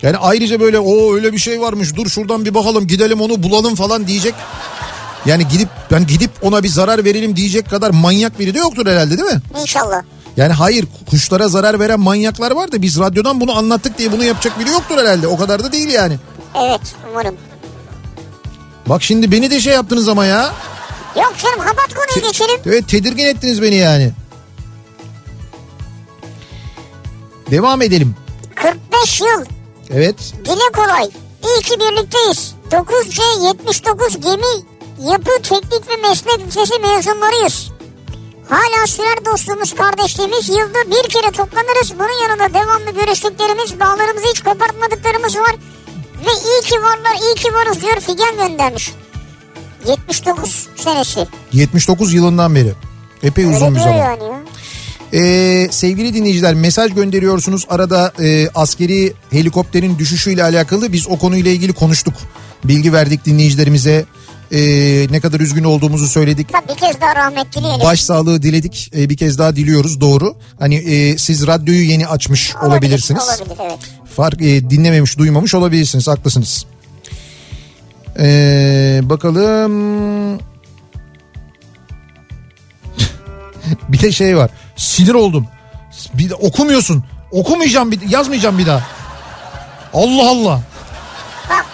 [0.01, 3.75] Yani ayrıca böyle o öyle bir şey varmış dur şuradan bir bakalım gidelim onu bulalım
[3.75, 4.33] falan diyecek.
[5.25, 9.17] Yani gidip ben gidip ona bir zarar verelim diyecek kadar manyak biri de yoktur herhalde
[9.17, 9.41] değil mi?
[9.61, 10.01] İnşallah.
[10.37, 14.59] Yani hayır kuşlara zarar veren manyaklar var da biz radyodan bunu anlattık diye bunu yapacak
[14.59, 15.27] biri yoktur herhalde.
[15.27, 16.17] O kadar da değil yani.
[16.55, 16.81] Evet
[17.11, 17.35] umarım.
[18.85, 20.53] Bak şimdi beni de şey yaptınız ama ya.
[21.15, 22.59] Yok canım kapat konuyu geçelim.
[22.65, 24.11] Evet tedirgin ettiniz beni yani.
[27.51, 28.15] Devam edelim.
[28.55, 29.56] 45 yıl.
[29.93, 30.33] Evet.
[30.45, 31.09] Dile kolay.
[31.43, 32.55] İyi ki birlikteyiz.
[32.71, 34.65] 9C 79 gemi
[35.11, 37.67] yapı teknik ve meslek lisesi mezunlarıyız.
[38.49, 41.93] Hala sürer dostluğumuz kardeşliğimiz yılda bir kere toplanırız.
[41.99, 45.19] Bunun yanında devamlı görüştüklerimiz bağlarımızı hiç kopartmadıkları
[46.61, 48.93] ki varlar iyi ki varız diyor Figen göndermiş.
[49.87, 51.27] 79 senesi.
[51.53, 52.73] 79 yılından beri.
[53.23, 53.95] Epey Öyle uzun bir zaman.
[53.95, 54.39] yani ya.
[55.13, 57.65] Ee, sevgili dinleyiciler mesaj gönderiyorsunuz.
[57.69, 62.13] Arada e, askeri helikopterin düşüşüyle alakalı biz o konuyla ilgili konuştuk.
[62.63, 64.05] Bilgi verdik dinleyicilerimize.
[64.51, 66.49] Ee, ne kadar üzgün olduğumuzu söyledik.
[66.51, 67.85] Tabii bir kez daha rahmet dileyelim.
[67.85, 68.91] Başsağlığı diledik.
[68.95, 70.35] Ee, bir kez daha diliyoruz doğru.
[70.59, 73.23] Hani e, siz radyoyu yeni açmış Olabilir, olabilirsiniz.
[73.23, 73.79] Olabilir evet.
[74.15, 76.07] Fark e, dinlememiş, duymamış olabilirsiniz.
[76.07, 76.65] Haklısınız.
[78.19, 80.37] Ee, bakalım.
[83.89, 84.51] bir de şey var.
[84.77, 85.47] Sinir oldum.
[86.13, 87.03] Bir de okumuyorsun.
[87.31, 88.81] Okumayacağım bir yazmayacağım bir daha.
[89.93, 90.61] Allah Allah.
[91.49, 91.65] Bak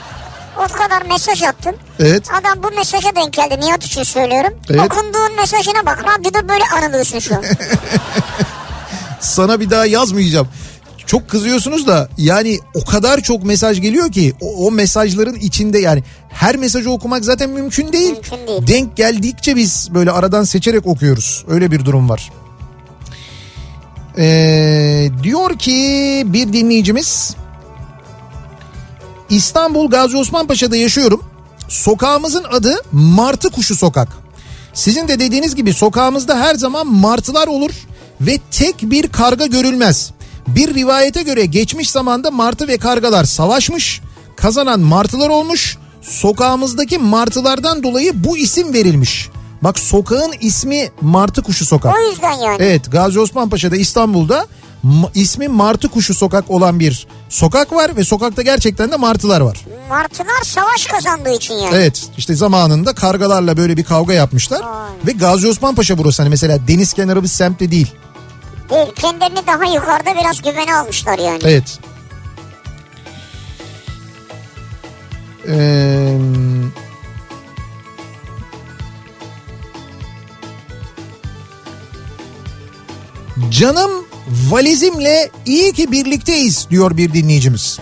[0.57, 1.75] o kadar mesaj attın.
[1.99, 2.27] Evet.
[2.33, 3.59] Adam bu mesaja denk geldi.
[3.59, 4.53] Nihat için söylüyorum.
[4.69, 4.81] Evet.
[4.81, 6.03] Okunduğun mesajına bak.
[6.03, 7.43] Radyoda böyle anılıyorsun şu an.
[9.19, 10.47] Sana bir daha yazmayacağım.
[11.05, 16.03] Çok kızıyorsunuz da yani o kadar çok mesaj geliyor ki o, o mesajların içinde yani
[16.29, 18.11] her mesajı okumak zaten mümkün değil.
[18.11, 18.67] Mümkün değil.
[18.67, 21.45] Denk geldikçe biz böyle aradan seçerek okuyoruz.
[21.47, 22.31] Öyle bir durum var.
[24.17, 27.35] Ee, diyor ki bir dinleyicimiz
[29.29, 31.23] İstanbul Gazi Osman yaşıyorum.
[31.67, 34.07] Sokağımızın adı Martı Kuşu Sokak.
[34.73, 37.71] Sizin de dediğiniz gibi sokağımızda her zaman martılar olur
[38.21, 40.11] ve tek bir karga görülmez.
[40.47, 44.01] Bir rivayete göre geçmiş zamanda martı ve kargalar savaşmış,
[44.35, 45.77] kazanan martılar olmuş.
[46.01, 49.29] Sokağımızdaki martılardan dolayı bu isim verilmiş.
[49.63, 51.95] Bak sokağın ismi Martı Kuşu Sokak.
[51.95, 52.57] o yüzden yani.
[52.59, 54.47] Evet Gazi Osman Paşa'da İstanbul'da
[55.15, 59.61] ismi Martı Kuşu Sokak olan bir sokak var ve sokakta gerçekten de martılar var.
[59.89, 61.75] Martılar savaş kazandığı için yani.
[61.75, 64.89] Evet işte zamanında kargalarla böyle bir kavga yapmışlar Vay.
[65.07, 67.91] ve Gazi Osman Paşa burası hani mesela deniz kenarı bir semtte değil.
[68.69, 71.39] Değil, kendilerini daha yukarıda biraz güvene almışlar yani.
[71.43, 71.79] Evet.
[75.47, 76.17] Ee,
[83.49, 83.91] Canım
[84.49, 87.79] valizimle iyi ki birlikteyiz diyor bir dinleyicimiz.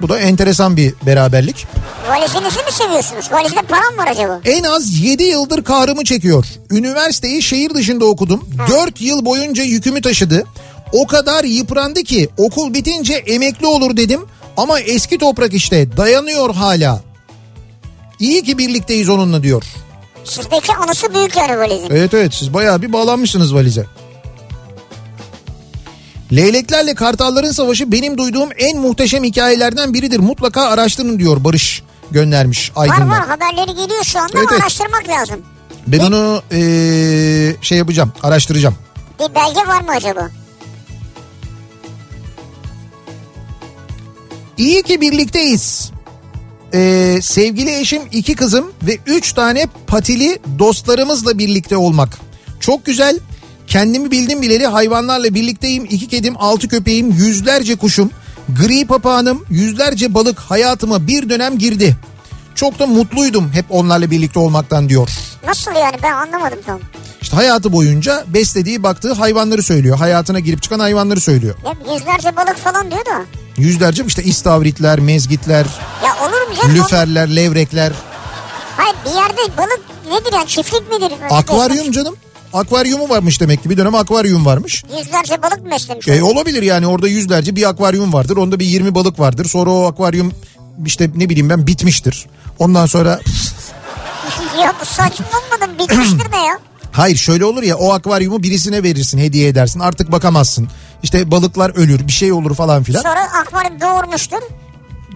[0.00, 1.66] Bu da enteresan bir beraberlik.
[2.08, 3.32] Valizinizi mi seviyorsunuz?
[3.32, 4.40] Valizde param var acaba?
[4.44, 6.46] En az 7 yıldır kahrımı çekiyor.
[6.70, 8.44] Üniversiteyi şehir dışında okudum.
[8.70, 10.44] 4 yıl boyunca yükümü taşıdı.
[10.92, 14.20] O kadar yıprandı ki okul bitince emekli olur dedim.
[14.56, 17.00] Ama eski toprak işte dayanıyor hala.
[18.20, 19.62] İyi ki birlikteyiz onunla diyor.
[20.24, 21.88] Sizdeki anısı büyük yani valizin.
[21.90, 23.86] Evet evet siz bayağı bir bağlanmışsınız valize.
[26.32, 30.18] Leyleklerle kartalların savaşı benim duyduğum en muhteşem hikayelerden biridir.
[30.20, 33.10] Mutlaka araştırın diyor Barış göndermiş Var Aydın'dan.
[33.10, 35.40] var haberleri geliyor şu anda Evet, ama araştırmak lazım.
[35.86, 38.74] Ben onu eee, şey yapacağım araştıracağım.
[39.20, 40.30] Bir belge var mı acaba?
[44.58, 45.90] İyi ki birlikteyiz.
[46.74, 52.18] Ee, sevgili eşim iki kızım ve üç tane patili dostlarımızla birlikte olmak.
[52.60, 53.18] Çok güzel.
[53.66, 55.84] Kendimi bildim bileli hayvanlarla birlikteyim.
[55.84, 58.10] İki kedim, altı köpeğim, yüzlerce kuşum,
[58.48, 61.96] gri papağanım, yüzlerce balık hayatıma bir dönem girdi.
[62.54, 65.08] Çok da mutluydum hep onlarla birlikte olmaktan diyor.
[65.46, 66.80] Nasıl yani ben anlamadım tam.
[67.22, 69.98] İşte hayatı boyunca beslediği, baktığı hayvanları söylüyor.
[69.98, 71.54] Hayatına girip çıkan hayvanları söylüyor.
[71.64, 73.24] Ya yüzlerce balık falan diyor da.
[73.56, 75.66] Yüzlerce işte istavritler, mezgitler,
[76.04, 76.76] Ya olur mu canım?
[76.76, 77.92] lüferler, levrekler.
[78.76, 79.80] Hayır bir yerde balık
[80.10, 81.12] nedir yani çiftlik midir?
[81.30, 82.16] Akvaryum canım.
[82.52, 83.70] Akvaryumu varmış demek ki.
[83.70, 84.84] Bir dönem akvaryum varmış.
[84.98, 86.08] Yüzlerce balık mı beslemiş?
[86.08, 88.36] E, olabilir yani orada yüzlerce bir akvaryum vardır.
[88.36, 89.44] Onda bir 20 balık vardır.
[89.48, 90.32] Sonra o akvaryum
[90.86, 92.26] işte ne bileyim ben bitmiştir.
[92.58, 93.10] Ondan sonra
[94.62, 95.72] ya bu saçma olmadı?
[95.78, 96.58] Bitmiştir de ya.
[96.92, 99.80] hayır şöyle olur ya o akvaryumu birisine verirsin hediye edersin.
[99.80, 100.68] Artık bakamazsın.
[101.02, 103.02] İşte balıklar ölür bir şey olur falan filan.
[103.02, 104.38] Sonra akvaryum doğurmuştur.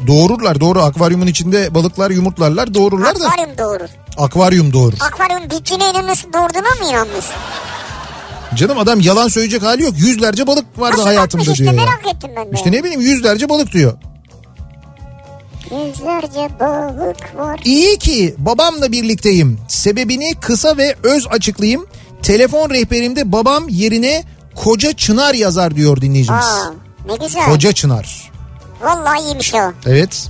[0.06, 3.88] Doğururlar doğru akvaryumun içinde balıklar yumurtlarlar doğururlar da Akvaryum doğurur.
[4.16, 4.98] akvaryum doğurur.
[5.00, 7.32] Akvaryum bittiğine inanıyorsun doğurduğuna mı inanmıyorsun?
[8.54, 9.94] Canım adam yalan söyleyecek hali yok.
[9.98, 11.82] Yüzlerce balık vardı Nasıl hayatımda işte diyor ya.
[11.84, 12.50] merak ettim ben de.
[12.54, 13.92] İşte ne bileyim yüzlerce balık diyor.
[15.86, 17.60] Yüzlerce balık var.
[17.64, 19.58] İyi ki babamla birlikteyim.
[19.68, 21.86] Sebebini kısa ve öz açıklayayım.
[22.22, 24.24] Telefon rehberimde babam yerine
[24.54, 26.44] koca çınar yazar diyor dinleyicimiz.
[26.44, 26.72] Aa,
[27.06, 27.44] ne güzel.
[27.44, 28.19] Koca çınar.
[28.80, 29.72] Vallahi iyiymiş o.
[29.86, 30.28] Evet.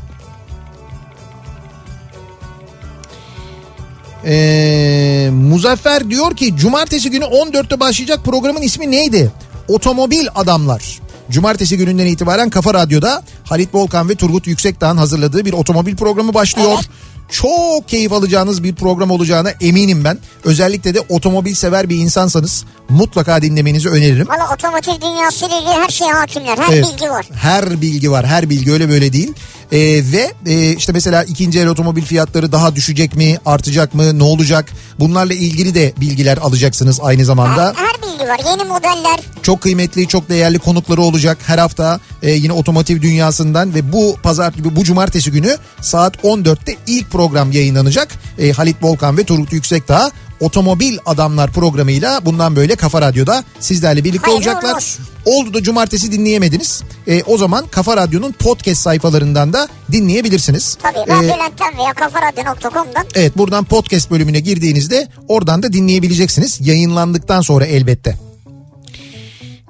[4.24, 9.32] Ee, Muzaffer diyor ki cumartesi günü 14'te başlayacak programın ismi neydi?
[9.68, 11.00] Otomobil Adamlar.
[11.30, 16.72] Cumartesi gününden itibaren Kafa Radyo'da Halit Volkan ve Turgut Yüksekdağ'ın hazırladığı bir otomobil programı başlıyor.
[16.74, 16.88] Evet.
[17.30, 20.18] Çok keyif alacağınız bir program olacağına eminim ben.
[20.44, 24.28] Özellikle de otomobil sever bir insansanız mutlaka dinlemenizi öneririm.
[24.28, 26.58] Valla otomotiv dünyasıyla ilgili her şeye hakimler.
[26.58, 26.86] Her Evet.
[26.92, 27.26] bilgi var.
[27.32, 28.26] Her bilgi var.
[28.26, 29.32] Her bilgi öyle böyle değil.
[29.72, 29.78] Ee,
[30.12, 34.72] ve e, işte mesela ikinci el otomobil fiyatları daha düşecek mi, artacak mı, ne olacak?
[34.98, 37.74] Bunlarla ilgili de bilgiler alacaksınız aynı zamanda.
[37.76, 38.40] Her, her bilgi var.
[38.50, 39.20] Yeni modeller.
[39.42, 44.54] Çok kıymetli, çok değerli konukları olacak her hafta e, yine otomotiv dünyasından ve bu pazar
[44.76, 48.08] bu cumartesi günü saat 14'te ilk program yayınlanacak.
[48.38, 50.10] E, Halit Volkan ve Turgut Yüksekdağ
[50.40, 54.76] Otomobil Adamlar programıyla bundan böyle Kafa Radyo'da sizlerle birlikte Hayırlı olacaklar.
[54.76, 55.04] olsun.
[55.24, 56.82] Oldu da cumartesi dinleyemediniz.
[57.06, 60.78] E, o zaman Kafa Radyo'nun podcast sayfalarından da dinleyebilirsiniz.
[60.82, 63.06] Tabii E, radyolentten veya kafaradyo.com'dan.
[63.14, 66.58] Evet buradan podcast bölümüne girdiğinizde oradan da dinleyebileceksiniz.
[66.60, 68.18] Yayınlandıktan sonra elbette.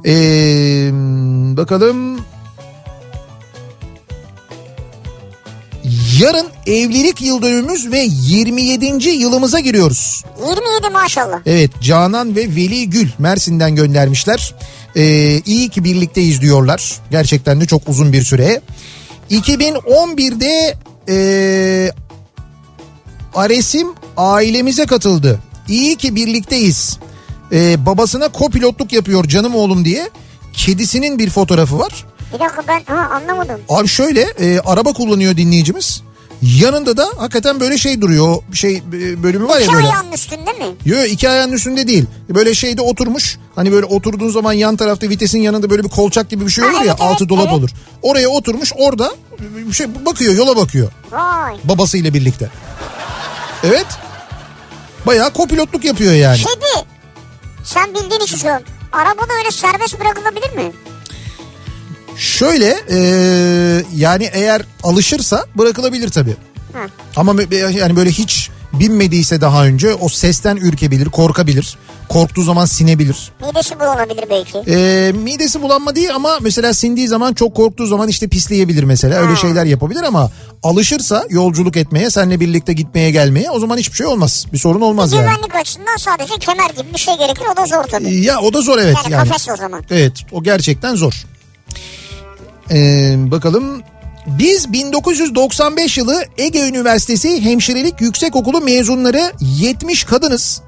[0.06, 0.90] Ee,
[1.56, 2.20] bakalım.
[6.20, 9.08] Yarın evlilik yıl dönümümüz ve 27.
[9.08, 10.24] yılımıza giriyoruz.
[10.48, 11.40] 27 maşallah.
[11.46, 14.54] Evet Canan ve Veli Gül Mersin'den göndermişler.
[14.96, 15.02] Ee,
[15.46, 17.00] iyi ki birlikteyiz diyorlar.
[17.10, 18.60] Gerçekten de çok uzun bir süre.
[19.30, 20.76] 2011'de
[21.08, 21.92] ee,
[23.34, 25.40] Aresim ailemize katıldı.
[25.68, 26.98] İyi ki birlikteyiz.
[27.52, 30.10] Ee, babasına kopilotluk yapıyor canım oğlum diye.
[30.52, 32.06] Kedisinin bir fotoğrafı var.
[32.34, 33.60] Bir dakika ben ha, anlamadım.
[33.68, 36.02] Abi şöyle e, araba kullanıyor dinleyicimiz.
[36.42, 38.36] Yanında da hakikaten böyle şey duruyor.
[38.52, 39.86] Şey e, bölümü var ya İki böyle.
[39.86, 40.64] ayağının üstünde mi?
[40.84, 42.04] Yok iki ayağının üstünde değil.
[42.28, 43.38] Böyle şeyde oturmuş.
[43.54, 46.70] Hani böyle oturduğun zaman yan tarafta vitesin yanında böyle bir kolçak gibi bir şey Ha,
[46.70, 46.84] olur ya.
[46.84, 47.58] evet, evet, altı dolap evet.
[47.58, 47.70] olur.
[48.02, 49.14] Oraya oturmuş orada
[49.68, 50.90] bir şey bakıyor yola bakıyor.
[51.10, 51.56] Vay.
[51.64, 52.50] Babasıyla birlikte.
[53.64, 53.86] Evet.
[55.06, 56.38] Bayağı kopilotluk yapıyor yani.
[56.38, 56.86] Kedi.
[57.64, 58.66] Sen bildiğin için söylüyorum.
[58.92, 60.72] Arabada öyle serbest bırakılabilir mi?
[62.20, 62.98] Şöyle e,
[63.96, 66.36] yani eğer alışırsa bırakılabilir tabii.
[66.72, 66.86] Ha.
[67.16, 71.78] Ama yani böyle hiç binmediyse daha önce o sesten ürkebilir, korkabilir.
[72.08, 73.32] Korktuğu zaman sinebilir.
[73.40, 74.58] Midesi bulanabilir belki.
[74.70, 79.20] E, midesi bulanma değil ama mesela sindiği zaman çok korktuğu zaman işte pisleyebilir mesela.
[79.20, 79.36] Öyle Ha.
[79.36, 80.30] şeyler yapabilir ama
[80.62, 84.46] alışırsa yolculuk etmeye, seninle birlikte gitmeye gelmeye o zaman hiçbir şey olmaz.
[84.52, 85.22] Bir sorun olmaz yani.
[85.22, 87.42] Güvenlik açısından sadece kemer gibi bir şey gerekir.
[87.52, 88.14] O da zor tabii.
[88.14, 88.96] Ya o da zor evet.
[89.02, 89.28] Yani, yani.
[89.28, 89.84] kafes o zaman.
[89.90, 91.24] Evet o gerçekten zor.
[92.70, 93.82] Ee, bakalım
[94.26, 100.62] biz 1995 yılı Ege Üniversitesi Hemşirelik Yüksekokulu mezunları 70 kadınız.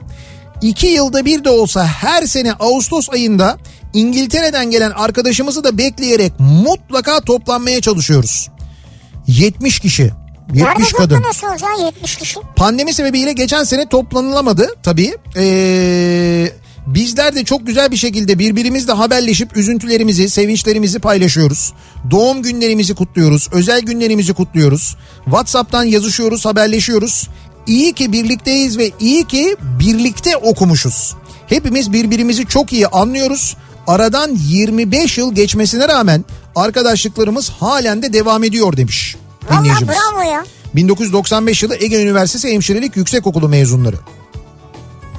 [0.63, 3.59] 2 yılda bir de olsa her sene Ağustos ayında
[3.95, 8.49] İngiltere'den gelen arkadaşımızı da bekleyerek mutlaka toplanmaya çalışıyoruz.
[9.27, 10.03] 70 kişi.
[10.03, 11.15] 70 Nerede kadın.
[11.15, 12.41] toplanıyorsunuz ya 70 kişi?
[12.57, 15.15] Pandemi sebebiyle geçen sene toplanılamadı tabii.
[15.37, 16.53] Ee,
[16.87, 21.73] bizler de çok güzel bir şekilde birbirimizle haberleşip üzüntülerimizi, sevinçlerimizi paylaşıyoruz.
[22.11, 24.97] Doğum günlerimizi kutluyoruz, özel günlerimizi kutluyoruz.
[25.25, 27.29] WhatsApp'tan yazışıyoruz, haberleşiyoruz.
[27.67, 31.15] İyi ki birlikteyiz ve iyi ki birlikte okumuşuz.
[31.47, 33.57] Hepimiz birbirimizi çok iyi anlıyoruz.
[33.87, 36.25] Aradan 25 yıl geçmesine rağmen
[36.57, 39.17] arkadaşlıklarımız halen de devam ediyor demiş
[39.51, 40.45] Valla bravo ya.
[40.75, 43.97] 1995 yılı Ege Üniversitesi Hemşirelik Yüksekokulu mezunları.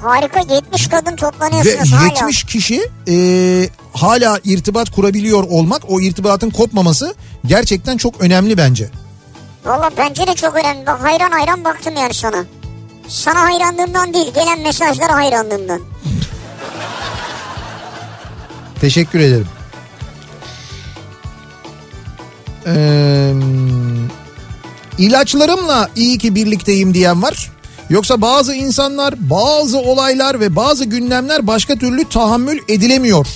[0.04, 2.04] Harika 70 kadın Ve toplanıyorsunuz hala.
[2.04, 3.14] 70 kişi e,
[3.92, 7.14] hala irtibat kurabiliyor olmak, o irtibatın kopmaması
[7.46, 8.88] gerçekten çok önemli bence.
[9.64, 10.86] Valla bence de çok önemli.
[10.86, 12.44] Bak hayran hayran baktım yani sana.
[13.08, 15.80] Sana hayranlığımdan değil gelen mesajlara hayranlığımdan.
[18.80, 19.48] Teşekkür ederim.
[22.66, 23.32] Ee,
[24.98, 27.53] ilaçlarımla iyi ki birlikteyim diyen var.
[27.90, 33.26] Yoksa bazı insanlar, bazı olaylar ve bazı gündemler başka türlü tahammül edilemiyor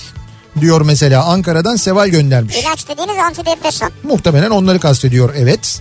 [0.60, 2.56] diyor mesela Ankara'dan Seval göndermiş.
[2.56, 3.92] İlaç dediğiniz antidepresan.
[4.02, 5.80] Muhtemelen onları kastediyor evet.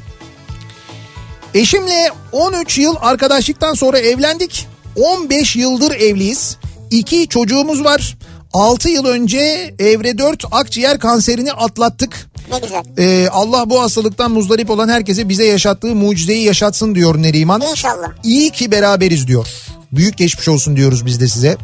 [1.53, 4.67] Eşimle 13 yıl arkadaşlıktan sonra evlendik.
[4.95, 6.57] 15 yıldır evliyiz.
[6.91, 8.17] İki çocuğumuz var.
[8.53, 12.29] 6 yıl önce evre 4 akciğer kanserini atlattık.
[12.51, 12.83] Ne güzel.
[12.97, 17.61] Ee, Allah bu hastalıktan muzdarip olan herkese bize yaşattığı mucizeyi yaşatsın diyor Neriman.
[17.61, 18.07] İnşallah.
[18.23, 19.47] İyi ki beraberiz diyor.
[19.91, 21.57] Büyük geçmiş olsun diyoruz biz de size.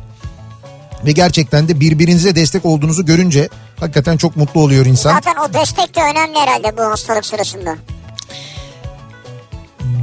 [1.05, 3.49] Ve gerçekten de birbirinize destek olduğunuzu görünce
[3.79, 5.13] hakikaten çok mutlu oluyor insan.
[5.13, 7.75] Zaten o destek de önemli herhalde bu hastalık sırasında.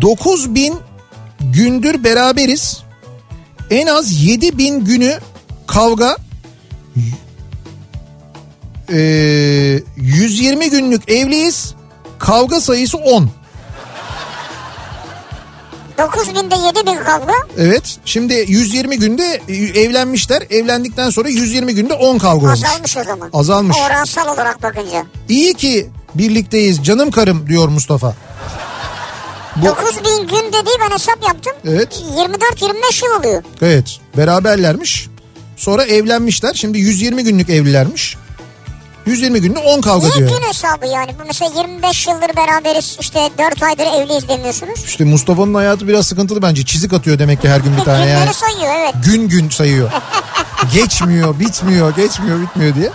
[0.00, 0.74] 9 bin
[1.40, 2.82] gündür beraberiz.
[3.70, 5.18] En az 7 bin günü
[5.66, 6.16] kavga.
[8.92, 11.74] Ee, 120 günlük evliyiz.
[12.18, 13.30] Kavga sayısı 10.
[15.98, 17.32] 9 binde 7 bin kavga.
[17.58, 17.98] Evet.
[18.04, 20.42] Şimdi 120 günde e, evlenmişler.
[20.50, 22.64] Evlendikten sonra 120 günde 10 kavga olmuş.
[22.64, 23.30] Azalmış o zaman.
[23.32, 23.76] Azalmış.
[23.86, 25.06] Oransal olarak bakınca.
[25.28, 28.14] İyi ki birlikteyiz canım karım diyor Mustafa.
[29.56, 31.52] Bu- 9 bin gün dediği ben hesap yaptım.
[31.68, 32.02] Evet.
[32.16, 33.42] 24-25 yıl oluyor.
[33.62, 35.08] Evet beraberlermiş.
[35.56, 36.54] Sonra evlenmişler.
[36.54, 38.16] Şimdi 120 günlük evlilermiş.
[39.06, 40.30] 120 günde 10 kavga Niye diyor.
[40.40, 41.10] gün hesabı yani?
[41.20, 44.84] Bu mesela 25 yıldır beraberiz işte 4 aydır evliyiz demiyorsunuz.
[44.84, 46.64] İşte Mustafa'nın hayatı biraz sıkıntılı bence.
[46.64, 48.34] Çizik atıyor demek ki her gün bir tane Günleri yani.
[48.34, 48.94] sayıyor evet.
[49.04, 49.90] Gün gün sayıyor.
[50.74, 52.90] geçmiyor, bitmiyor, geçmiyor, bitmiyor diye.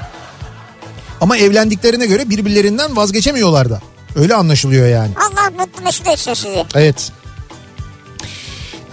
[1.22, 3.82] Ama evlendiklerine göre birbirlerinden vazgeçemiyorlar da.
[4.16, 5.12] Öyle anlaşılıyor yani.
[5.18, 6.66] Allah mutlu mesut etsin sizi.
[6.76, 7.12] Evet.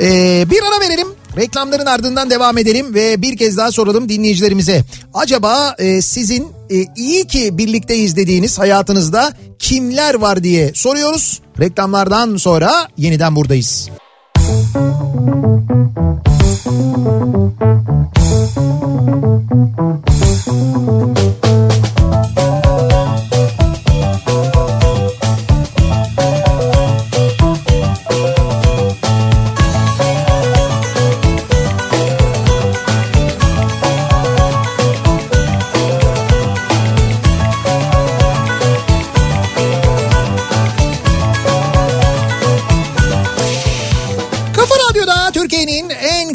[0.00, 1.08] Ee, bir ara verelim.
[1.36, 4.84] Reklamların ardından devam edelim ve bir kez daha soralım dinleyicilerimize.
[5.14, 11.40] Acaba e, sizin e, iyi ki birlikteyiz dediğiniz hayatınızda kimler var diye soruyoruz.
[11.60, 13.88] Reklamlardan sonra yeniden buradayız.
[14.34, 14.92] Kafa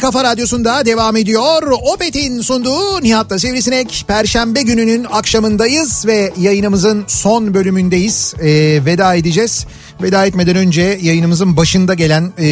[0.08, 1.72] kafa radyosunda devam ediyor.
[1.94, 4.06] Opet'in sunduğu Nihat'la Sivrisinek.
[4.08, 8.34] Perşembe gününün akşamındayız ve yayınımızın son bölümündeyiz.
[8.40, 8.46] Ee,
[8.86, 9.66] veda edeceğiz.
[10.02, 12.44] Veda etmeden önce yayınımızın başında gelen e,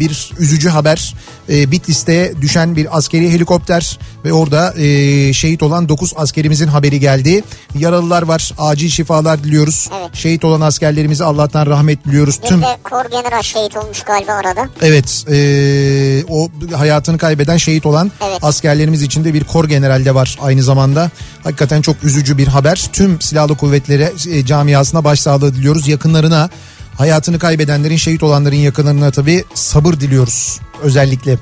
[0.00, 1.14] bir üzücü haber.
[1.48, 7.44] E, Bitlis'te düşen bir askeri helikopter ve orada e, şehit olan 9 askerimizin haberi geldi.
[7.78, 8.52] Yaralılar var.
[8.58, 9.90] Acil şifalar diliyoruz.
[10.00, 10.10] Evet.
[10.14, 12.42] Şehit olan askerlerimize Allah'tan rahmet diliyoruz.
[12.42, 14.68] Bir Tüm de kor general şehit olmuş galiba arada.
[14.82, 18.38] Evet e, o hayatını kaybeden şehit olan Evet.
[18.44, 21.10] askerlerimiz için de bir kor general de var aynı zamanda.
[21.44, 22.88] Hakikaten çok üzücü bir haber.
[22.92, 25.88] Tüm silahlı kuvvetlere e, camiasına başsağlığı diliyoruz.
[25.88, 26.50] Yakınlarına
[26.98, 31.38] hayatını kaybedenlerin şehit olanların yakınlarına tabii sabır diliyoruz özellikle.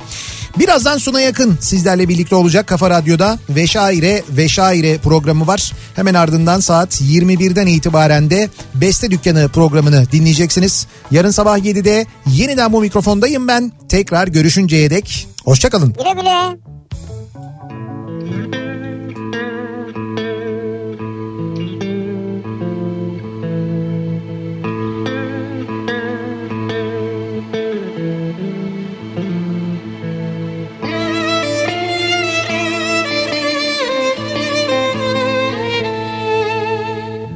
[0.58, 5.72] Birazdan sona yakın sizlerle birlikte olacak Kafa Radyo'da Veşaire Veşaire programı var.
[5.96, 10.86] Hemen ardından saat 21'den itibaren de Beste Dükkanı programını dinleyeceksiniz.
[11.10, 13.72] Yarın sabah 7'de yeniden bu mikrofondayım ben.
[13.88, 15.92] Tekrar görüşünceye dek hoşçakalın.
[15.92, 16.60] Güle güle.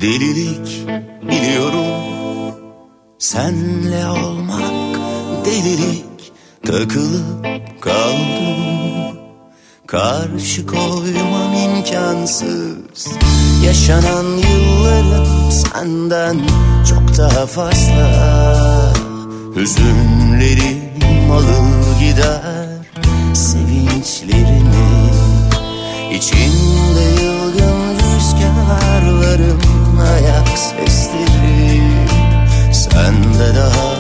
[0.04, 0.88] Delilik
[1.22, 2.54] biliyorum.
[3.18, 4.98] Senle olmak
[5.44, 6.32] delilik.
[6.66, 7.46] Takılıp
[7.80, 9.18] kaldım.
[9.86, 13.08] Karşı koymam imkansız.
[13.66, 16.40] Yaşanan yıllarım senden
[16.90, 18.92] çok daha fazla.
[19.56, 22.68] Hüzünlerim alır gider.
[23.34, 24.84] Sevinçlerimi
[26.14, 29.73] İçimde yılgın rüzgarlarım
[30.12, 31.82] ayak sesleri
[32.72, 33.90] Sende daha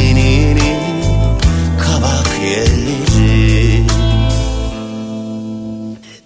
[0.00, 0.76] yeni yeni
[1.84, 3.86] kabak yerleri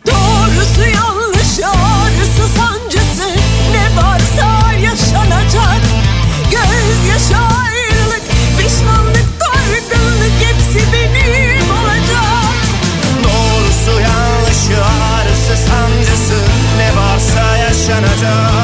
[0.06, 3.28] Doğrusu yanlışı ağrısı sancısı
[3.72, 5.82] ne varsa yaşanacak.
[6.50, 8.22] Gözyaşı ayrılık
[8.58, 12.54] pişmanlık dargınlık hepsi benim olacak.
[13.24, 16.38] Doğrusu yanlışı ağrısı sancısı
[16.78, 18.59] ne varsa yaşanacak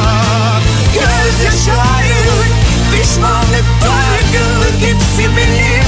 [3.17, 5.86] pişmanlık dargınlık hepsi benim olacak